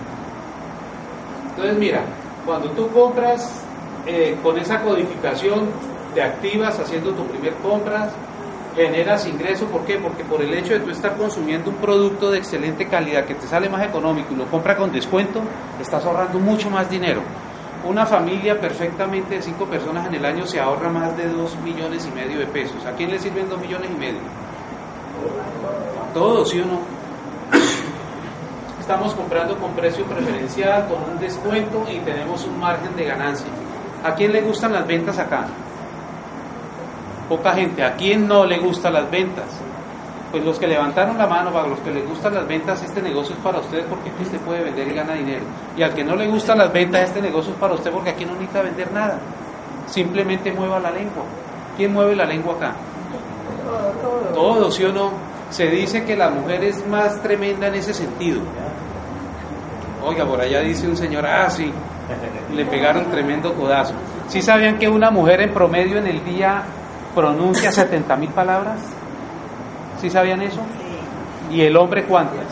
entonces 1.51 1.77
mira, 1.77 2.01
cuando 2.45 2.69
tú 2.71 2.89
compras 2.89 3.65
eh, 4.05 4.37
con 4.43 4.57
esa 4.57 4.81
codificación, 4.81 5.69
te 6.13 6.21
activas 6.21 6.79
haciendo 6.79 7.11
tu 7.11 7.25
primer 7.25 7.53
compra, 7.55 8.09
generas 8.75 9.27
ingreso, 9.27 9.65
¿por 9.65 9.81
qué? 9.81 9.97
Porque 9.97 10.23
por 10.23 10.41
el 10.41 10.53
hecho 10.53 10.73
de 10.73 10.79
tú 10.79 10.89
estar 10.89 11.17
consumiendo 11.17 11.69
un 11.69 11.77
producto 11.77 12.31
de 12.31 12.37
excelente 12.37 12.87
calidad 12.87 13.25
que 13.25 13.35
te 13.35 13.47
sale 13.47 13.69
más 13.69 13.85
económico 13.85 14.33
y 14.33 14.37
lo 14.37 14.45
compra 14.45 14.77
con 14.77 14.91
descuento, 14.91 15.41
estás 15.81 16.05
ahorrando 16.05 16.39
mucho 16.39 16.69
más 16.69 16.89
dinero. 16.89 17.21
Una 17.87 18.05
familia 18.05 18.59
perfectamente 18.59 19.35
de 19.35 19.41
cinco 19.41 19.65
personas 19.65 20.07
en 20.07 20.15
el 20.15 20.25
año 20.25 20.45
se 20.45 20.59
ahorra 20.59 20.89
más 20.89 21.15
de 21.17 21.27
dos 21.29 21.55
millones 21.63 22.05
y 22.05 22.15
medio 22.15 22.39
de 22.39 22.45
pesos. 22.45 22.85
¿A 22.85 22.91
quién 22.91 23.09
le 23.09 23.19
sirven 23.19 23.49
dos 23.49 23.59
millones 23.59 23.89
y 23.89 23.97
medio? 23.97 24.19
A 26.09 26.13
todos, 26.13 26.49
¿sí 26.49 26.59
o 26.59 26.65
no? 26.65 26.79
Estamos 28.79 29.13
comprando 29.13 29.57
con 29.57 29.71
precio 29.73 30.03
preferencial, 30.05 30.87
con 30.87 31.03
un 31.03 31.19
descuento 31.19 31.85
y 31.89 31.99
tenemos 31.99 32.45
un 32.45 32.59
margen 32.59 32.95
de 32.95 33.05
ganancia. 33.05 33.47
¿A 34.03 34.13
quién 34.15 34.33
le 34.33 34.41
gustan 34.41 34.73
las 34.73 34.87
ventas 34.87 35.17
acá? 35.19 35.45
Poca 37.29 37.53
gente. 37.53 37.83
¿A 37.83 37.95
quién 37.95 38.27
no 38.27 38.45
le 38.45 38.57
gustan 38.57 38.93
las 38.93 39.09
ventas? 39.09 39.45
Pues 40.31 40.43
los 40.43 40.59
que 40.59 40.67
levantaron 40.67 41.17
la 41.17 41.27
mano, 41.27 41.51
para 41.51 41.67
los 41.67 41.79
que 41.79 41.91
les 41.91 42.07
gustan 42.07 42.35
las 42.35 42.47
ventas, 42.47 42.83
este 42.83 43.01
negocio 43.01 43.35
es 43.35 43.41
para 43.41 43.59
ustedes 43.59 43.85
porque 43.89 44.09
aquí 44.09 44.23
usted 44.23 44.39
puede 44.39 44.63
vender 44.63 44.87
y 44.87 44.93
gana 44.93 45.13
dinero. 45.13 45.43
Y 45.77 45.81
al 45.81 45.93
que 45.93 46.03
no 46.03 46.15
le 46.15 46.27
gustan 46.27 46.57
las 46.57 46.73
ventas, 46.73 47.01
este 47.01 47.21
negocio 47.21 47.53
es 47.53 47.59
para 47.59 47.73
usted 47.73 47.91
porque 47.91 48.09
aquí 48.09 48.25
no 48.25 48.33
necesita 48.33 48.61
vender 48.61 48.91
nada. 48.91 49.19
Simplemente 49.87 50.51
mueva 50.51 50.79
la 50.79 50.91
lengua. 50.91 51.23
¿Quién 51.77 51.93
mueve 51.93 52.15
la 52.15 52.25
lengua 52.25 52.55
acá? 52.55 52.73
Todo, 54.33 54.71
¿sí 54.71 54.83
o 54.83 54.91
no? 54.91 55.11
Se 55.49 55.67
dice 55.67 56.03
que 56.03 56.15
la 56.15 56.29
mujer 56.29 56.63
es 56.63 56.85
más 56.87 57.21
tremenda 57.21 57.67
en 57.67 57.75
ese 57.75 57.93
sentido. 57.93 58.41
Oiga, 60.03 60.25
por 60.25 60.39
allá 60.39 60.61
dice 60.61 60.87
un 60.87 60.95
señor, 60.95 61.25
ah, 61.25 61.49
sí, 61.49 61.71
le 62.53 62.65
pegaron 62.65 63.09
tremendo 63.09 63.53
codazo. 63.53 63.93
¿Sí 64.27 64.41
sabían 64.41 64.77
que 64.77 64.87
una 64.87 65.09
mujer 65.09 65.41
en 65.41 65.53
promedio 65.53 65.97
en 65.97 66.07
el 66.07 66.23
día 66.23 66.63
pronuncia 67.19 67.71
70 67.71 68.15
mil 68.15 68.29
palabras? 68.29 68.79
¿Sí 69.99 70.09
sabían 70.09 70.41
eso? 70.41 70.61
Sí. 71.49 71.55
¿Y 71.55 71.61
el 71.61 71.75
hombre 71.75 72.05
cuántas? 72.05 72.45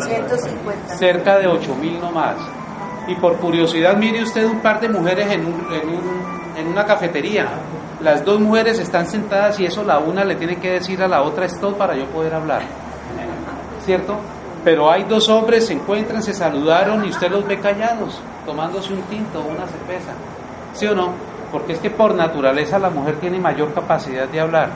150. 0.00 0.94
Cerca 0.94 1.38
de 1.38 1.46
8 1.48 1.74
mil 1.74 2.00
nomás. 2.00 2.36
Y 3.06 3.14
por 3.16 3.36
curiosidad, 3.38 3.96
mire 3.96 4.22
usted 4.22 4.44
un 4.44 4.60
par 4.60 4.80
de 4.80 4.88
mujeres 4.88 5.30
en, 5.32 5.46
un- 5.46 5.66
en 5.72 5.88
un- 5.88 6.56
en 6.58 6.68
una 6.68 6.84
cafetería. 6.84 7.46
Las 8.00 8.24
dos 8.24 8.38
mujeres 8.40 8.78
están 8.78 9.06
sentadas 9.06 9.58
y 9.58 9.64
eso 9.64 9.82
la 9.82 9.98
una 9.98 10.24
le 10.24 10.36
tiene 10.36 10.56
que 10.56 10.72
decir 10.72 11.02
a 11.02 11.08
la 11.08 11.22
otra 11.22 11.46
stop 11.46 11.76
para 11.78 11.96
yo 11.96 12.04
poder 12.06 12.34
hablar. 12.34 12.62
¿Cierto? 13.84 14.16
Pero 14.64 14.90
hay 14.90 15.04
dos 15.04 15.28
hombres, 15.30 15.66
se 15.66 15.72
encuentran, 15.72 16.22
se 16.22 16.34
saludaron 16.34 17.04
y 17.04 17.08
usted 17.08 17.30
los 17.30 17.46
ve 17.46 17.58
callados, 17.58 18.20
tomándose 18.44 18.92
un 18.92 19.00
tinto 19.02 19.40
o 19.40 19.46
una 19.46 19.66
cerveza. 19.66 20.12
¿Sí 20.74 20.86
o 20.86 20.94
no? 20.94 21.12
Porque 21.52 21.72
es 21.72 21.78
que 21.78 21.90
por 21.90 22.14
naturaleza 22.14 22.78
la 22.78 22.90
mujer 22.90 23.16
tiene 23.20 23.38
mayor 23.38 23.72
capacidad 23.72 24.28
de 24.28 24.40
hablar. 24.40 24.70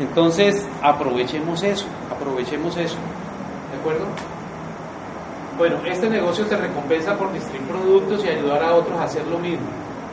Entonces, 0.00 0.66
aprovechemos 0.82 1.62
eso, 1.62 1.86
aprovechemos 2.10 2.76
eso. 2.76 2.96
¿De 3.72 3.78
acuerdo? 3.78 4.06
Bueno, 5.56 5.76
este 5.86 6.10
negocio 6.10 6.44
te 6.44 6.56
recompensa 6.56 7.16
por 7.16 7.32
distribuir 7.32 7.70
productos 7.70 8.24
y 8.24 8.28
ayudar 8.28 8.62
a 8.62 8.74
otros 8.74 8.98
a 8.98 9.04
hacer 9.04 9.26
lo 9.26 9.38
mismo. 9.38 9.66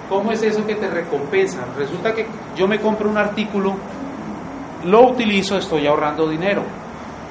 ¿Cómo 0.07 0.32
es 0.32 0.41
eso 0.41 0.66
que 0.66 0.76
te 0.76 0.89
recompensa? 0.89 1.66
Resulta 1.78 2.14
que 2.14 2.26
yo 2.55 2.68
me 2.68 2.80
compro 2.80 3.09
un 3.09 3.18
artículo, 3.18 3.76
lo 4.86 5.09
utilizo, 5.09 5.57
estoy 5.57 5.88
ahorrando 5.88 6.30
dinero. 6.30 6.61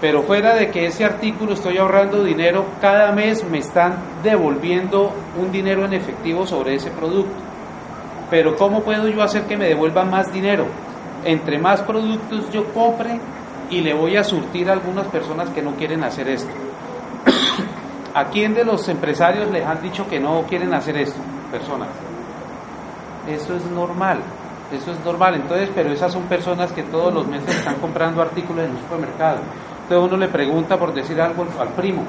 Pero 0.00 0.22
fuera 0.22 0.54
de 0.54 0.70
que 0.70 0.86
ese 0.86 1.04
artículo 1.04 1.54
estoy 1.54 1.78
ahorrando 1.78 2.22
dinero, 2.24 2.66
cada 2.80 3.12
mes 3.12 3.48
me 3.48 3.58
están 3.58 3.94
devolviendo 4.22 5.12
un 5.40 5.50
dinero 5.50 5.84
en 5.84 5.94
efectivo 5.94 6.46
sobre 6.46 6.74
ese 6.74 6.90
producto. 6.90 7.51
Pero 8.32 8.56
¿cómo 8.56 8.80
puedo 8.80 9.08
yo 9.08 9.22
hacer 9.22 9.42
que 9.42 9.58
me 9.58 9.68
devuelvan 9.68 10.08
más 10.08 10.32
dinero? 10.32 10.64
Entre 11.22 11.58
más 11.58 11.82
productos 11.82 12.50
yo 12.50 12.64
compre 12.72 13.20
y 13.68 13.82
le 13.82 13.92
voy 13.92 14.16
a 14.16 14.24
surtir 14.24 14.70
a 14.70 14.72
algunas 14.72 15.06
personas 15.08 15.50
que 15.50 15.60
no 15.60 15.72
quieren 15.72 16.02
hacer 16.02 16.26
esto. 16.28 16.50
¿A 18.14 18.24
quién 18.30 18.54
de 18.54 18.64
los 18.64 18.88
empresarios 18.88 19.50
les 19.50 19.66
han 19.66 19.82
dicho 19.82 20.08
que 20.08 20.18
no 20.18 20.44
quieren 20.48 20.72
hacer 20.72 20.96
esto? 20.96 21.20
Personas. 21.50 21.90
Eso 23.28 23.54
es 23.54 23.66
normal, 23.66 24.20
eso 24.72 24.92
es 24.92 25.04
normal. 25.04 25.34
Entonces, 25.34 25.68
pero 25.74 25.92
esas 25.92 26.10
son 26.10 26.22
personas 26.22 26.72
que 26.72 26.84
todos 26.84 27.12
los 27.12 27.26
meses 27.26 27.54
están 27.54 27.74
comprando 27.80 28.22
artículos 28.22 28.64
en 28.64 28.70
un 28.70 28.78
supermercado. 28.78 29.40
Entonces 29.82 30.10
uno 30.10 30.16
le 30.16 30.28
pregunta 30.28 30.78
por 30.78 30.94
decir 30.94 31.20
algo 31.20 31.44
al 31.60 31.68
primo. 31.74 32.02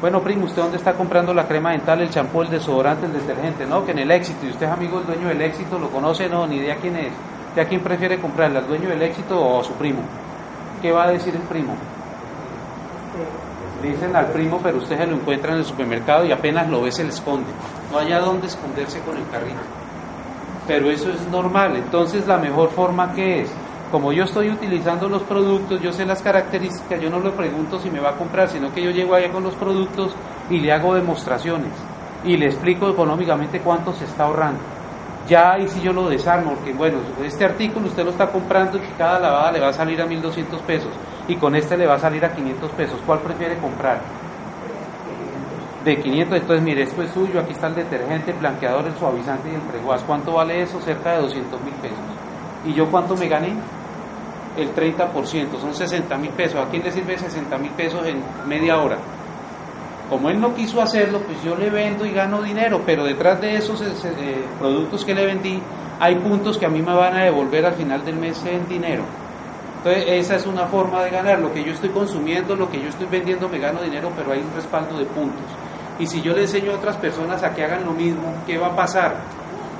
Bueno, 0.00 0.22
primo, 0.22 0.46
¿usted 0.46 0.62
dónde 0.62 0.78
está 0.78 0.94
comprando 0.94 1.34
la 1.34 1.46
crema 1.46 1.72
dental, 1.72 2.00
el 2.00 2.08
champú, 2.08 2.40
el 2.40 2.48
desodorante, 2.48 3.04
el 3.04 3.12
detergente? 3.12 3.66
No, 3.66 3.84
que 3.84 3.92
en 3.92 3.98
el 3.98 4.10
éxito. 4.10 4.46
¿Y 4.46 4.50
usted 4.50 4.66
es 4.66 4.72
amigo 4.72 4.98
del 4.98 5.08
dueño 5.08 5.28
del 5.28 5.42
éxito? 5.42 5.78
¿Lo 5.78 5.90
conoce? 5.90 6.28
No, 6.28 6.46
ni 6.46 6.56
idea 6.56 6.76
quién 6.76 6.96
es. 6.96 7.12
¿De 7.54 7.60
a 7.60 7.68
quién 7.68 7.82
prefiere 7.82 8.18
comprarle? 8.18 8.58
¿Al 8.58 8.66
dueño 8.66 8.88
del 8.88 9.02
éxito 9.02 9.38
o 9.38 9.60
a 9.60 9.64
su 9.64 9.74
primo? 9.74 10.00
¿Qué 10.80 10.90
va 10.90 11.04
a 11.04 11.10
decir 11.10 11.34
el 11.34 11.42
primo? 11.42 11.74
dicen 13.82 14.14
al 14.14 14.26
primo, 14.26 14.60
pero 14.62 14.78
usted 14.78 14.98
se 14.98 15.06
lo 15.06 15.16
encuentra 15.16 15.52
en 15.52 15.58
el 15.58 15.64
supermercado 15.64 16.24
y 16.24 16.32
apenas 16.32 16.68
lo 16.68 16.82
ve 16.82 16.92
se 16.92 17.02
le 17.02 17.10
esconde. 17.10 17.50
No 17.90 17.98
haya 17.98 18.20
dónde 18.20 18.46
esconderse 18.46 19.00
con 19.00 19.16
el 19.16 19.26
carrito. 19.28 19.60
Pero 20.66 20.90
eso 20.90 21.10
es 21.10 21.26
normal. 21.28 21.76
Entonces 21.76 22.26
la 22.26 22.36
mejor 22.36 22.70
forma 22.70 23.12
que 23.14 23.42
es, 23.42 23.50
como 23.90 24.12
yo 24.12 24.24
estoy 24.24 24.50
utilizando 24.50 25.08
los 25.08 25.22
productos, 25.22 25.80
yo 25.82 25.92
sé 25.92 26.06
las 26.06 26.22
características, 26.22 27.00
yo 27.00 27.10
no 27.10 27.18
le 27.20 27.30
pregunto 27.30 27.78
si 27.80 27.90
me 27.90 27.98
va 27.98 28.10
a 28.10 28.16
comprar, 28.16 28.48
sino 28.48 28.72
que 28.72 28.82
yo 28.82 28.90
llego 28.90 29.14
allá 29.14 29.30
con 29.32 29.42
los 29.42 29.54
productos 29.54 30.14
y 30.48 30.58
le 30.60 30.72
hago 30.72 30.94
demostraciones 30.94 31.72
y 32.24 32.36
le 32.36 32.46
explico 32.46 32.88
económicamente 32.88 33.60
cuánto 33.60 33.92
se 33.92 34.04
está 34.04 34.24
ahorrando. 34.24 34.60
Ya 35.28 35.52
ahí 35.52 35.68
si 35.68 35.80
yo 35.80 35.92
lo 35.92 36.08
desarmo, 36.08 36.52
porque 36.54 36.72
bueno, 36.72 36.98
este 37.24 37.44
artículo 37.44 37.86
usted 37.86 38.04
lo 38.04 38.10
está 38.10 38.28
comprando 38.30 38.78
y 38.78 38.80
cada 38.96 39.18
lavada 39.18 39.52
le 39.52 39.60
va 39.60 39.68
a 39.68 39.72
salir 39.72 40.00
a 40.00 40.06
1200 40.06 40.60
pesos 40.62 40.92
y 41.28 41.36
con 41.36 41.54
este 41.54 41.76
le 41.76 41.86
va 41.86 41.94
a 41.94 41.98
salir 41.98 42.24
a 42.24 42.32
500 42.32 42.70
pesos. 42.72 42.98
¿Cuál 43.06 43.20
prefiere 43.20 43.56
comprar? 43.58 44.00
De 45.84 46.00
500, 46.00 46.38
entonces 46.38 46.64
mire, 46.64 46.82
esto 46.82 47.02
es 47.02 47.10
suyo, 47.12 47.40
aquí 47.40 47.52
está 47.52 47.68
el 47.68 47.74
detergente, 47.74 48.32
el 48.32 48.38
blanqueador, 48.38 48.86
el 48.86 48.94
suavizante 48.96 49.50
y 49.50 49.54
el 49.54 49.60
preguas. 49.62 50.02
¿Cuánto 50.06 50.34
vale 50.34 50.62
eso? 50.62 50.80
Cerca 50.80 51.12
de 51.12 51.22
200 51.22 51.60
mil 51.62 51.74
pesos. 51.74 51.98
¿Y 52.66 52.74
yo 52.74 52.90
cuánto 52.90 53.16
me 53.16 53.28
gané? 53.28 53.54
El 54.60 54.74
30%, 54.74 55.60
son 55.60 55.74
60 55.74 56.16
mil 56.18 56.30
pesos. 56.30 56.60
¿A 56.60 56.68
quién 56.68 56.82
le 56.82 56.90
sirve 56.90 57.18
60 57.18 57.56
mil 57.58 57.70
pesos 57.72 58.06
en 58.06 58.22
media 58.46 58.78
hora? 58.78 58.98
Como 60.08 60.28
él 60.28 60.40
no 60.40 60.54
quiso 60.54 60.82
hacerlo, 60.82 61.20
pues 61.20 61.42
yo 61.42 61.56
le 61.56 61.70
vendo 61.70 62.04
y 62.04 62.10
gano 62.10 62.42
dinero, 62.42 62.82
pero 62.84 63.04
detrás 63.04 63.40
de 63.40 63.54
esos 63.56 63.80
eh, 63.80 64.44
productos 64.58 65.04
que 65.04 65.14
le 65.14 65.24
vendí 65.24 65.60
hay 66.00 66.16
puntos 66.16 66.56
que 66.56 66.64
a 66.64 66.70
mí 66.70 66.80
me 66.80 66.94
van 66.94 67.14
a 67.14 67.24
devolver 67.24 67.64
al 67.66 67.74
final 67.74 68.02
del 68.04 68.16
mes 68.16 68.42
en 68.46 68.66
dinero. 68.66 69.02
Entonces, 69.76 70.04
esa 70.08 70.36
es 70.36 70.46
una 70.46 70.66
forma 70.66 71.02
de 71.04 71.10
ganar. 71.10 71.38
Lo 71.38 71.52
que 71.52 71.62
yo 71.62 71.72
estoy 71.72 71.90
consumiendo, 71.90 72.56
lo 72.56 72.70
que 72.70 72.80
yo 72.80 72.88
estoy 72.88 73.06
vendiendo, 73.06 73.48
me 73.48 73.58
gano 73.58 73.82
dinero, 73.82 74.10
pero 74.16 74.32
hay 74.32 74.40
un 74.40 74.52
respaldo 74.54 74.98
de 74.98 75.04
puntos. 75.04 75.44
Y 75.98 76.06
si 76.06 76.22
yo 76.22 76.32
le 76.32 76.42
enseño 76.42 76.72
a 76.72 76.76
otras 76.76 76.96
personas 76.96 77.42
a 77.42 77.54
que 77.54 77.62
hagan 77.62 77.84
lo 77.84 77.92
mismo, 77.92 78.34
¿qué 78.46 78.56
va 78.56 78.68
a 78.68 78.76
pasar? 78.76 79.16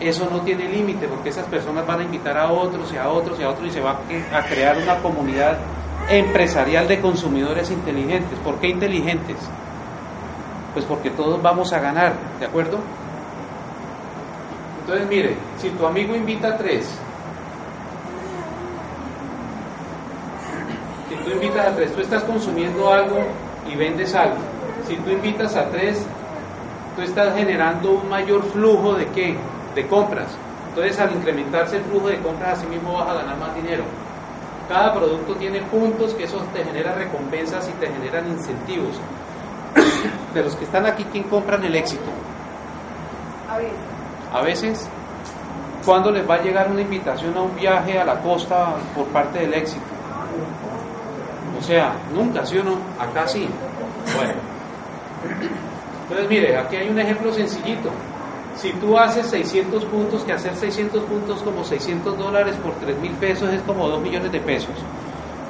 Eso 0.01 0.28
no 0.30 0.40
tiene 0.40 0.68
límite, 0.68 1.07
porque 1.09 1.28
esas 1.28 1.46
personas 1.46 1.86
van 1.86 2.01
a 2.01 2.03
invitar 2.05 2.36
a 2.38 2.51
otros 2.51 2.92
y 2.92 2.96
a 2.96 3.09
otros 3.09 3.38
y 3.38 3.42
a 3.42 3.51
otros 3.51 3.68
y 3.68 3.70
se 3.70 3.80
va 3.80 4.01
a 4.32 4.42
crear 4.44 4.78
una 4.78 4.96
comunidad 4.96 5.59
empresarial 6.09 6.88
de 6.88 7.01
consumidores 7.01 7.70
inteligentes. 7.70 8.38
¿Por 8.40 8.57
qué 8.57 8.68
inteligentes? 8.68 9.36
Pues 10.72 10.84
porque 10.86 11.11
todos 11.11 11.42
vamos 11.42 11.72
a 11.72 11.80
ganar, 11.80 12.14
¿de 12.38 12.46
acuerdo? 12.46 12.78
Entonces, 14.80 15.09
mire, 15.09 15.36
si 15.59 15.68
tu 15.70 15.86
amigo 15.86 16.16
invita 16.16 16.48
a 16.48 16.57
tres 16.57 16.98
tú 21.30 21.30
invitas 21.30 21.66
a 21.66 21.74
tres, 21.76 21.92
tú 21.94 22.01
estás 22.01 22.24
consumiendo 22.24 22.92
algo 22.92 23.18
y 23.70 23.76
vendes 23.76 24.14
algo. 24.14 24.36
Si 24.86 24.96
tú 24.96 25.11
invitas 25.11 25.57
a 25.57 25.68
tres, 25.70 26.05
tú 26.96 27.03
estás 27.03 27.36
generando 27.36 27.92
un 27.92 28.09
mayor 28.09 28.42
flujo 28.44 28.94
de 28.94 29.07
qué? 29.09 29.36
De 29.74 29.86
compras. 29.86 30.36
Entonces 30.68 30.98
al 31.00 31.12
incrementarse 31.14 31.78
el 31.78 31.84
flujo 31.84 32.08
de 32.08 32.18
compras, 32.20 32.58
así 32.58 32.66
mismo 32.66 32.94
vas 32.94 33.08
a 33.08 33.14
ganar 33.14 33.36
más 33.38 33.54
dinero. 33.54 33.84
Cada 34.68 34.94
producto 34.94 35.34
tiene 35.34 35.60
puntos 35.62 36.14
que 36.14 36.24
eso 36.24 36.38
te 36.54 36.64
genera 36.64 36.94
recompensas 36.94 37.68
y 37.68 37.72
te 37.72 37.88
generan 37.88 38.28
incentivos. 38.28 39.00
De 40.34 40.44
los 40.44 40.54
que 40.54 40.64
están 40.64 40.86
aquí, 40.86 41.04
¿quién 41.10 41.24
compran 41.24 41.64
el 41.64 41.74
éxito? 41.74 42.08
A 43.50 43.56
veces. 43.56 43.78
A 44.32 44.42
veces, 44.42 44.88
¿cuándo 45.84 46.12
les 46.12 46.28
va 46.28 46.36
a 46.36 46.42
llegar 46.42 46.70
una 46.70 46.82
invitación 46.82 47.36
a 47.36 47.42
un 47.42 47.56
viaje 47.56 47.98
a 47.98 48.04
la 48.04 48.20
costa 48.20 48.76
por 48.94 49.06
parte 49.06 49.40
del 49.40 49.54
éxito? 49.54 49.82
O 51.58 51.62
sea, 51.62 51.92
nunca, 52.14 52.46
¿sí 52.46 52.56
o 52.58 52.62
no? 52.62 52.78
Acá 52.98 53.26
sí. 53.26 53.48
Bueno. 54.16 54.34
Entonces, 56.02 56.28
mire, 56.28 56.56
aquí 56.56 56.76
hay 56.76 56.88
un 56.88 56.98
ejemplo 56.98 57.32
sencillito. 57.32 57.90
Si 58.57 58.72
tú 58.74 58.98
haces 58.98 59.26
600 59.26 59.84
puntos, 59.86 60.24
que 60.24 60.32
hacer 60.32 60.55
600 60.55 61.05
puntos 61.05 61.42
como 61.42 61.64
600 61.64 62.18
dólares 62.18 62.57
por 62.62 62.74
3 62.74 62.98
mil 62.98 63.12
pesos 63.12 63.53
es 63.53 63.62
como 63.62 63.88
2 63.88 64.03
millones 64.03 64.32
de 64.32 64.40
pesos. 64.40 64.74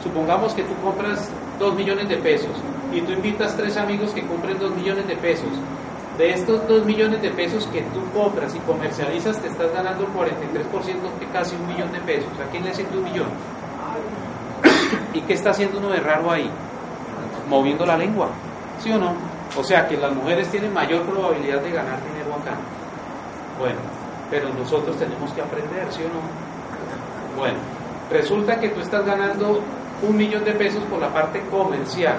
Supongamos 0.03 0.55
que 0.55 0.63
tú 0.63 0.75
compras 0.83 1.29
2 1.59 1.75
millones 1.75 2.09
de 2.09 2.17
pesos 2.17 2.53
y 2.93 3.01
tú 3.03 3.13
invitas 3.13 3.57
tres 3.57 3.77
amigos 3.77 4.13
que 4.13 4.27
compren 4.27 4.59
2 4.59 4.75
millones 4.77 5.07
de 5.07 5.17
pesos. 5.17 5.51
De 6.19 6.33
estos 6.33 6.67
2 6.69 6.85
millones 6.85 7.23
de 7.23 7.31
pesos 7.31 7.67
que 7.69 7.83
tú 7.83 8.01
compras 8.13 8.55
y 8.55 8.59
comercializas, 8.61 9.41
te 9.41 9.49
estás 9.49 9.73
ganando 9.73 10.05
el 10.05 10.11
43%, 10.11 11.19
que 11.19 11.27
casi 11.33 11.57
un 11.57 11.67
millón 11.69 11.93
de 11.93 12.01
pesos. 12.01 12.31
¿A 12.41 12.51
quién 12.51 12.65
le 12.65 12.75
sirve 12.75 12.99
un 12.99 13.05
millón? 13.05 13.29
¿Y 15.15 15.21
qué 15.23 15.35
está 15.35 15.51
haciendo 15.51 15.79
uno 15.79 15.91
de 15.91 16.01
raro 16.01 16.31
ahí? 16.31 16.51
Moviendo 17.49 17.87
la 17.87 17.97
lengua, 17.97 18.29
¿sí 18.83 18.91
o 18.93 18.99
no? 18.99 19.15
O 19.57 19.65
sea 19.65 19.89
que 19.89 19.97
las 19.97 20.15
mujeres 20.15 20.49
tienen 20.49 20.73
mayor 20.73 21.03
probabilidad 21.03 21.61
de 21.61 21.71
ganar 21.71 21.99
dinero 22.05 22.35
acá. 22.35 22.57
Bueno, 23.61 23.77
pero 24.31 24.49
nosotros 24.55 24.97
tenemos 24.97 25.31
que 25.35 25.43
aprender, 25.43 25.87
¿sí 25.91 26.01
o 26.03 26.09
no? 26.09 27.39
Bueno, 27.39 27.59
resulta 28.11 28.59
que 28.59 28.71
tú 28.71 28.81
estás 28.81 29.05
ganando 29.05 29.61
un 30.03 30.17
millón 30.17 30.45
de 30.45 30.53
pesos 30.53 30.83
por 30.85 30.99
la 30.99 31.13
parte 31.13 31.43
comercial. 31.51 32.17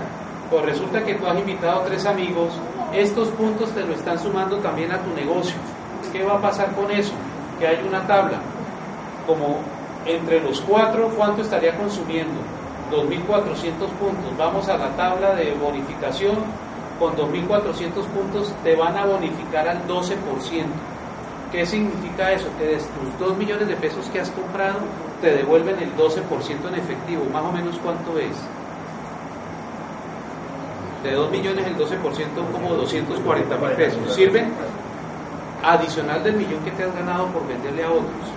Pues 0.52 0.66
resulta 0.66 1.04
que 1.04 1.16
tú 1.16 1.26
has 1.26 1.40
invitado 1.40 1.82
tres 1.82 2.06
amigos, 2.06 2.54
estos 2.94 3.30
puntos 3.30 3.72
te 3.72 3.82
lo 3.84 3.94
están 3.94 4.20
sumando 4.20 4.58
también 4.58 4.92
a 4.92 5.00
tu 5.00 5.10
negocio. 5.16 5.56
¿Qué 6.14 6.24
va 6.24 6.36
a 6.36 6.42
pasar 6.42 6.76
con 6.76 6.92
eso? 6.92 7.14
Que 7.58 7.66
hay 7.66 7.84
una 7.88 8.06
tabla. 8.06 8.38
Como 9.26 9.62
entre 10.06 10.42
los 10.42 10.62
cuatro, 10.62 11.10
¿cuánto 11.18 11.42
estaría 11.42 11.76
consumiendo? 11.76 12.40
2.400 12.92 13.88
puntos. 14.00 14.38
Vamos 14.38 14.70
a 14.70 14.78
la 14.78 14.90
tabla 14.90 15.34
de 15.34 15.54
bonificación. 15.54 16.36
Con 17.00 17.16
2.400 17.16 17.94
puntos 18.14 18.54
te 18.64 18.76
van 18.76 18.96
a 18.96 19.06
bonificar 19.06 19.68
al 19.68 19.88
12%. 19.88 20.18
¿Qué 21.52 21.66
significa 21.66 22.32
eso? 22.32 22.48
Que 22.58 22.66
de 22.66 22.76
tus 22.78 23.20
2 23.20 23.38
millones 23.38 23.68
de 23.68 23.76
pesos 23.76 24.08
que 24.10 24.22
has 24.22 24.30
comprado 24.30 24.80
te 25.22 25.36
devuelven 25.36 25.78
el 25.80 25.96
12% 25.98 26.68
en 26.70 26.76
efectivo. 26.76 27.26
Más 27.32 27.44
o 27.44 27.52
menos 27.52 27.78
cuánto 27.84 28.18
es. 28.18 28.36
De 31.04 31.12
2 31.12 31.30
millones 31.30 31.68
el 31.68 31.78
12% 31.78 31.92
como 32.54 32.74
240 32.76 33.58
mil 33.58 33.70
pesos. 33.72 34.14
¿Sirven? 34.14 34.54
Adicional 35.64 36.24
del 36.24 36.38
millón 36.38 36.64
que 36.64 36.72
te 36.72 36.84
has 36.84 36.96
ganado 36.96 37.28
por 37.28 37.46
venderle 37.48 37.84
a 37.84 37.90
otros. 37.90 38.32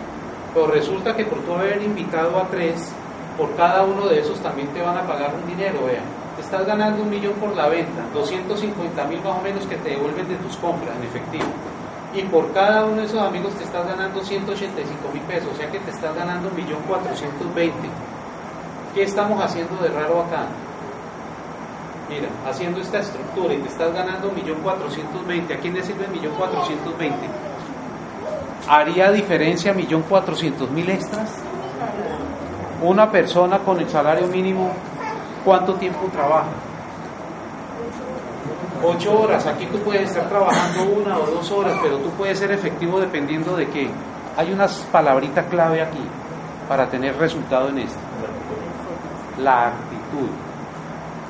Pero 0.53 0.67
resulta 0.69 1.17
que 1.17 1.25
por 1.25 1.39
tú 1.41 1.55
haber 1.55 1.83
invitado 1.83 2.37
a 2.39 2.49
tres, 2.49 2.93
por 3.39 3.55
cada 3.57 3.83
uno 3.83 4.07
de 4.09 4.21
esos 4.21 4.41
también 4.41 4.69
te 4.69 4.83
van 4.83 4.97
a 4.97 5.03
pagar 5.03 5.35
un 5.35 5.47
dinero, 5.49 5.87
vean. 5.87 6.05
Estás 6.39 6.67
ganando 6.67 7.03
un 7.03 7.11
millón 7.11 7.35
por 7.35 7.55
la 7.55 7.69
venta, 7.69 8.03
250 8.13 9.05
mil 9.05 9.21
más 9.23 9.39
o 9.39 9.43
menos 9.43 9.67
que 9.67 9.77
te 9.77 9.91
devuelven 9.91 10.29
de 10.29 10.37
tus 10.37 10.57
compras 10.57 10.97
en 10.97 11.05
efectivo. 11.05 11.45
Y 12.15 12.23
por 12.23 12.53
cada 12.53 12.85
uno 12.85 13.01
de 13.01 13.07
esos 13.07 13.21
amigos 13.21 13.55
te 13.55 13.65
estás 13.65 13.87
ganando 13.89 14.23
185 14.23 15.09
mil 15.13 15.23
pesos, 15.23 15.49
o 15.53 15.57
sea 15.57 15.69
que 15.71 15.81
te 15.81 15.91
estás 15.91 16.15
ganando 16.15 16.49
un 16.49 16.55
millón 16.55 16.81
420. 16.87 17.75
¿Qué 18.95 19.03
estamos 19.03 19.43
haciendo 19.43 19.77
de 19.83 19.89
raro 19.89 20.23
acá? 20.23 20.47
Mira, 22.09 22.29
haciendo 22.49 22.81
esta 22.81 23.01
estructura 23.01 23.55
y 23.55 23.59
te 23.59 23.69
estás 23.69 23.93
ganando 23.93 24.29
un 24.29 24.35
millón 24.37 24.59
420. 24.63 25.55
¿A 25.55 25.59
quién 25.59 25.75
le 25.75 25.83
sirve 25.83 26.05
el 26.05 26.13
millón 26.13 26.35
420? 26.35 27.17
¿Haría 28.69 29.11
diferencia 29.11 29.75
millón 29.75 30.03
400 30.03 30.71
mil 30.71 30.89
extras? 30.91 31.33
Una 32.81 33.11
persona 33.11 33.59
con 33.59 33.81
el 33.81 33.89
salario 33.89 34.29
mínimo, 34.29 34.71
¿cuánto 35.45 35.75
tiempo 35.75 36.09
trabaja? 36.13 36.51
Ocho 38.87 39.21
horas. 39.21 39.47
Aquí 39.47 39.67
tú 39.67 39.79
puedes 39.79 40.11
estar 40.11 40.29
trabajando 40.29 40.83
una 41.01 41.19
o 41.19 41.27
dos 41.27 41.51
horas, 41.51 41.79
pero 41.83 41.99
tú 41.99 42.11
puedes 42.11 42.39
ser 42.39 42.53
efectivo 42.53 43.01
dependiendo 43.01 43.57
de 43.57 43.67
qué. 43.69 43.91
Hay 44.37 44.53
unas 44.53 44.87
palabritas 44.93 45.47
clave 45.47 45.81
aquí 45.81 46.03
para 46.69 46.89
tener 46.89 47.17
resultado 47.17 47.69
en 47.71 47.79
esto. 47.79 48.01
La 49.39 49.69
actitud. 49.69 50.29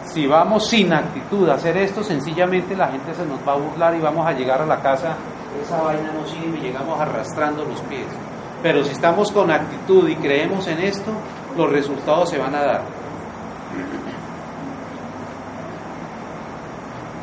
Si 0.06 0.26
vamos 0.26 0.68
sin 0.68 0.92
actitud 0.92 1.48
a 1.48 1.54
hacer 1.54 1.76
esto, 1.76 2.02
sencillamente 2.02 2.76
la 2.76 2.88
gente 2.88 3.14
se 3.14 3.24
nos 3.24 3.40
va 3.46 3.52
a 3.52 3.56
burlar 3.56 3.94
y 3.94 4.00
vamos 4.00 4.26
a 4.26 4.32
llegar 4.32 4.60
a 4.60 4.66
la 4.66 4.80
casa, 4.80 5.16
esa 5.62 5.80
vaina 5.80 6.12
no 6.12 6.26
sirve 6.26 6.58
y 6.58 6.60
llegamos 6.60 7.00
arrastrando 7.00 7.64
los 7.64 7.80
pies. 7.82 8.06
Pero 8.62 8.82
si 8.82 8.92
estamos 8.92 9.30
con 9.30 9.50
actitud 9.50 10.08
y 10.08 10.16
creemos 10.16 10.66
en 10.66 10.80
esto, 10.80 11.12
los 11.56 11.70
resultados 11.70 12.30
se 12.30 12.38
van 12.38 12.54
a 12.54 12.64
dar. 12.64 13.03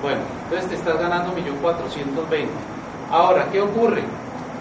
Bueno, 0.02 0.22
entonces 0.44 0.70
te 0.70 0.76
estás 0.76 1.00
ganando 1.00 1.32
1.420.000. 1.36 2.48
Ahora, 3.12 3.48
¿qué 3.52 3.62
ocurre? 3.62 4.04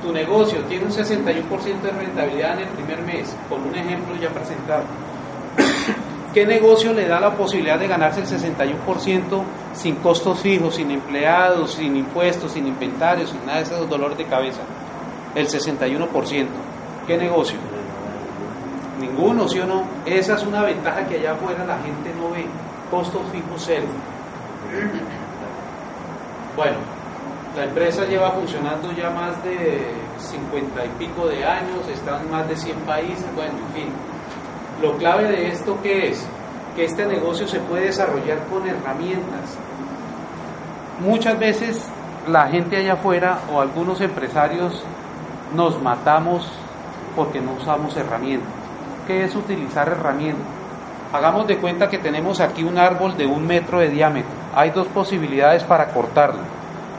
Tu 0.02 0.12
negocio 0.12 0.60
tiene 0.64 0.84
un 0.84 0.90
61% 0.90 1.80
de 1.80 1.90
rentabilidad 1.90 2.60
en 2.60 2.68
el 2.68 2.74
primer 2.74 3.02
mes, 3.02 3.34
con 3.48 3.62
un 3.62 3.74
ejemplo 3.74 4.14
ya 4.16 4.28
presentado. 4.30 4.84
¿Qué 6.34 6.46
negocio 6.46 6.92
le 6.92 7.06
da 7.06 7.20
la 7.20 7.34
posibilidad 7.34 7.78
de 7.78 7.88
ganarse 7.88 8.20
el 8.20 8.26
61% 8.26 9.42
sin 9.72 9.96
costos 9.96 10.40
fijos, 10.40 10.76
sin 10.76 10.90
empleados, 10.90 11.72
sin 11.72 11.96
impuestos, 11.96 12.52
sin 12.52 12.66
inventarios, 12.66 13.30
sin 13.30 13.44
nada 13.46 13.58
de 13.58 13.64
esos 13.64 13.88
dolores 13.88 14.18
de 14.18 14.26
cabeza? 14.26 14.60
El 15.34 15.46
61%. 15.46 16.46
¿Qué 17.06 17.16
negocio? 17.16 17.58
Ninguno, 19.00 19.48
¿sí 19.48 19.58
o 19.58 19.66
no? 19.66 19.84
Esa 20.04 20.34
es 20.34 20.42
una 20.44 20.62
ventaja 20.62 21.06
que 21.06 21.16
allá 21.16 21.32
afuera 21.32 21.64
la 21.64 21.78
gente 21.78 22.12
no 22.18 22.30
ve. 22.30 22.46
Costos 22.90 23.22
fijos 23.32 23.62
cero. 23.66 23.86
Bueno, 26.60 26.76
la 27.56 27.64
empresa 27.64 28.04
lleva 28.04 28.32
funcionando 28.32 28.92
ya 28.92 29.08
más 29.08 29.42
de 29.42 29.80
50 30.18 30.84
y 30.84 30.88
pico 30.98 31.26
de 31.26 31.42
años, 31.42 31.88
está 31.90 32.20
en 32.20 32.30
más 32.30 32.46
de 32.50 32.54
100 32.54 32.76
países, 32.80 33.24
bueno, 33.34 33.54
en 33.66 33.74
fin. 33.74 33.92
Lo 34.82 34.94
clave 34.98 35.28
de 35.28 35.48
esto 35.48 35.80
que 35.82 36.10
es 36.10 36.28
que 36.76 36.84
este 36.84 37.06
negocio 37.06 37.48
se 37.48 37.60
puede 37.60 37.86
desarrollar 37.86 38.40
con 38.48 38.68
herramientas. 38.68 39.56
Muchas 41.02 41.38
veces 41.38 41.88
la 42.28 42.46
gente 42.48 42.76
allá 42.76 42.92
afuera 42.92 43.38
o 43.50 43.62
algunos 43.62 44.02
empresarios 44.02 44.84
nos 45.54 45.80
matamos 45.80 46.46
porque 47.16 47.40
no 47.40 47.52
usamos 47.52 47.96
herramientas. 47.96 48.52
¿Qué 49.06 49.24
es 49.24 49.34
utilizar 49.34 49.88
herramientas? 49.88 50.44
Hagamos 51.10 51.46
de 51.46 51.56
cuenta 51.56 51.88
que 51.88 51.96
tenemos 51.96 52.38
aquí 52.38 52.64
un 52.64 52.76
árbol 52.76 53.16
de 53.16 53.24
un 53.24 53.46
metro 53.46 53.78
de 53.78 53.88
diámetro. 53.88 54.39
Hay 54.54 54.70
dos 54.70 54.86
posibilidades 54.88 55.62
para 55.64 55.88
cortarlo. 55.88 56.40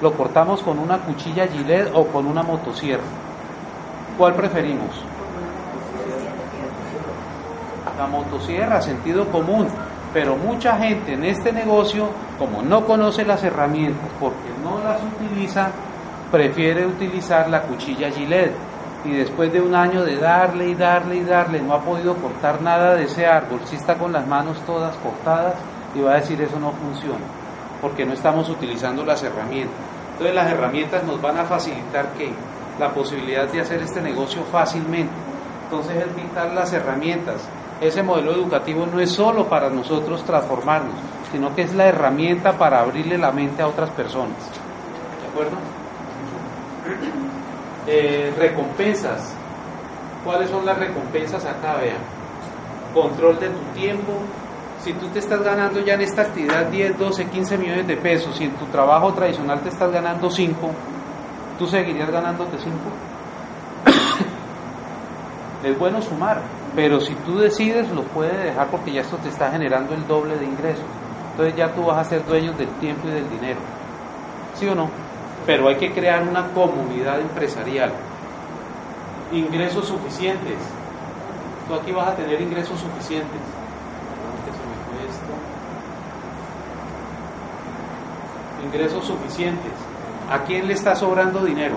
Lo 0.01 0.13
cortamos 0.13 0.61
con 0.61 0.79
una 0.79 0.97
cuchilla 0.99 1.47
gilet 1.47 1.91
o 1.93 2.07
con 2.07 2.25
una 2.25 2.43
motosierra. 2.43 3.03
¿Cuál 4.17 4.33
preferimos? 4.33 5.03
La 7.97 8.07
motosierra, 8.07 8.81
sentido 8.81 9.27
común. 9.27 9.67
Pero 10.13 10.35
mucha 10.35 10.77
gente 10.77 11.13
en 11.13 11.23
este 11.23 11.53
negocio, 11.53 12.09
como 12.37 12.61
no 12.61 12.85
conoce 12.85 13.23
las 13.23 13.43
herramientas 13.43 14.09
porque 14.19 14.49
no 14.63 14.83
las 14.83 14.99
utiliza, 15.01 15.69
prefiere 16.31 16.85
utilizar 16.85 17.49
la 17.49 17.61
cuchilla 17.61 18.09
gilet 18.09 18.51
y 19.03 19.11
después 19.11 19.51
de 19.51 19.61
un 19.61 19.73
año 19.75 20.03
de 20.03 20.17
darle 20.17 20.69
y 20.69 20.75
darle 20.75 21.17
y 21.17 21.23
darle, 21.23 21.61
no 21.61 21.73
ha 21.73 21.81
podido 21.81 22.15
cortar 22.15 22.61
nada 22.61 22.95
de 22.95 23.05
ese 23.05 23.25
árbol, 23.25 23.59
si 23.65 23.75
está 23.75 23.95
con 23.95 24.11
las 24.11 24.27
manos 24.27 24.59
todas 24.65 24.95
cortadas 24.97 25.55
y 25.95 26.01
va 26.01 26.13
a 26.13 26.15
decir 26.15 26.41
eso 26.41 26.59
no 26.59 26.71
funciona, 26.71 27.19
porque 27.81 28.05
no 28.05 28.13
estamos 28.13 28.49
utilizando 28.49 29.03
las 29.03 29.23
herramientas. 29.23 29.75
Entonces 30.11 30.35
las 30.35 30.51
herramientas 30.51 31.03
nos 31.03 31.21
van 31.21 31.37
a 31.39 31.45
facilitar 31.45 32.13
que 32.13 32.31
la 32.79 32.89
posibilidad 32.89 33.47
de 33.47 33.61
hacer 33.61 33.81
este 33.81 34.01
negocio 34.01 34.43
fácilmente. 34.51 35.13
Entonces 35.63 35.97
es 35.97 36.15
vital 36.15 36.53
las 36.53 36.71
herramientas. 36.73 37.41
Ese 37.81 38.03
modelo 38.03 38.33
educativo 38.33 38.85
no 38.85 38.99
es 38.99 39.11
solo 39.11 39.47
para 39.47 39.69
nosotros 39.69 40.23
transformarnos, 40.23 40.93
sino 41.31 41.55
que 41.55 41.63
es 41.63 41.73
la 41.73 41.87
herramienta 41.87 42.53
para 42.53 42.81
abrirle 42.81 43.17
la 43.17 43.31
mente 43.31 43.63
a 43.63 43.67
otras 43.67 43.89
personas. 43.91 44.37
¿De 45.21 45.27
acuerdo? 45.29 45.57
Eh, 47.87 48.31
recompensas. 48.37 49.33
¿Cuáles 50.23 50.51
son 50.51 50.63
las 50.67 50.77
recompensas 50.77 51.43
acá? 51.45 51.77
Vean. 51.81 51.97
Control 52.93 53.39
de 53.39 53.49
tu 53.49 53.59
tiempo. 53.73 54.13
Si 54.83 54.93
tú 54.93 55.07
te 55.07 55.19
estás 55.19 55.43
ganando 55.43 55.79
ya 55.81 55.93
en 55.93 56.01
esta 56.01 56.23
actividad 56.23 56.65
10, 56.65 56.97
12, 56.97 57.25
15 57.25 57.57
millones 57.57 57.87
de 57.87 57.97
pesos 57.97 58.39
y 58.41 58.45
en 58.45 58.51
tu 58.51 58.65
trabajo 58.65 59.13
tradicional 59.13 59.59
te 59.61 59.69
estás 59.69 59.91
ganando 59.91 60.29
5, 60.29 60.71
¿tú 61.59 61.67
seguirías 61.67 62.09
ganándote 62.09 62.57
5? 62.57 62.73
es 65.63 65.77
bueno 65.77 66.01
sumar, 66.01 66.41
pero 66.75 66.99
si 66.99 67.13
tú 67.15 67.37
decides 67.37 67.89
lo 67.91 68.03
puedes 68.03 68.43
dejar 68.43 68.67
porque 68.67 68.91
ya 68.91 69.01
esto 69.01 69.17
te 69.17 69.29
está 69.29 69.51
generando 69.51 69.93
el 69.93 70.07
doble 70.07 70.37
de 70.37 70.45
ingresos. 70.45 70.85
Entonces 71.31 71.55
ya 71.55 71.71
tú 71.73 71.85
vas 71.85 71.99
a 71.99 72.09
ser 72.09 72.25
dueño 72.25 72.53
del 72.53 72.69
tiempo 72.79 73.07
y 73.07 73.11
del 73.11 73.29
dinero. 73.29 73.59
¿Sí 74.55 74.67
o 74.67 74.75
no? 74.75 74.89
pero 75.45 75.67
hay 75.67 75.75
que 75.75 75.91
crear 75.91 76.27
una 76.27 76.47
comunidad 76.49 77.19
empresarial. 77.19 77.91
Ingresos 79.31 79.87
suficientes. 79.87 80.57
Tú 81.67 81.73
aquí 81.73 81.91
vas 81.91 82.09
a 82.09 82.15
tener 82.15 82.41
ingresos 82.41 82.79
suficientes. 82.79 83.39
Ingresos 88.65 89.05
suficientes. 89.05 89.71
¿A 90.31 90.43
quién 90.43 90.67
le 90.67 90.73
está 90.73 90.95
sobrando 90.95 91.43
dinero? 91.43 91.75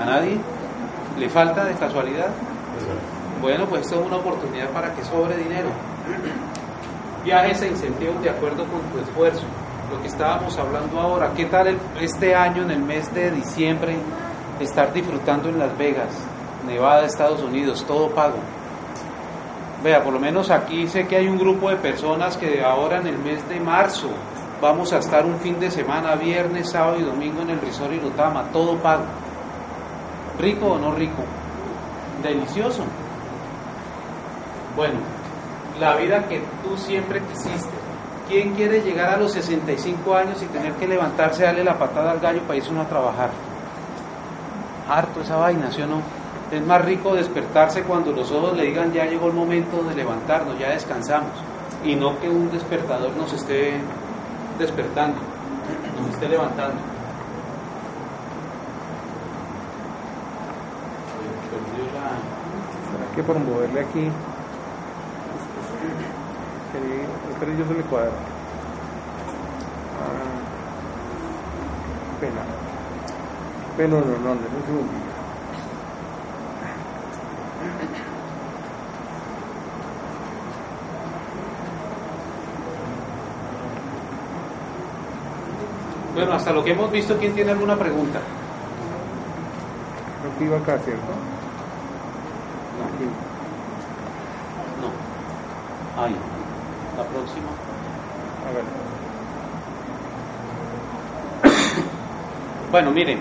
¿A 0.00 0.04
nadie? 0.04 0.38
¿Le 1.18 1.28
falta 1.28 1.64
de 1.64 1.74
casualidad? 1.74 2.28
Bueno, 3.40 3.66
pues 3.66 3.82
esto 3.82 4.00
es 4.00 4.06
una 4.06 4.16
oportunidad 4.16 4.68
para 4.70 4.92
que 4.94 5.04
sobre 5.04 5.36
dinero. 5.36 5.68
Viajes 7.24 7.62
e 7.62 7.68
incentivos 7.68 8.22
de 8.22 8.30
acuerdo 8.30 8.64
con 8.64 8.80
tu 8.92 8.98
esfuerzo 8.98 9.44
lo 9.90 10.00
que 10.00 10.08
estábamos 10.08 10.58
hablando 10.58 11.00
ahora. 11.00 11.32
¿Qué 11.36 11.46
tal 11.46 11.78
este 12.00 12.34
año, 12.34 12.62
en 12.62 12.70
el 12.70 12.82
mes 12.82 13.12
de 13.14 13.30
diciembre, 13.30 13.96
estar 14.60 14.92
disfrutando 14.92 15.48
en 15.48 15.58
Las 15.58 15.76
Vegas, 15.76 16.08
Nevada, 16.66 17.04
Estados 17.04 17.42
Unidos, 17.42 17.84
todo 17.86 18.08
pago? 18.10 18.38
Vea, 19.82 20.02
por 20.02 20.14
lo 20.14 20.20
menos 20.20 20.50
aquí 20.50 20.86
sé 20.88 21.06
que 21.06 21.16
hay 21.16 21.28
un 21.28 21.38
grupo 21.38 21.68
de 21.68 21.76
personas 21.76 22.36
que 22.36 22.62
ahora 22.62 22.98
en 22.98 23.06
el 23.06 23.18
mes 23.18 23.46
de 23.48 23.60
marzo 23.60 24.08
vamos 24.64 24.94
a 24.94 24.98
estar 24.98 25.26
un 25.26 25.38
fin 25.40 25.60
de 25.60 25.70
semana, 25.70 26.14
viernes, 26.14 26.70
sábado 26.70 26.98
y 26.98 27.02
domingo 27.02 27.42
en 27.42 27.50
el 27.50 27.60
Resort 27.60 27.92
Irutama, 27.92 28.44
todo 28.50 28.76
pago. 28.78 29.04
¿Rico 30.40 30.68
o 30.68 30.78
no 30.78 30.92
rico? 30.92 31.22
Delicioso. 32.22 32.82
Bueno, 34.74 35.00
la 35.78 35.96
vida 35.96 36.26
que 36.26 36.42
tú 36.62 36.78
siempre 36.78 37.20
quisiste, 37.20 37.74
¿Quién 38.26 38.54
quiere 38.54 38.80
llegar 38.80 39.10
a 39.10 39.18
los 39.18 39.32
65 39.32 40.14
años 40.16 40.42
y 40.42 40.46
tener 40.46 40.72
que 40.76 40.88
levantarse, 40.88 41.42
darle 41.42 41.62
la 41.62 41.78
patada 41.78 42.12
al 42.12 42.20
gallo 42.20 42.40
para 42.44 42.56
irse 42.56 42.70
uno 42.70 42.80
a 42.80 42.88
trabajar? 42.88 43.28
Harto 44.88 45.20
esa 45.20 45.36
vaina, 45.36 45.70
¿sí 45.70 45.82
o 45.82 45.86
no? 45.86 46.00
Es 46.50 46.64
más 46.66 46.82
rico 46.82 47.14
despertarse 47.14 47.82
cuando 47.82 48.12
los 48.12 48.32
ojos 48.32 48.56
le 48.56 48.64
digan 48.64 48.94
ya 48.94 49.04
llegó 49.04 49.26
el 49.26 49.34
momento 49.34 49.82
de 49.82 49.94
levantarnos, 49.94 50.58
ya 50.58 50.70
descansamos. 50.70 51.32
Y 51.84 51.96
no 51.96 52.18
que 52.18 52.30
un 52.30 52.50
despertador 52.50 53.10
nos 53.14 53.30
esté 53.34 53.74
despertando, 54.58 55.16
nos 56.00 56.10
esté 56.14 56.28
levantando. 56.28 56.76
¿Será 62.90 63.14
que 63.14 63.22
por 63.22 63.38
moverle 63.38 63.80
aquí 63.80 64.10
pero 67.44 67.52
yo 67.52 67.66
se 67.66 67.74
le 67.74 67.82
cuadra. 67.82 68.10
Ah, 70.00 70.24
pena. 72.20 72.42
No, 73.88 74.00
no, 74.00 74.34
no, 74.34 74.40
segundito. 74.66 75.13
Bueno, 86.24 86.38
hasta 86.38 86.52
lo 86.52 86.64
que 86.64 86.70
hemos 86.70 86.90
visto, 86.90 87.18
¿quién 87.18 87.34
tiene 87.34 87.50
alguna 87.50 87.76
pregunta? 87.76 88.18
Creo 90.22 90.38
que 90.38 90.44
iba 90.46 90.56
acá, 90.56 90.78
¿cierto? 90.82 91.02
No. 94.80 94.88
No. 96.00 96.02
Ahí. 96.02 96.16
La 96.96 97.04
próxima. 97.04 97.48
A 98.48 98.52
ver. 98.54 98.64
Bueno, 102.70 102.90
miren, 102.90 103.18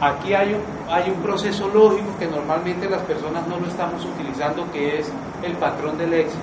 aquí 0.00 0.32
hay 0.32 0.54
un, 0.54 0.62
hay 0.90 1.10
un 1.10 1.16
proceso 1.16 1.68
lógico 1.68 2.16
que 2.18 2.26
normalmente 2.26 2.88
las 2.88 3.02
personas 3.02 3.46
no 3.46 3.60
lo 3.60 3.66
estamos 3.66 4.02
utilizando, 4.02 4.64
que 4.72 5.00
es 5.00 5.12
el 5.42 5.52
patrón 5.58 5.98
del 5.98 6.14
éxito. 6.14 6.40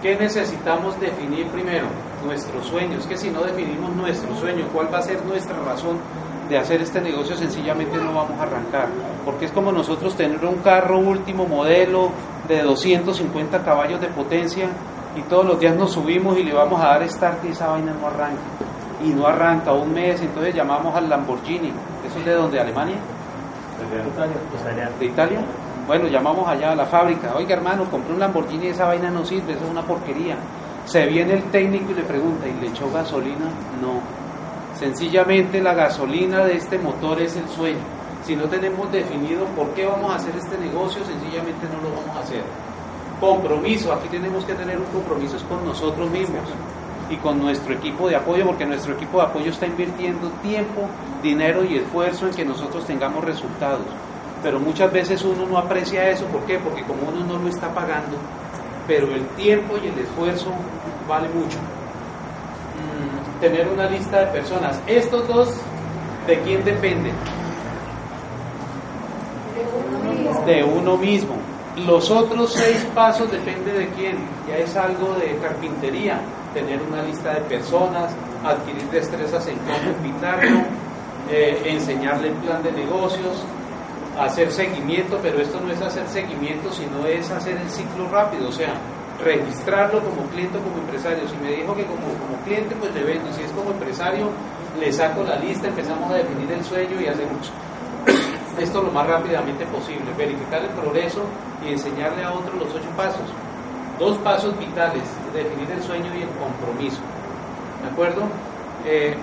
¿Qué 0.00 0.14
necesitamos 0.14 1.00
definir 1.00 1.48
primero? 1.48 1.88
Nuestros 2.24 2.66
sueños. 2.66 3.06
Que 3.06 3.16
si 3.16 3.30
no 3.30 3.42
definimos 3.42 3.94
nuestro 3.94 4.34
sueño, 4.36 4.66
¿cuál 4.72 4.92
va 4.92 4.98
a 4.98 5.02
ser 5.02 5.24
nuestra 5.24 5.56
razón 5.64 5.98
de 6.48 6.58
hacer 6.58 6.80
este 6.80 7.00
negocio? 7.00 7.36
Sencillamente 7.36 7.96
no 7.96 8.14
vamos 8.14 8.38
a 8.38 8.42
arrancar. 8.44 8.88
Porque 9.24 9.46
es 9.46 9.52
como 9.52 9.72
nosotros 9.72 10.16
tener 10.16 10.44
un 10.44 10.56
carro 10.56 10.98
último 10.98 11.46
modelo 11.46 12.10
de 12.48 12.62
250 12.62 13.62
caballos 13.64 14.00
de 14.00 14.08
potencia 14.08 14.68
y 15.16 15.22
todos 15.22 15.44
los 15.44 15.60
días 15.60 15.76
nos 15.76 15.92
subimos 15.92 16.38
y 16.38 16.42
le 16.42 16.52
vamos 16.52 16.80
a 16.80 16.88
dar 16.88 17.08
start 17.08 17.44
y 17.44 17.48
esa 17.48 17.68
vaina 17.68 17.92
no 17.92 18.06
arranca. 18.06 18.42
Y 19.04 19.08
no 19.08 19.26
arranca 19.26 19.72
un 19.72 19.92
mes, 19.92 20.20
entonces 20.20 20.54
llamamos 20.54 20.94
al 20.94 21.08
Lamborghini. 21.08 21.72
¿Eso 22.06 22.18
es 22.18 22.24
de 22.24 22.32
dónde? 22.32 22.60
¿Alemania? 22.60 22.96
¿De 24.98 25.06
Italia? 25.06 25.40
Bueno, 25.86 26.08
llamamos 26.08 26.48
allá 26.48 26.72
a 26.72 26.74
la 26.74 26.86
fábrica. 26.86 27.34
Oiga, 27.36 27.54
hermano, 27.54 27.84
compré 27.90 28.14
un 28.14 28.20
Lamborghini 28.20 28.66
y 28.66 28.68
esa 28.68 28.86
vaina 28.86 29.10
no 29.10 29.24
sirve, 29.24 29.52
eso 29.52 29.64
es 29.64 29.70
una 29.70 29.82
porquería. 29.82 30.36
Se 30.86 31.06
viene 31.06 31.34
el 31.34 31.44
técnico 31.44 31.92
y 31.92 31.94
le 31.94 32.02
pregunta, 32.02 32.46
¿y 32.46 32.60
le 32.60 32.68
echó 32.68 32.90
gasolina? 32.92 33.46
No. 33.80 34.00
Sencillamente 34.78 35.62
la 35.62 35.72
gasolina 35.72 36.44
de 36.44 36.56
este 36.56 36.78
motor 36.78 37.20
es 37.22 37.36
el 37.36 37.48
sueño. 37.48 37.78
Si 38.24 38.36
no 38.36 38.44
tenemos 38.44 38.90
definido 38.92 39.44
por 39.56 39.68
qué 39.70 39.86
vamos 39.86 40.12
a 40.12 40.16
hacer 40.16 40.34
este 40.36 40.58
negocio, 40.58 41.04
sencillamente 41.04 41.66
no 41.72 41.88
lo 41.88 41.96
vamos 41.96 42.16
a 42.16 42.20
hacer. 42.20 42.42
Compromiso, 43.20 43.92
aquí 43.92 44.08
tenemos 44.08 44.44
que 44.44 44.54
tener 44.54 44.78
un 44.78 44.86
compromiso 44.86 45.36
con 45.48 45.64
nosotros 45.64 46.10
mismos 46.10 46.42
y 47.08 47.16
con 47.16 47.38
nuestro 47.38 47.74
equipo 47.74 48.08
de 48.08 48.16
apoyo, 48.16 48.46
porque 48.46 48.66
nuestro 48.66 48.94
equipo 48.94 49.18
de 49.18 49.24
apoyo 49.24 49.50
está 49.50 49.66
invirtiendo 49.66 50.28
tiempo, 50.42 50.88
dinero 51.22 51.64
y 51.64 51.76
esfuerzo 51.76 52.26
en 52.26 52.34
que 52.34 52.44
nosotros 52.44 52.84
tengamos 52.86 53.24
resultados. 53.24 53.86
Pero 54.42 54.58
muchas 54.58 54.92
veces 54.92 55.22
uno 55.22 55.46
no 55.46 55.56
aprecia 55.56 56.10
eso, 56.10 56.26
¿por 56.26 56.42
qué? 56.42 56.58
Porque 56.58 56.82
como 56.82 57.08
uno 57.08 57.24
no 57.24 57.38
lo 57.38 57.48
está 57.48 57.72
pagando, 57.72 58.16
pero 58.86 59.14
el 59.14 59.26
tiempo 59.36 59.74
y 59.82 59.88
el 59.88 59.98
esfuerzo 59.98 60.50
vale 61.08 61.28
mucho. 61.28 61.58
Mm, 62.76 63.40
tener 63.40 63.68
una 63.68 63.88
lista 63.88 64.20
de 64.20 64.26
personas. 64.26 64.80
Estos 64.86 65.26
dos, 65.28 65.54
¿de 66.26 66.38
quién 66.40 66.64
dependen? 66.64 67.14
De 70.46 70.64
uno 70.64 70.96
mismo. 70.96 71.34
Los 71.86 72.10
otros 72.10 72.52
seis 72.52 72.86
pasos 72.94 73.30
depende 73.30 73.72
de 73.72 73.88
quién. 73.90 74.16
Ya 74.48 74.58
es 74.58 74.76
algo 74.76 75.14
de 75.14 75.36
carpintería, 75.38 76.20
tener 76.52 76.80
una 76.82 77.02
lista 77.02 77.34
de 77.34 77.40
personas, 77.42 78.14
adquirir 78.44 78.88
destrezas 78.90 79.46
en 79.48 79.56
cómo 79.58 79.96
invitarlo, 79.98 80.60
eh, 81.30 81.62
enseñarle 81.64 82.28
el 82.28 82.34
plan 82.34 82.62
de 82.62 82.70
negocios, 82.72 83.44
hacer 84.18 84.50
seguimiento, 84.50 85.18
pero 85.22 85.40
esto 85.40 85.60
no 85.60 85.72
es 85.72 85.80
hacer 85.80 86.06
seguimiento, 86.08 86.70
sino 86.72 87.06
es 87.06 87.30
hacer 87.30 87.56
el 87.56 87.68
ciclo 87.68 88.08
rápido, 88.10 88.48
o 88.48 88.52
sea, 88.52 88.74
registrarlo 89.22 90.00
como 90.00 90.26
cliente 90.28 90.58
o 90.58 90.62
como 90.62 90.78
empresario. 90.78 91.28
Si 91.28 91.36
me 91.36 91.50
dijo 91.50 91.74
que 91.74 91.84
como, 91.84 92.06
como 92.18 92.36
cliente, 92.44 92.74
pues 92.76 92.94
le 92.94 93.04
vendo. 93.04 93.32
Si 93.32 93.42
es 93.42 93.50
como 93.52 93.70
empresario, 93.70 94.30
le 94.78 94.92
saco 94.92 95.22
la 95.22 95.36
lista, 95.36 95.68
empezamos 95.68 96.10
a 96.10 96.14
definir 96.14 96.50
el 96.52 96.64
sueño 96.64 97.00
y 97.00 97.06
hacemos 97.06 97.52
esto 98.58 98.82
lo 98.82 98.90
más 98.90 99.06
rápidamente 99.06 99.64
posible, 99.66 100.04
verificar 100.16 100.62
el 100.62 100.70
progreso 100.70 101.24
y 101.64 101.72
enseñarle 101.72 102.24
a 102.24 102.32
otros 102.32 102.54
los 102.54 102.74
ocho 102.74 102.90
pasos. 102.96 103.28
Dos 103.98 104.18
pasos 104.18 104.58
vitales, 104.58 105.04
definir 105.32 105.70
el 105.70 105.82
sueño 105.82 106.12
y 106.16 106.22
el 106.22 106.28
compromiso. 106.30 107.00
¿De 107.82 107.90
acuerdo? 107.90 108.22
Eh, 108.84 109.16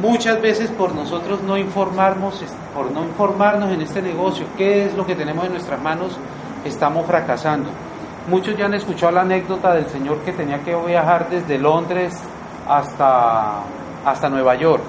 muchas 0.00 0.40
veces 0.40 0.70
por 0.70 0.94
nosotros 0.94 1.42
no 1.42 1.56
informarnos, 1.56 2.42
por 2.74 2.90
no 2.90 3.04
informarnos 3.04 3.70
en 3.72 3.82
este 3.82 4.02
negocio, 4.02 4.46
qué 4.56 4.86
es 4.86 4.94
lo 4.94 5.06
que 5.06 5.14
tenemos 5.14 5.44
en 5.46 5.52
nuestras 5.52 5.80
manos, 5.80 6.16
estamos 6.64 7.06
fracasando. 7.06 7.70
Muchos 8.28 8.56
ya 8.56 8.66
han 8.66 8.74
escuchado 8.74 9.12
la 9.12 9.22
anécdota 9.22 9.74
del 9.74 9.86
señor 9.86 10.18
que 10.18 10.32
tenía 10.32 10.60
que 10.60 10.74
viajar 10.74 11.28
desde 11.30 11.58
Londres 11.58 12.18
hasta, 12.68 13.62
hasta 14.04 14.28
Nueva 14.28 14.54
York. 14.56 14.82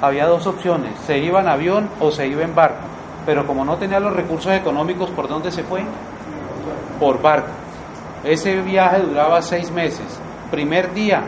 Había 0.00 0.26
dos 0.26 0.46
opciones, 0.46 0.98
se 1.00 1.18
iba 1.18 1.40
en 1.40 1.48
avión 1.48 1.88
o 2.00 2.10
se 2.10 2.26
iba 2.26 2.42
en 2.42 2.54
barco 2.54 2.96
pero 3.26 3.44
como 3.44 3.64
no 3.64 3.76
tenía 3.76 3.98
los 3.98 4.14
recursos 4.14 4.52
económicos, 4.52 5.10
¿por 5.10 5.28
dónde 5.28 5.50
se 5.50 5.64
fue? 5.64 5.82
Por 7.00 7.20
barco. 7.20 7.50
Ese 8.22 8.62
viaje 8.62 9.00
duraba 9.00 9.42
seis 9.42 9.70
meses. 9.72 10.06
Primer 10.50 10.94
día, 10.94 11.24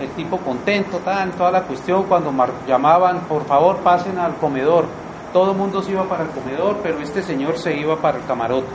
el 0.00 0.10
tipo 0.10 0.38
contento, 0.38 0.98
tan, 0.98 1.32
toda 1.32 1.50
la 1.50 1.62
cuestión, 1.62 2.04
cuando 2.04 2.32
llamaban, 2.66 3.20
por 3.20 3.44
favor, 3.44 3.76
pasen 3.78 4.18
al 4.18 4.36
comedor. 4.36 4.86
Todo 5.32 5.52
el 5.52 5.56
mundo 5.56 5.82
se 5.82 5.92
iba 5.92 6.04
para 6.04 6.24
el 6.24 6.30
comedor, 6.30 6.78
pero 6.82 6.98
este 7.00 7.22
señor 7.22 7.58
se 7.58 7.76
iba 7.76 7.96
para 7.96 8.18
el 8.18 8.24
camarote. 8.24 8.68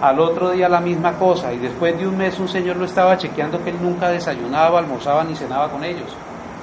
Al 0.00 0.20
otro 0.20 0.50
día 0.50 0.68
la 0.68 0.80
misma 0.80 1.14
cosa, 1.14 1.52
y 1.52 1.58
después 1.58 1.98
de 1.98 2.06
un 2.06 2.16
mes 2.16 2.38
un 2.38 2.48
señor 2.48 2.76
lo 2.76 2.84
estaba 2.84 3.16
chequeando 3.16 3.64
que 3.64 3.70
él 3.70 3.78
nunca 3.82 4.08
desayunaba, 4.08 4.78
almorzaba 4.78 5.24
ni 5.24 5.34
cenaba 5.34 5.68
con 5.70 5.82
ellos, 5.82 6.14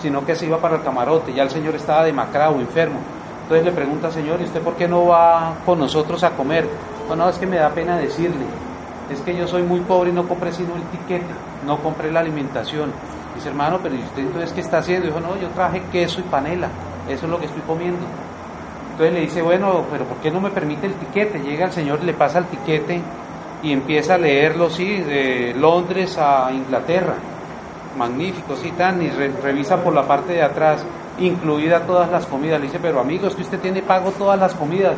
sino 0.01 0.26
que 0.26 0.36
se 0.36 0.45
iba 0.45 0.58
para 0.58 0.76
el 0.78 0.84
camarote. 0.84 1.34
Ya 1.34 1.43
el 1.43 1.49
señor 1.49 1.76
estaba 1.76 2.06
demacrado, 2.06 2.60
enfermo. 2.60 2.99
Entonces 3.45 3.66
le 3.66 3.74
pregunta, 3.74 4.10
Señor, 4.10 4.41
¿y 4.41 4.45
usted 4.45 4.60
por 4.62 4.76
qué 4.76 4.88
no 4.88 5.06
va 5.06 5.53
con 5.68 5.78
nosotros 5.78 6.24
a 6.24 6.32
comer? 6.32 6.68
No, 7.08 7.16
no, 7.16 7.30
es 7.30 7.38
que 7.38 7.45
me 7.45 7.58
da 7.58 7.70
pena 7.70 7.95
decirle. 7.95 8.43
Es 9.12 9.22
que 9.22 9.36
yo 9.38 9.47
soy 9.47 9.62
muy 9.62 9.82
pobre 9.82 10.10
y 10.10 10.14
no 10.14 10.28
compré 10.28 10.51
sino 10.51 10.76
el 10.76 10.82
tiquete, 10.84 11.32
no 11.64 11.78
compré 11.78 12.12
la 12.12 12.22
alimentación. 12.22 12.91
Dice, 13.36 13.49
hermano, 13.49 13.79
pero 13.83 13.95
¿y 13.95 13.99
usted 13.99 14.21
entonces 14.23 14.53
qué 14.53 14.61
está 14.61 14.77
haciendo? 14.79 15.07
Dijo, 15.07 15.19
no, 15.19 15.38
yo 15.38 15.49
traje 15.49 15.81
queso 15.91 16.21
y 16.21 16.23
panela, 16.23 16.69
eso 17.09 17.25
es 17.25 17.31
lo 17.31 17.39
que 17.39 17.45
estoy 17.45 17.61
comiendo. 17.61 18.05
Entonces 18.91 19.13
le 19.13 19.21
dice, 19.21 19.41
bueno, 19.41 19.83
pero 19.91 20.05
¿por 20.05 20.17
qué 20.17 20.31
no 20.31 20.39
me 20.39 20.51
permite 20.51 20.88
el 20.88 20.93
tiquete? 20.93 21.39
Llega 21.39 21.65
el 21.65 21.73
Señor, 21.73 22.01
le 22.01 22.13
pasa 22.13 22.39
el 22.39 22.45
tiquete 22.45 23.01
y 23.61 23.73
empieza 23.73 24.15
a 24.15 24.17
leerlo, 24.17 24.69
sí, 24.69 25.01
de 25.01 25.53
Londres 25.57 26.17
a 26.17 26.49
Inglaterra. 26.53 27.15
Magnífico, 27.97 28.55
sí, 28.55 28.71
tan, 28.71 29.01
y 29.01 29.09
revisa 29.09 29.83
por 29.83 29.93
la 29.93 30.03
parte 30.03 30.33
de 30.33 30.43
atrás 30.43 30.86
incluida 31.19 31.81
todas 31.81 32.11
las 32.11 32.25
comidas. 32.25 32.59
Le 32.59 32.67
dice, 32.67 32.79
pero 32.81 32.99
amigo, 32.99 33.27
es 33.27 33.36
que 33.36 33.41
usted 33.41 33.59
tiene 33.59 33.81
pago 33.81 34.11
todas 34.11 34.39
las 34.39 34.53
comidas. 34.53 34.95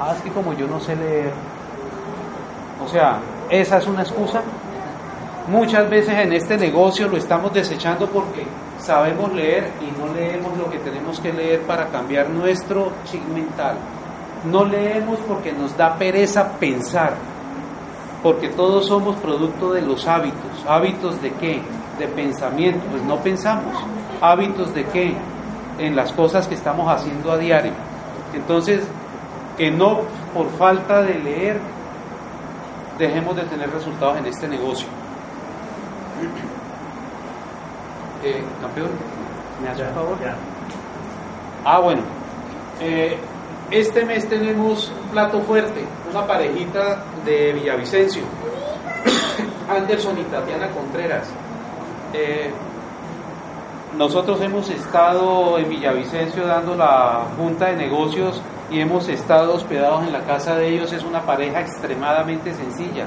Ah, 0.00 0.14
es 0.16 0.22
que 0.22 0.30
como 0.30 0.52
yo 0.52 0.66
no 0.66 0.80
sé 0.80 0.96
leer. 0.96 1.32
O 2.84 2.88
sea, 2.88 3.18
esa 3.48 3.78
es 3.78 3.86
una 3.86 4.02
excusa. 4.02 4.42
Muchas 5.50 5.90
veces 5.90 6.14
en 6.16 6.32
este 6.32 6.56
negocio 6.56 7.08
lo 7.08 7.16
estamos 7.16 7.52
desechando 7.52 8.06
porque 8.08 8.44
sabemos 8.78 9.32
leer 9.32 9.70
y 9.80 9.98
no 9.98 10.12
leemos 10.14 10.56
lo 10.56 10.70
que 10.70 10.78
tenemos 10.78 11.18
que 11.20 11.32
leer 11.32 11.62
para 11.62 11.88
cambiar 11.88 12.30
nuestro 12.30 12.92
chip 13.04 13.22
mental. 13.28 13.76
No 14.50 14.64
leemos 14.64 15.18
porque 15.26 15.52
nos 15.52 15.76
da 15.76 15.96
pereza 15.96 16.52
pensar, 16.58 17.14
porque 18.22 18.48
todos 18.48 18.86
somos 18.86 19.16
producto 19.16 19.72
de 19.72 19.82
los 19.82 20.06
hábitos. 20.06 20.64
¿Hábitos 20.66 21.20
de 21.20 21.32
qué? 21.32 21.60
De 21.98 22.06
pensamiento. 22.06 22.80
Pues 22.90 23.02
no 23.02 23.16
pensamos. 23.16 23.74
¿Hábitos 24.20 24.72
de 24.72 24.84
qué? 24.84 25.16
en 25.80 25.96
las 25.96 26.12
cosas 26.12 26.46
que 26.46 26.54
estamos 26.54 26.88
haciendo 26.88 27.32
a 27.32 27.38
diario. 27.38 27.72
Entonces, 28.34 28.82
que 29.56 29.70
no 29.70 30.00
por 30.34 30.48
falta 30.50 31.02
de 31.02 31.14
leer 31.14 31.60
dejemos 32.98 33.34
de 33.34 33.42
tener 33.44 33.70
resultados 33.70 34.18
en 34.18 34.26
este 34.26 34.46
negocio. 34.46 34.86
Eh, 38.22 38.42
campeón, 38.60 38.90
¿me 39.62 39.68
hace 39.68 39.82
un 39.82 39.94
favor? 39.94 40.18
Ah, 41.64 41.78
bueno. 41.80 42.02
Eh, 42.80 43.18
este 43.70 44.04
mes 44.04 44.28
tenemos 44.28 44.92
un 45.04 45.10
plato 45.10 45.40
fuerte, 45.42 45.84
una 46.10 46.26
parejita 46.26 47.04
de 47.24 47.52
Villavicencio, 47.52 48.22
Anderson 49.68 50.18
y 50.18 50.22
Tatiana 50.24 50.68
Contreras. 50.70 51.30
Eh, 52.12 52.50
nosotros 53.96 54.40
hemos 54.40 54.68
estado 54.70 55.58
en 55.58 55.68
Villavicencio 55.68 56.46
dando 56.46 56.74
la 56.74 57.26
junta 57.36 57.66
de 57.66 57.76
negocios 57.76 58.42
y 58.70 58.80
hemos 58.80 59.08
estado 59.08 59.54
hospedados 59.54 60.06
en 60.06 60.12
la 60.12 60.22
casa 60.22 60.56
de 60.56 60.68
ellos. 60.68 60.92
Es 60.92 61.04
una 61.04 61.22
pareja 61.22 61.60
extremadamente 61.60 62.52
sencilla. 62.54 63.06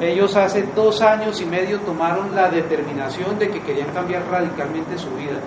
Ellos 0.00 0.36
hace 0.36 0.62
dos 0.76 1.02
años 1.02 1.40
y 1.40 1.44
medio 1.44 1.80
tomaron 1.80 2.32
la 2.34 2.48
determinación 2.48 3.36
de 3.36 3.50
que 3.50 3.60
querían 3.60 3.88
cambiar 3.88 4.22
radicalmente 4.30 4.96
su 4.96 5.10
vida. 5.10 5.40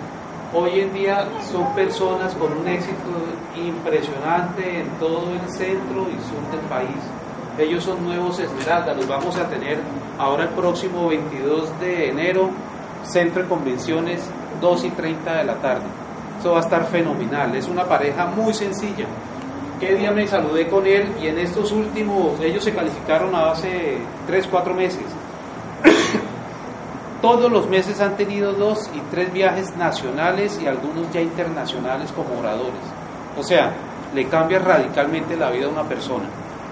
Hoy 0.52 0.80
en 0.80 0.92
día 0.92 1.26
son 1.50 1.74
personas 1.74 2.34
con 2.34 2.52
un 2.52 2.68
éxito 2.68 2.94
impresionante 3.56 4.80
en 4.80 4.90
todo 4.98 5.32
el 5.32 5.50
centro 5.50 6.06
y 6.06 6.20
sur 6.28 6.50
del 6.50 6.60
país. 6.68 7.02
Ellos 7.58 7.84
son 7.84 8.04
nuevos 8.04 8.38
Esmeralda, 8.38 8.92
los 8.92 9.08
vamos 9.08 9.38
a 9.38 9.48
tener 9.48 9.78
ahora 10.18 10.44
el 10.44 10.50
próximo 10.50 11.08
22 11.08 11.80
de 11.80 12.10
enero, 12.10 12.50
Centro 13.04 13.44
de 13.44 13.48
Convenciones 13.48 14.22
2 14.60 14.84
y 14.84 14.90
30 14.90 15.34
de 15.34 15.44
la 15.44 15.54
tarde. 15.54 15.86
Eso 16.38 16.52
va 16.52 16.58
a 16.58 16.62
estar 16.62 16.84
fenomenal. 16.88 17.54
Es 17.56 17.68
una 17.68 17.84
pareja 17.84 18.26
muy 18.26 18.52
sencilla. 18.52 19.06
¿Qué 19.82 19.96
día 19.96 20.12
me 20.12 20.28
saludé 20.28 20.68
con 20.68 20.86
él? 20.86 21.12
Y 21.20 21.26
en 21.26 21.40
estos 21.40 21.72
últimos, 21.72 22.38
ellos 22.38 22.62
se 22.62 22.72
calificaron 22.72 23.34
hace 23.34 23.98
3, 24.28 24.46
4 24.48 24.74
meses. 24.74 25.02
Todos 27.20 27.50
los 27.50 27.68
meses 27.68 28.00
han 28.00 28.16
tenido 28.16 28.52
dos 28.52 28.88
y 28.94 29.00
tres 29.10 29.32
viajes 29.32 29.76
nacionales 29.76 30.60
y 30.62 30.68
algunos 30.68 31.12
ya 31.12 31.20
internacionales 31.20 32.12
como 32.12 32.38
oradores. 32.38 32.80
O 33.36 33.42
sea, 33.42 33.72
le 34.14 34.28
cambia 34.28 34.60
radicalmente 34.60 35.36
la 35.36 35.50
vida 35.50 35.66
a 35.66 35.70
una 35.70 35.82
persona 35.82 36.28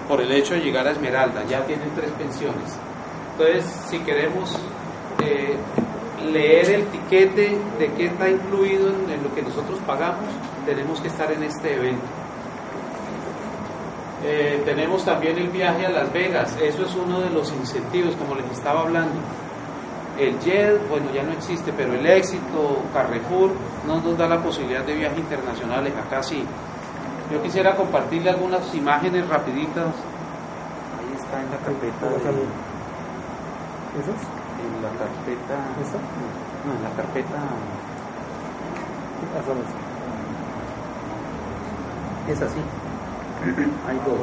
por 0.07 0.21
el 0.21 0.31
hecho 0.31 0.53
de 0.53 0.61
llegar 0.61 0.87
a 0.87 0.91
Esmeralda. 0.91 1.43
Ya 1.49 1.65
tienen 1.65 1.89
tres 1.93 2.11
pensiones. 2.11 2.77
Entonces, 3.33 3.65
si 3.89 3.99
queremos 3.99 4.57
eh, 5.21 5.57
leer 6.31 6.69
el 6.69 6.85
tiquete 6.85 7.57
de 7.77 7.91
qué 7.91 8.05
está 8.05 8.29
incluido 8.29 8.87
en, 8.87 9.21
lo 9.21 9.35
que 9.35 9.41
nosotros 9.41 9.79
pagamos, 9.85 10.29
tenemos 10.65 11.01
que 11.01 11.09
estar 11.09 11.29
en 11.29 11.43
este 11.43 11.75
evento. 11.75 12.20
Eh, 14.23 14.61
tenemos 14.65 15.03
también 15.03 15.37
el 15.37 15.49
viaje 15.49 15.85
a 15.85 15.89
Las 15.89 16.13
Vegas, 16.13 16.55
eso 16.61 16.85
es 16.85 16.95
uno 16.95 17.21
de 17.21 17.31
los 17.31 17.51
incentivos, 17.51 18.15
como 18.15 18.35
les 18.35 18.45
estaba 18.51 18.81
hablando. 18.81 19.15
El 20.19 20.39
JET, 20.39 20.87
bueno, 20.89 21.07
ya 21.11 21.23
no 21.23 21.31
existe, 21.31 21.73
pero 21.73 21.93
el 21.93 22.05
éxito, 22.05 22.83
Carrefour, 22.93 23.51
no 23.87 23.99
nos 24.01 24.17
da 24.17 24.27
la 24.27 24.43
posibilidad 24.43 24.83
de 24.83 24.93
viajes 24.93 25.17
internacionales, 25.17 25.93
acá 25.97 26.21
sí. 26.21 26.45
Yo 27.31 27.41
quisiera 27.41 27.75
compartirle 27.75 28.29
algunas 28.29 28.75
imágenes 28.75 29.27
rapiditas. 29.27 29.87
Ahí 29.87 31.15
está 31.17 31.41
en 31.41 31.49
la 31.49 31.57
carpeta. 31.57 32.07
en 34.61 34.81
la 34.83 34.89
carpeta. 34.99 35.57
¿Esta? 35.81 35.97
No, 36.65 36.73
en 36.75 36.83
la 36.83 36.89
carpeta. 36.95 37.39
Son 39.45 39.57
estas. 39.57 39.81
Es 42.27 42.41
así. 42.41 42.61
Hay 43.87 43.97
dos. 44.05 44.19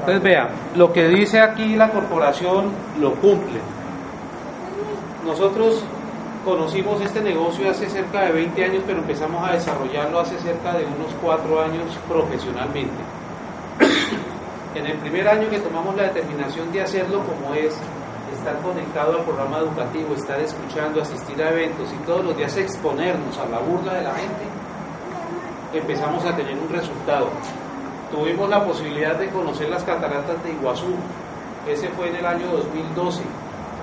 Entonces 0.00 0.22
vea, 0.22 0.48
lo 0.74 0.92
que 0.92 1.08
dice 1.08 1.40
aquí 1.40 1.76
la 1.76 1.90
corporación 1.90 2.70
lo 3.00 3.14
cumple. 3.14 3.60
Nosotros 5.26 5.84
conocimos 6.44 7.00
este 7.00 7.20
negocio 7.20 7.70
hace 7.70 7.88
cerca 7.88 8.22
de 8.22 8.32
20 8.32 8.64
años, 8.64 8.82
pero 8.86 8.98
empezamos 8.98 9.48
a 9.48 9.52
desarrollarlo 9.52 10.20
hace 10.20 10.38
cerca 10.38 10.72
de 10.72 10.84
unos 10.84 11.14
4 11.22 11.60
años 11.62 11.98
profesionalmente. 12.08 13.02
En 14.74 14.86
el 14.86 14.98
primer 14.98 15.28
año 15.28 15.48
que 15.48 15.60
tomamos 15.60 15.94
la 15.96 16.04
determinación 16.04 16.72
de 16.72 16.82
hacerlo 16.82 17.22
como 17.24 17.54
es 17.54 17.76
estar 18.32 18.60
conectado 18.60 19.18
al 19.18 19.24
programa 19.24 19.58
educativo, 19.58 20.14
estar 20.14 20.40
escuchando, 20.40 21.00
asistir 21.00 21.40
a 21.42 21.50
eventos 21.50 21.92
y 21.92 21.96
todos 22.04 22.24
los 22.24 22.36
días 22.36 22.56
exponernos 22.56 23.38
a 23.38 23.46
la 23.48 23.58
burla 23.60 23.94
de 23.94 24.02
la 24.02 24.14
gente, 24.14 24.44
empezamos 25.78 26.24
a 26.24 26.36
tener 26.36 26.56
un 26.56 26.68
resultado. 26.68 27.28
Tuvimos 28.10 28.48
la 28.48 28.64
posibilidad 28.64 29.16
de 29.16 29.28
conocer 29.28 29.68
las 29.68 29.82
cataratas 29.82 30.42
de 30.44 30.52
Iguazú. 30.52 30.94
Ese 31.68 31.88
fue 31.90 32.08
en 32.08 32.16
el 32.16 32.26
año 32.26 32.46
2012. 32.48 33.22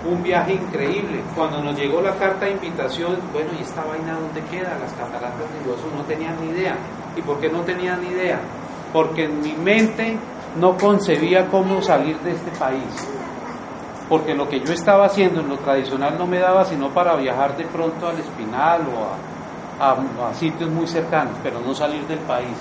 Un 0.09 0.23
viaje 0.23 0.53
increíble. 0.53 1.21
Cuando 1.35 1.61
nos 1.61 1.77
llegó 1.77 2.01
la 2.01 2.15
carta 2.15 2.45
de 2.45 2.51
invitación, 2.51 3.17
bueno, 3.33 3.49
¿y 3.57 3.61
esta 3.61 3.83
vaina 3.83 4.17
dónde 4.19 4.41
queda? 4.49 4.77
Las 4.79 4.93
cataratas 4.93 5.51
de 5.53 5.61
Iguazú. 5.63 5.87
No 5.95 6.03
tenían 6.03 6.35
ni 6.41 6.51
idea. 6.51 6.75
¿Y 7.15 7.21
por 7.21 7.39
qué 7.39 7.49
no 7.49 7.61
tenían 7.61 8.01
ni 8.01 8.07
idea? 8.07 8.39
Porque 8.93 9.25
en 9.25 9.41
mi 9.41 9.53
mente 9.53 10.17
no 10.59 10.77
concebía 10.77 11.47
cómo 11.47 11.81
salir 11.81 12.17
de 12.19 12.31
este 12.31 12.51
país. 12.57 13.09
Porque 14.09 14.33
lo 14.33 14.47
que 14.49 14.59
yo 14.59 14.73
estaba 14.73 15.05
haciendo 15.05 15.41
en 15.41 15.49
lo 15.49 15.57
tradicional 15.57 16.17
no 16.17 16.27
me 16.27 16.39
daba 16.39 16.65
sino 16.65 16.89
para 16.89 17.15
viajar 17.15 17.55
de 17.55 17.65
pronto 17.65 18.07
al 18.07 18.19
Espinal 18.19 18.81
o 18.81 19.05
a, 19.05 19.40
a- 19.81 20.29
a 20.29 20.33
sitios 20.35 20.69
muy 20.69 20.87
cercanos, 20.87 21.33
pero 21.43 21.59
no 21.59 21.73
salir 21.73 22.05
del 22.07 22.19
país. 22.19 22.55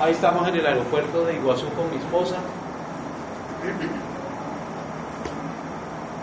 Ahí 0.00 0.12
estamos 0.12 0.48
en 0.48 0.56
el 0.56 0.66
aeropuerto 0.66 1.24
de 1.24 1.34
Iguazú 1.34 1.66
con 1.76 1.90
mi 1.90 1.96
esposa. 1.98 2.36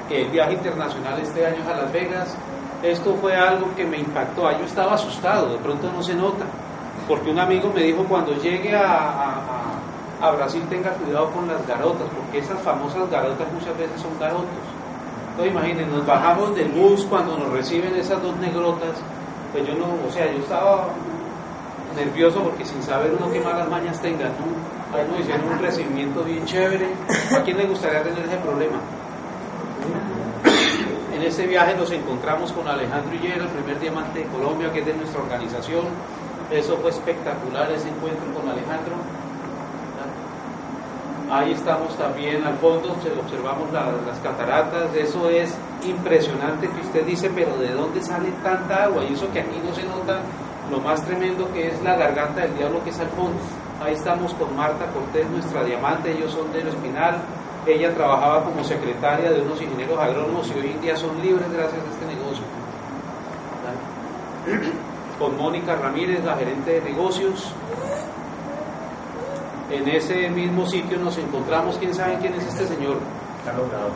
El 0.09 0.27
viaje 0.29 0.53
internacional 0.53 1.19
este 1.19 1.45
año 1.45 1.57
a 1.71 1.77
Las 1.83 1.91
Vegas. 1.93 2.35
Esto 2.83 3.15
fue 3.21 3.35
algo 3.35 3.67
que 3.75 3.85
me 3.85 3.97
impactó. 3.97 4.51
Yo 4.51 4.65
estaba 4.65 4.95
asustado, 4.95 5.49
de 5.49 5.57
pronto 5.59 5.89
no 5.95 6.03
se 6.03 6.15
nota. 6.15 6.45
Porque 7.07 7.29
un 7.31 7.39
amigo 7.39 7.71
me 7.73 7.83
dijo 7.83 8.03
cuando 8.03 8.33
llegue 8.35 8.75
a- 8.75 8.81
a- 10.19 10.27
a 10.27 10.31
Brasil 10.31 10.63
tenga 10.69 10.89
cuidado 10.91 11.29
con 11.31 11.47
las 11.47 11.65
garotas, 11.65 12.07
porque 12.15 12.39
esas 12.39 12.59
famosas 12.59 13.09
garotas 13.09 13.47
muchas 13.53 13.77
veces 13.77 14.01
son 14.01 14.17
garotos. 14.19 14.45
Entonces 15.31 15.53
imaginen, 15.53 15.91
nos 15.91 16.05
bajamos 16.05 16.53
del 16.55 16.67
bus 16.69 17.05
cuando 17.09 17.37
nos 17.37 17.49
reciben 17.51 17.95
esas 17.95 18.21
dos 18.21 18.35
negrotas. 18.37 18.97
Pues 19.51 19.67
yo 19.67 19.73
no, 19.75 19.85
o 20.07 20.11
sea, 20.11 20.31
yo 20.31 20.39
estaba 20.39 20.87
nervioso 21.95 22.41
porque 22.41 22.65
sin 22.65 22.81
saber 22.81 23.11
uno 23.17 23.31
qué 23.31 23.39
malas 23.41 23.69
mañas 23.69 24.01
tenga, 24.01 24.25
¿no? 24.25 24.97
Ahí 24.97 25.05
nos 25.09 25.19
hicieron 25.19 25.47
un 25.47 25.59
recibimiento 25.59 26.23
bien 26.23 26.45
chévere. 26.45 26.87
¿A 27.35 27.41
quién 27.43 27.57
le 27.57 27.65
gustaría 27.65 28.03
tener 28.03 28.25
ese 28.25 28.37
problema? 28.37 28.77
En 31.13 31.21
ese 31.21 31.45
viaje 31.45 31.75
nos 31.75 31.91
encontramos 31.91 32.51
con 32.51 32.67
Alejandro 32.67 33.13
Higuera, 33.15 33.43
el 33.43 33.49
primer 33.49 33.79
diamante 33.79 34.19
de 34.19 34.25
Colombia, 34.25 34.71
que 34.71 34.79
es 34.79 34.85
de 34.85 34.93
nuestra 34.93 35.21
organización. 35.21 35.85
Eso 36.49 36.77
fue 36.77 36.89
espectacular, 36.89 37.71
ese 37.71 37.89
encuentro 37.89 38.25
con 38.33 38.49
Alejandro. 38.49 38.95
Ahí 41.31 41.53
estamos 41.53 41.95
también 41.97 42.43
al 42.43 42.57
fondo, 42.57 42.93
se- 43.01 43.17
observamos 43.17 43.71
la- 43.71 43.87
las 44.05 44.19
cataratas. 44.21 44.93
Eso 44.95 45.29
es 45.29 45.55
impresionante 45.85 46.67
que 46.67 46.81
usted 46.81 47.05
dice, 47.05 47.31
pero 47.33 47.55
¿de 47.57 47.69
dónde 47.71 48.01
sale 48.01 48.29
tanta 48.43 48.83
agua? 48.83 49.03
Y 49.09 49.13
eso 49.13 49.31
que 49.31 49.39
aquí 49.39 49.57
no 49.65 49.73
se 49.73 49.83
nota 49.83 50.19
lo 50.69 50.79
más 50.79 51.01
tremendo 51.05 51.47
que 51.53 51.67
es 51.69 51.81
la 51.83 51.95
garganta 51.95 52.41
del 52.41 52.55
diablo 52.57 52.83
que 52.83 52.89
es 52.89 52.99
al 52.99 53.07
fondo. 53.09 53.39
Ahí 53.83 53.93
estamos 53.93 54.33
con 54.33 54.55
Marta 54.55 54.85
Cortés, 54.93 55.27
nuestra 55.29 55.63
diamante, 55.63 56.11
ellos 56.11 56.31
son 56.33 56.51
del 56.51 56.67
Espinal. 56.67 57.17
Ella 57.65 57.93
trabajaba 57.93 58.43
como 58.43 58.63
secretaria 58.63 59.31
de 59.31 59.41
unos 59.41 59.61
ingenieros 59.61 59.97
agrónomos 59.99 60.47
y 60.49 60.59
hoy 60.59 60.71
en 60.71 60.81
día 60.81 60.95
son 60.97 61.19
libres 61.21 61.49
gracias 61.51 61.81
a 61.81 61.91
este 61.91 62.05
negocio. 62.07 62.43
Con 65.17 65.37
Mónica 65.37 65.75
Ramírez, 65.75 66.23
la 66.25 66.35
gerente 66.35 66.71
de 66.71 66.81
negocios. 66.81 67.53
En 69.71 69.87
ese 69.87 70.29
mismo 70.29 70.65
sitio 70.65 70.97
nos 70.99 71.17
encontramos, 71.17 71.77
¿quién 71.77 71.95
sabe 71.95 72.17
quién 72.19 72.33
es 72.33 72.45
este 72.45 72.67
señor? 72.67 72.97
Carlos 73.45 73.69
Grado. 73.69 73.91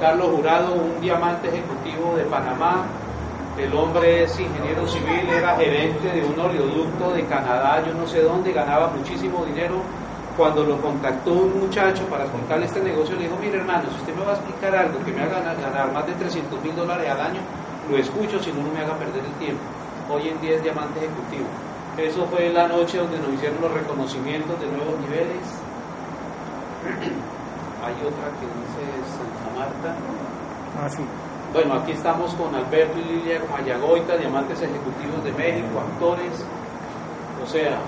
Carlos 0.00 0.28
Jurado, 0.30 0.74
un 0.74 1.00
diamante 1.00 1.48
ejecutivo 1.48 2.14
de 2.16 2.22
Panamá. 2.24 2.86
El 3.58 3.74
hombre 3.74 4.22
es 4.22 4.38
ingeniero 4.38 4.86
civil, 4.86 5.28
era 5.28 5.56
gerente 5.56 6.08
de 6.08 6.24
un 6.24 6.38
oleoducto 6.38 7.10
de 7.14 7.24
Canadá, 7.24 7.82
yo 7.84 7.94
no 7.94 8.06
sé 8.06 8.22
dónde, 8.22 8.52
ganaba 8.52 8.88
muchísimo 8.96 9.44
dinero. 9.44 9.82
Cuando 10.36 10.62
lo 10.62 10.80
contactó 10.80 11.32
un 11.32 11.58
muchacho 11.58 12.04
para 12.04 12.22
explicarle 12.24 12.66
este 12.66 12.80
negocio, 12.80 13.16
le 13.16 13.22
dijo, 13.22 13.36
mire 13.40 13.58
hermano, 13.58 13.88
si 13.90 13.96
usted 13.96 14.14
me 14.14 14.24
va 14.24 14.32
a 14.32 14.34
explicar 14.36 14.76
algo 14.76 15.04
que 15.04 15.10
me 15.10 15.22
haga 15.22 15.40
ganar, 15.40 15.60
ganar 15.60 15.92
más 15.92 16.06
de 16.06 16.12
300 16.12 16.62
mil 16.62 16.76
dólares 16.76 17.10
al 17.10 17.20
año, 17.20 17.40
lo 17.90 17.96
escucho, 17.96 18.38
si 18.38 18.52
no, 18.52 18.62
no 18.62 18.72
me 18.72 18.80
haga 18.80 18.94
perder 18.94 19.24
el 19.24 19.32
tiempo. 19.44 19.62
Hoy 20.10 20.28
en 20.28 20.40
día 20.40 20.54
es 20.54 20.62
diamante 20.62 21.00
ejecutivo. 21.00 21.46
Eso 21.98 22.26
fue 22.26 22.52
la 22.52 22.68
noche 22.68 22.98
donde 22.98 23.18
nos 23.18 23.32
hicieron 23.32 23.58
los 23.62 23.72
reconocimientos 23.72 24.60
de 24.60 24.66
nuevos 24.66 25.00
niveles. 25.00 25.40
Hay 27.84 27.94
otra 27.94 28.28
que 28.36 28.46
dice 28.52 28.84
Santa 29.16 29.48
Marta. 29.58 29.96
Ah, 30.78 30.90
sí. 30.90 31.02
Bueno, 31.54 31.72
aquí 31.74 31.92
estamos 31.92 32.34
con 32.34 32.54
Alberto 32.54 32.98
y 32.98 33.04
Lilia 33.04 33.40
Mayagoita, 33.50 34.18
diamantes 34.18 34.60
ejecutivos 34.60 35.24
de 35.24 35.32
México, 35.32 35.80
actores. 35.80 36.44
O 37.42 37.46
sea, 37.48 37.78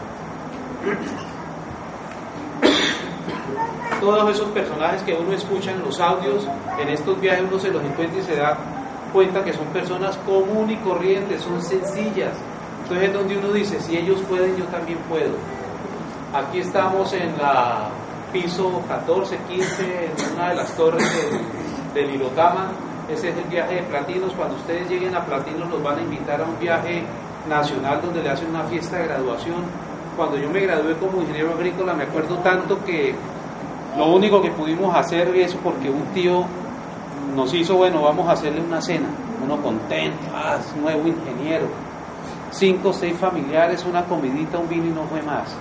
todos 4.00 4.30
esos 4.30 4.48
personajes 4.50 5.02
que 5.02 5.12
uno 5.12 5.32
escucha 5.32 5.72
en 5.72 5.80
los 5.80 6.00
audios, 6.00 6.48
en 6.80 6.88
estos 6.88 7.20
viajes 7.20 7.44
uno 7.46 7.59
se 7.59 7.70
los 7.70 7.84
encuentra 7.84 8.18
y 8.18 8.22
se 8.22 8.36
da 8.36 8.56
cuenta 9.12 9.44
que 9.44 9.52
son 9.52 9.66
personas 9.66 10.16
común 10.18 10.70
y 10.70 10.76
corrientes, 10.76 11.42
son 11.42 11.61
sencillas. 11.61 12.32
Entonces 12.89 13.09
es 13.11 13.14
donde 13.14 13.36
uno 13.36 13.53
dice, 13.53 13.78
si 13.82 13.99
ellos 13.99 14.18
pueden, 14.30 14.57
yo 14.57 14.64
también 14.68 14.97
puedo. 15.11 15.34
Aquí 16.32 16.61
estamos 16.61 17.12
en 17.12 17.36
la 17.36 17.91
piso 18.32 18.82
14, 18.89 19.36
15, 19.47 20.05
en 20.07 20.34
una 20.34 20.49
de 20.49 20.55
las 20.55 20.74
torres 20.74 21.05
del, 21.93 22.09
del. 22.09 22.22
Ese 23.12 23.28
es 23.28 23.36
el 23.36 23.45
viaje 23.45 23.74
de 23.74 23.82
Platinos. 23.82 24.32
Cuando 24.32 24.57
ustedes 24.57 24.89
lleguen 24.89 25.14
a 25.14 25.22
Platinos 25.22 25.68
los 25.68 25.82
van 25.82 25.99
a 25.99 26.01
invitar 26.01 26.41
a 26.41 26.45
un 26.45 26.59
viaje 26.59 27.03
nacional 27.47 28.01
donde 28.01 28.22
le 28.22 28.30
hacen 28.30 28.49
una 28.49 28.64
fiesta 28.64 28.97
de 28.97 29.05
graduación. 29.05 29.64
Cuando 30.16 30.39
yo 30.39 30.49
me 30.49 30.61
gradué 30.61 30.95
como 30.97 31.20
ingeniero 31.20 31.53
agrícola 31.53 31.93
me 31.93 32.05
acuerdo 32.05 32.36
tanto 32.39 32.82
que 32.86 33.14
lo 33.99 34.07
único 34.07 34.41
que 34.41 34.51
pudimos 34.51 34.97
hacer 34.97 35.28
es 35.36 35.55
porque 35.57 35.91
un 35.91 36.05
tío 36.14 36.43
nos 37.36 37.53
hizo, 37.53 37.76
bueno, 37.76 38.01
vamos 38.01 38.26
a 38.28 38.32
hacerle 38.32 38.62
una 38.62 38.80
cena. 38.80 39.09
Uno 39.45 39.61
contento, 39.61 40.16
ah, 40.34 40.57
es 40.59 40.74
nuevo 40.74 41.07
ingeniero. 41.07 41.66
Cinco, 42.51 42.92
seis 42.92 43.16
familiares, 43.18 43.84
una 43.84 44.05
comidita, 44.05 44.59
un 44.59 44.68
vino 44.68 44.86
y 44.86 44.90
no 44.90 45.03
fue 45.05 45.22
más. 45.22 45.55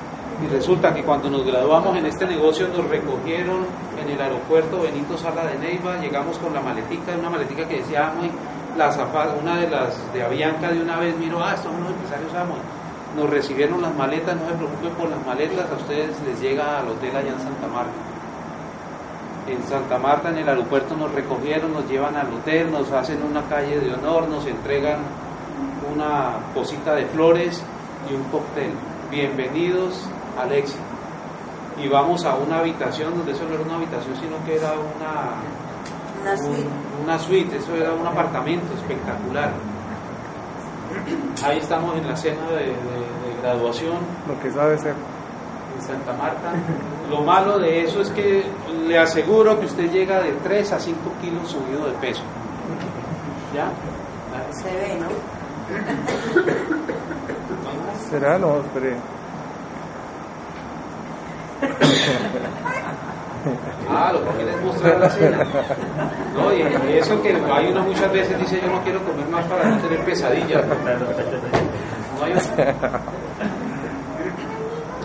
Y 0.43 0.47
resulta 0.47 0.93
que 0.93 1.03
cuando 1.03 1.29
nos 1.29 1.45
graduamos 1.45 1.97
en 1.97 2.05
este 2.05 2.25
negocio 2.25 2.67
nos 2.69 2.87
recogieron 2.87 3.65
en 4.01 4.09
el 4.09 4.21
aeropuerto 4.21 4.81
Benito 4.81 5.17
Sala 5.17 5.45
de 5.45 5.57
Neiva, 5.57 5.97
llegamos 5.97 6.37
con 6.37 6.53
la 6.53 6.61
maletica, 6.61 7.13
una 7.19 7.29
maletica 7.31 7.67
que 7.67 7.77
decía 7.77 8.07
Amway, 8.09 8.29
la 8.77 8.91
zafa- 8.91 9.33
una 9.41 9.57
de 9.57 9.69
las 9.69 10.13
de 10.13 10.23
Avianca 10.23 10.69
de 10.71 10.81
una 10.81 10.97
vez 10.97 11.17
miró, 11.17 11.43
ah, 11.43 11.55
estos 11.55 11.71
son 11.71 11.81
los 11.81 11.91
empresarios 11.91 12.33
Amway. 12.33 12.61
Nos 13.17 13.29
recibieron 13.31 13.81
las 13.81 13.95
maletas, 13.95 14.35
no 14.35 14.47
se 14.47 14.53
preocupen 14.55 14.91
por 14.91 15.09
las 15.09 15.25
maletas, 15.25 15.65
a 15.71 15.75
ustedes 15.75 16.11
les 16.25 16.39
llega 16.39 16.79
al 16.79 16.87
hotel 16.89 17.15
allá 17.15 17.31
en 17.31 17.39
Santa 17.39 17.67
Marta. 17.67 17.91
En 19.47 19.63
Santa 19.63 19.97
Marta, 19.97 20.29
en 20.29 20.37
el 20.37 20.49
aeropuerto, 20.49 20.95
nos 20.95 21.11
recogieron, 21.13 21.73
nos 21.73 21.89
llevan 21.89 22.15
al 22.15 22.27
hotel, 22.31 22.71
nos 22.71 22.91
hacen 22.91 23.23
una 23.23 23.41
calle 23.49 23.79
de 23.79 23.93
honor, 23.93 24.27
nos 24.27 24.45
entregan 24.45 24.99
una 25.93 26.33
cosita 26.53 26.93
de 26.95 27.05
flores 27.07 27.63
y 28.09 28.13
un 28.15 28.23
cóctel. 28.25 28.71
Bienvenidos 29.11 30.07
al 30.41 30.51
éxito. 30.51 30.81
Y 31.81 31.87
vamos 31.87 32.25
a 32.25 32.35
una 32.35 32.59
habitación 32.59 33.15
donde 33.15 33.31
eso 33.33 33.43
no 33.47 33.53
era 33.55 33.63
una 33.63 33.75
habitación, 33.75 34.15
sino 34.15 34.43
que 34.45 34.55
era 34.55 34.71
una, 34.73 35.35
Una 36.23 36.37
suite. 36.37 36.61
un- 36.63 37.03
una 37.03 37.19
suite, 37.19 37.57
eso 37.57 37.75
era 37.75 37.93
un 37.93 38.05
apartamento 38.07 38.73
espectacular. 38.73 39.51
Ahí 41.45 41.57
estamos 41.59 41.95
en 41.97 42.07
la 42.07 42.15
cena 42.15 42.47
de, 42.49 42.55
de- 42.57 42.65
de 42.71 43.41
graduación 43.41 43.97
Lo 44.27 44.39
que 44.41 44.51
sabe 44.51 44.77
ser. 44.79 44.95
en 45.77 45.81
Santa 45.85 46.13
Marta. 46.13 46.53
Lo 47.09 47.21
malo 47.21 47.59
de 47.59 47.83
eso 47.83 48.01
es 48.01 48.09
que 48.09 48.43
le 48.87 48.97
aseguro 48.97 49.59
que 49.59 49.67
usted 49.67 49.91
llega 49.91 50.19
de 50.21 50.31
3 50.43 50.73
a 50.73 50.79
5 50.79 51.11
kilos 51.21 51.47
subido 51.49 51.85
de 51.85 51.91
peso. 51.99 52.23
¿Ya? 53.53 53.69
Se 54.51 54.65
ve, 54.73 54.99
¿no? 54.99 55.36
¿Será? 58.09 58.37
No, 58.37 58.57
espere. 58.57 58.95
Ah, 63.89 64.11
lo 64.13 64.23
que 64.23 64.29
quiere 64.37 64.51
es 64.53 64.61
mostrar 64.61 64.99
la 64.99 65.09
cena. 65.09 65.45
No, 66.35 66.53
y 66.53 66.61
y 66.61 66.97
eso 66.97 67.21
que 67.21 67.33
hay 67.33 67.71
uno 67.71 67.81
muchas 67.83 68.11
veces 68.11 68.39
dice 68.39 68.61
yo 68.61 68.69
no 68.71 68.81
quiero 68.83 69.03
comer 69.03 69.27
más 69.29 69.45
para 69.45 69.69
no 69.69 69.77
tener 69.77 69.99
pesadillas. 70.05 70.63
No 70.65 72.23
hay 72.23 72.33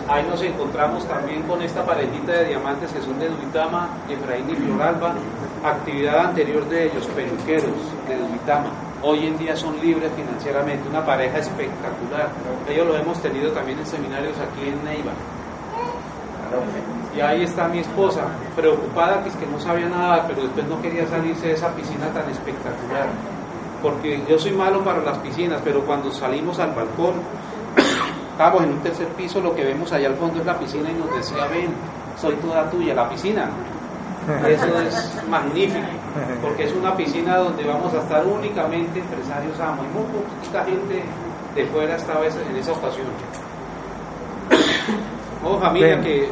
Ahí 0.07 0.25
nos 0.29 0.41
encontramos 0.41 1.07
también 1.07 1.43
con 1.43 1.61
esta 1.61 1.85
parejita 1.85 2.33
de 2.33 2.45
diamantes 2.45 2.91
que 2.91 3.01
son 3.01 3.17
de 3.19 3.29
Duitama, 3.29 3.87
Efraín 4.09 4.49
y 4.49 4.55
Floralba, 4.55 5.15
actividad 5.63 6.25
anterior 6.27 6.67
de 6.67 6.85
ellos, 6.85 7.07
peluqueros 7.07 7.71
de 8.07 8.17
Duitama. 8.17 8.92
Hoy 9.05 9.27
en 9.27 9.37
día 9.37 9.53
son 9.53 9.77
libres 9.81 10.09
financieramente, 10.15 10.87
una 10.87 11.05
pareja 11.05 11.39
espectacular. 11.39 12.29
Ellos 12.69 12.87
lo 12.87 12.95
hemos 12.95 13.21
tenido 13.21 13.51
también 13.51 13.77
en 13.77 13.85
seminarios 13.85 14.33
aquí 14.39 14.65
en 14.65 14.81
Neiva. 14.85 15.11
Y 17.13 17.19
ahí 17.19 17.43
está 17.43 17.67
mi 17.67 17.79
esposa, 17.79 18.27
preocupada 18.55 19.21
que 19.21 19.27
es 19.27 19.35
que 19.35 19.45
no 19.45 19.59
sabía 19.59 19.89
nada, 19.89 20.25
pero 20.25 20.43
después 20.43 20.65
no 20.67 20.81
quería 20.81 21.05
salirse 21.05 21.47
de 21.47 21.53
esa 21.53 21.75
piscina 21.75 22.07
tan 22.13 22.29
espectacular. 22.29 23.09
Porque 23.81 24.23
yo 24.29 24.39
soy 24.39 24.51
malo 24.51 24.81
para 24.85 25.01
las 25.01 25.17
piscinas, 25.17 25.59
pero 25.65 25.81
cuando 25.81 26.09
salimos 26.09 26.57
al 26.59 26.71
balcón, 26.71 27.15
estábamos 28.31 28.63
en 28.63 28.69
un 28.69 28.79
tercer 28.79 29.09
piso, 29.09 29.41
lo 29.41 29.53
que 29.53 29.65
vemos 29.65 29.91
allá 29.91 30.07
al 30.07 30.15
fondo 30.15 30.39
es 30.39 30.45
la 30.45 30.57
piscina 30.57 30.89
y 30.89 30.93
nos 30.93 31.13
decía, 31.13 31.45
ven, 31.47 31.73
soy 32.15 32.35
toda 32.35 32.69
tuya, 32.69 32.93
la 32.93 33.09
piscina. 33.09 33.49
Eso 34.47 34.81
es 34.81 35.21
magnífico, 35.29 35.85
porque 36.41 36.63
es 36.63 36.73
una 36.73 36.95
piscina 36.95 37.37
donde 37.37 37.63
vamos 37.63 37.93
a 37.93 37.99
estar 37.99 38.25
únicamente 38.25 38.99
empresarios 38.99 39.59
amo 39.59 39.83
y 39.83 39.87
muy 39.87 40.05
poquita 40.05 40.63
gente 40.63 41.03
de 41.55 41.65
fuera 41.67 41.95
esta 41.95 42.19
vez 42.19 42.35
en 42.49 42.55
esa 42.55 42.71
ocasión. 42.71 43.07
Oh, 45.45 45.59
familia, 45.59 45.97
Bien. 45.97 46.01
que 46.03 46.29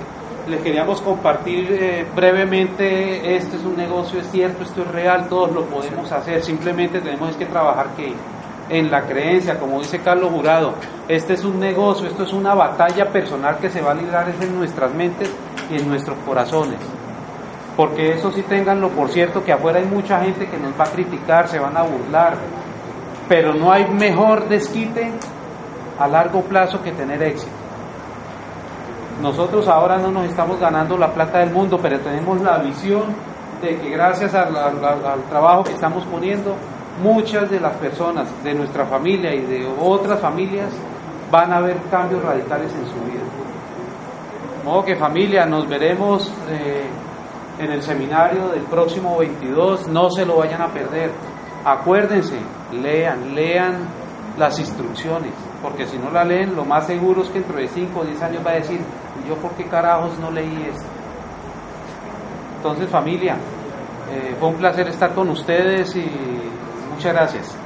les 0.48 0.62
queríamos 0.62 1.02
compartir 1.02 1.68
eh, 1.70 2.06
brevemente, 2.16 3.36
este 3.36 3.58
es 3.58 3.64
un 3.64 3.76
negocio, 3.76 4.22
es 4.22 4.32
cierto, 4.32 4.64
esto 4.64 4.84
es 4.84 4.88
real, 4.88 5.28
todos 5.28 5.52
lo 5.52 5.66
podemos 5.66 6.10
hacer, 6.14 6.42
simplemente 6.42 7.02
tenemos 7.02 7.36
que 7.36 7.46
trabajar 7.46 7.88
que 7.98 8.14
en 8.70 8.90
la 8.90 9.02
creencia, 9.02 9.60
como 9.60 9.80
dice 9.80 10.00
Carlos 10.00 10.32
Jurado, 10.32 10.76
este 11.10 11.34
es 11.34 11.44
un 11.44 11.60
negocio, 11.60 12.08
esto 12.08 12.24
es 12.24 12.32
una 12.32 12.54
batalla 12.54 13.06
personal 13.12 13.58
que 13.58 13.70
se 13.70 13.82
va 13.82 13.92
a 13.92 13.96
librar 13.96 14.30
es 14.30 14.42
en 14.42 14.58
nuestras 14.58 14.94
mentes 14.94 15.30
y 15.70 15.76
en 15.76 15.90
nuestros 15.90 16.18
corazones. 16.26 16.80
Porque 17.82 18.14
eso 18.14 18.32
sí 18.32 18.44
tenganlo 18.44 18.90
por 18.90 19.10
cierto, 19.10 19.44
que 19.44 19.52
afuera 19.52 19.80
hay 19.80 19.86
mucha 19.86 20.20
gente 20.20 20.48
que 20.48 20.56
nos 20.56 20.80
va 20.80 20.84
a 20.84 20.92
criticar, 20.92 21.48
se 21.48 21.58
van 21.58 21.76
a 21.76 21.82
burlar, 21.82 22.36
pero 23.28 23.56
no 23.56 23.72
hay 23.72 23.88
mejor 23.90 24.48
desquite 24.48 25.12
a 25.98 26.08
largo 26.08 26.44
plazo 26.44 26.84
que 26.84 26.92
tener 26.92 27.24
éxito. 27.24 27.52
Nosotros 29.20 29.68
ahora 29.68 29.98
no 29.98 30.12
nos 30.12 30.26
estamos 30.26 30.60
ganando 30.60 30.96
la 30.96 31.12
plata 31.12 31.40
del 31.40 31.50
mundo, 31.50 31.80
pero 31.82 32.00
tenemos 32.02 32.40
la 32.42 32.60
visión 32.60 33.02
de 33.64 33.76
que 33.80 33.90
gracias 33.90 34.36
al, 34.36 34.54
trabajo 35.28 35.64
que 35.64 35.72
estamos 35.72 36.06
poniendo, 36.06 36.56
muchas 37.02 37.50
de 37.50 37.60
las 37.60 37.76
personas 37.78 38.28
de 38.44 38.54
nuestra 38.54 38.86
familia 38.86 39.34
y 39.34 39.42
de 39.42 39.68
otras 39.80 40.20
familias 40.20 40.70
van 41.32 41.52
a 41.52 41.62
ver 41.62 41.78
cambios 41.90 42.22
radicales 42.22 42.72
en 42.76 42.86
su 42.86 43.06
vida. 43.06 43.24
De 44.60 44.70
modo 44.70 44.86
que 44.86 44.96
familia, 44.96 45.48
nos 45.48 45.68
veremos 45.68 46.32
eh, 46.48 46.86
en 47.60 47.72
el 47.72 47.82
seminario 47.82 48.50
del 48.50 48.64
próximo 48.64 49.18
22, 49.18 49.88
no 49.88 50.10
se 50.10 50.26
lo 50.26 50.38
vayan 50.38 50.62
a 50.62 50.68
perder. 50.68 51.12
Acuérdense, 51.64 52.38
lean, 52.72 53.36
lean 53.36 53.88
las 54.38 54.60
instrucciones, 54.60 55.34
porque 55.62 55.86
si 55.86 55.98
no 55.98 56.10
la 56.10 56.24
leen, 56.24 56.56
lo 56.56 56.66
más 56.66 56.88
seguro 56.88 57.22
es 57.22 57.30
que 57.30 57.40
dentro 57.40 57.58
de 57.58 57.68
5 57.68 58.00
o 58.00 58.04
10 58.04 58.22
años 58.22 58.46
va 58.46 58.52
a 58.52 58.56
decir, 58.56 58.80
¿y 59.24 59.30
yo 59.30 59.36
por 59.36 59.52
qué 59.52 59.66
carajos 59.66 60.18
no 60.20 60.32
leí 60.32 60.68
esto? 60.70 60.86
Entonces 62.58 62.90
familia, 62.90 63.36
eh, 64.12 64.36
fue 64.40 64.50
un 64.50 64.56
placer 64.56 64.88
estar 64.88 65.14
con 65.14 65.30
ustedes 65.30 65.96
y 65.96 66.06
muchas 66.94 67.14
gracias. 67.14 67.61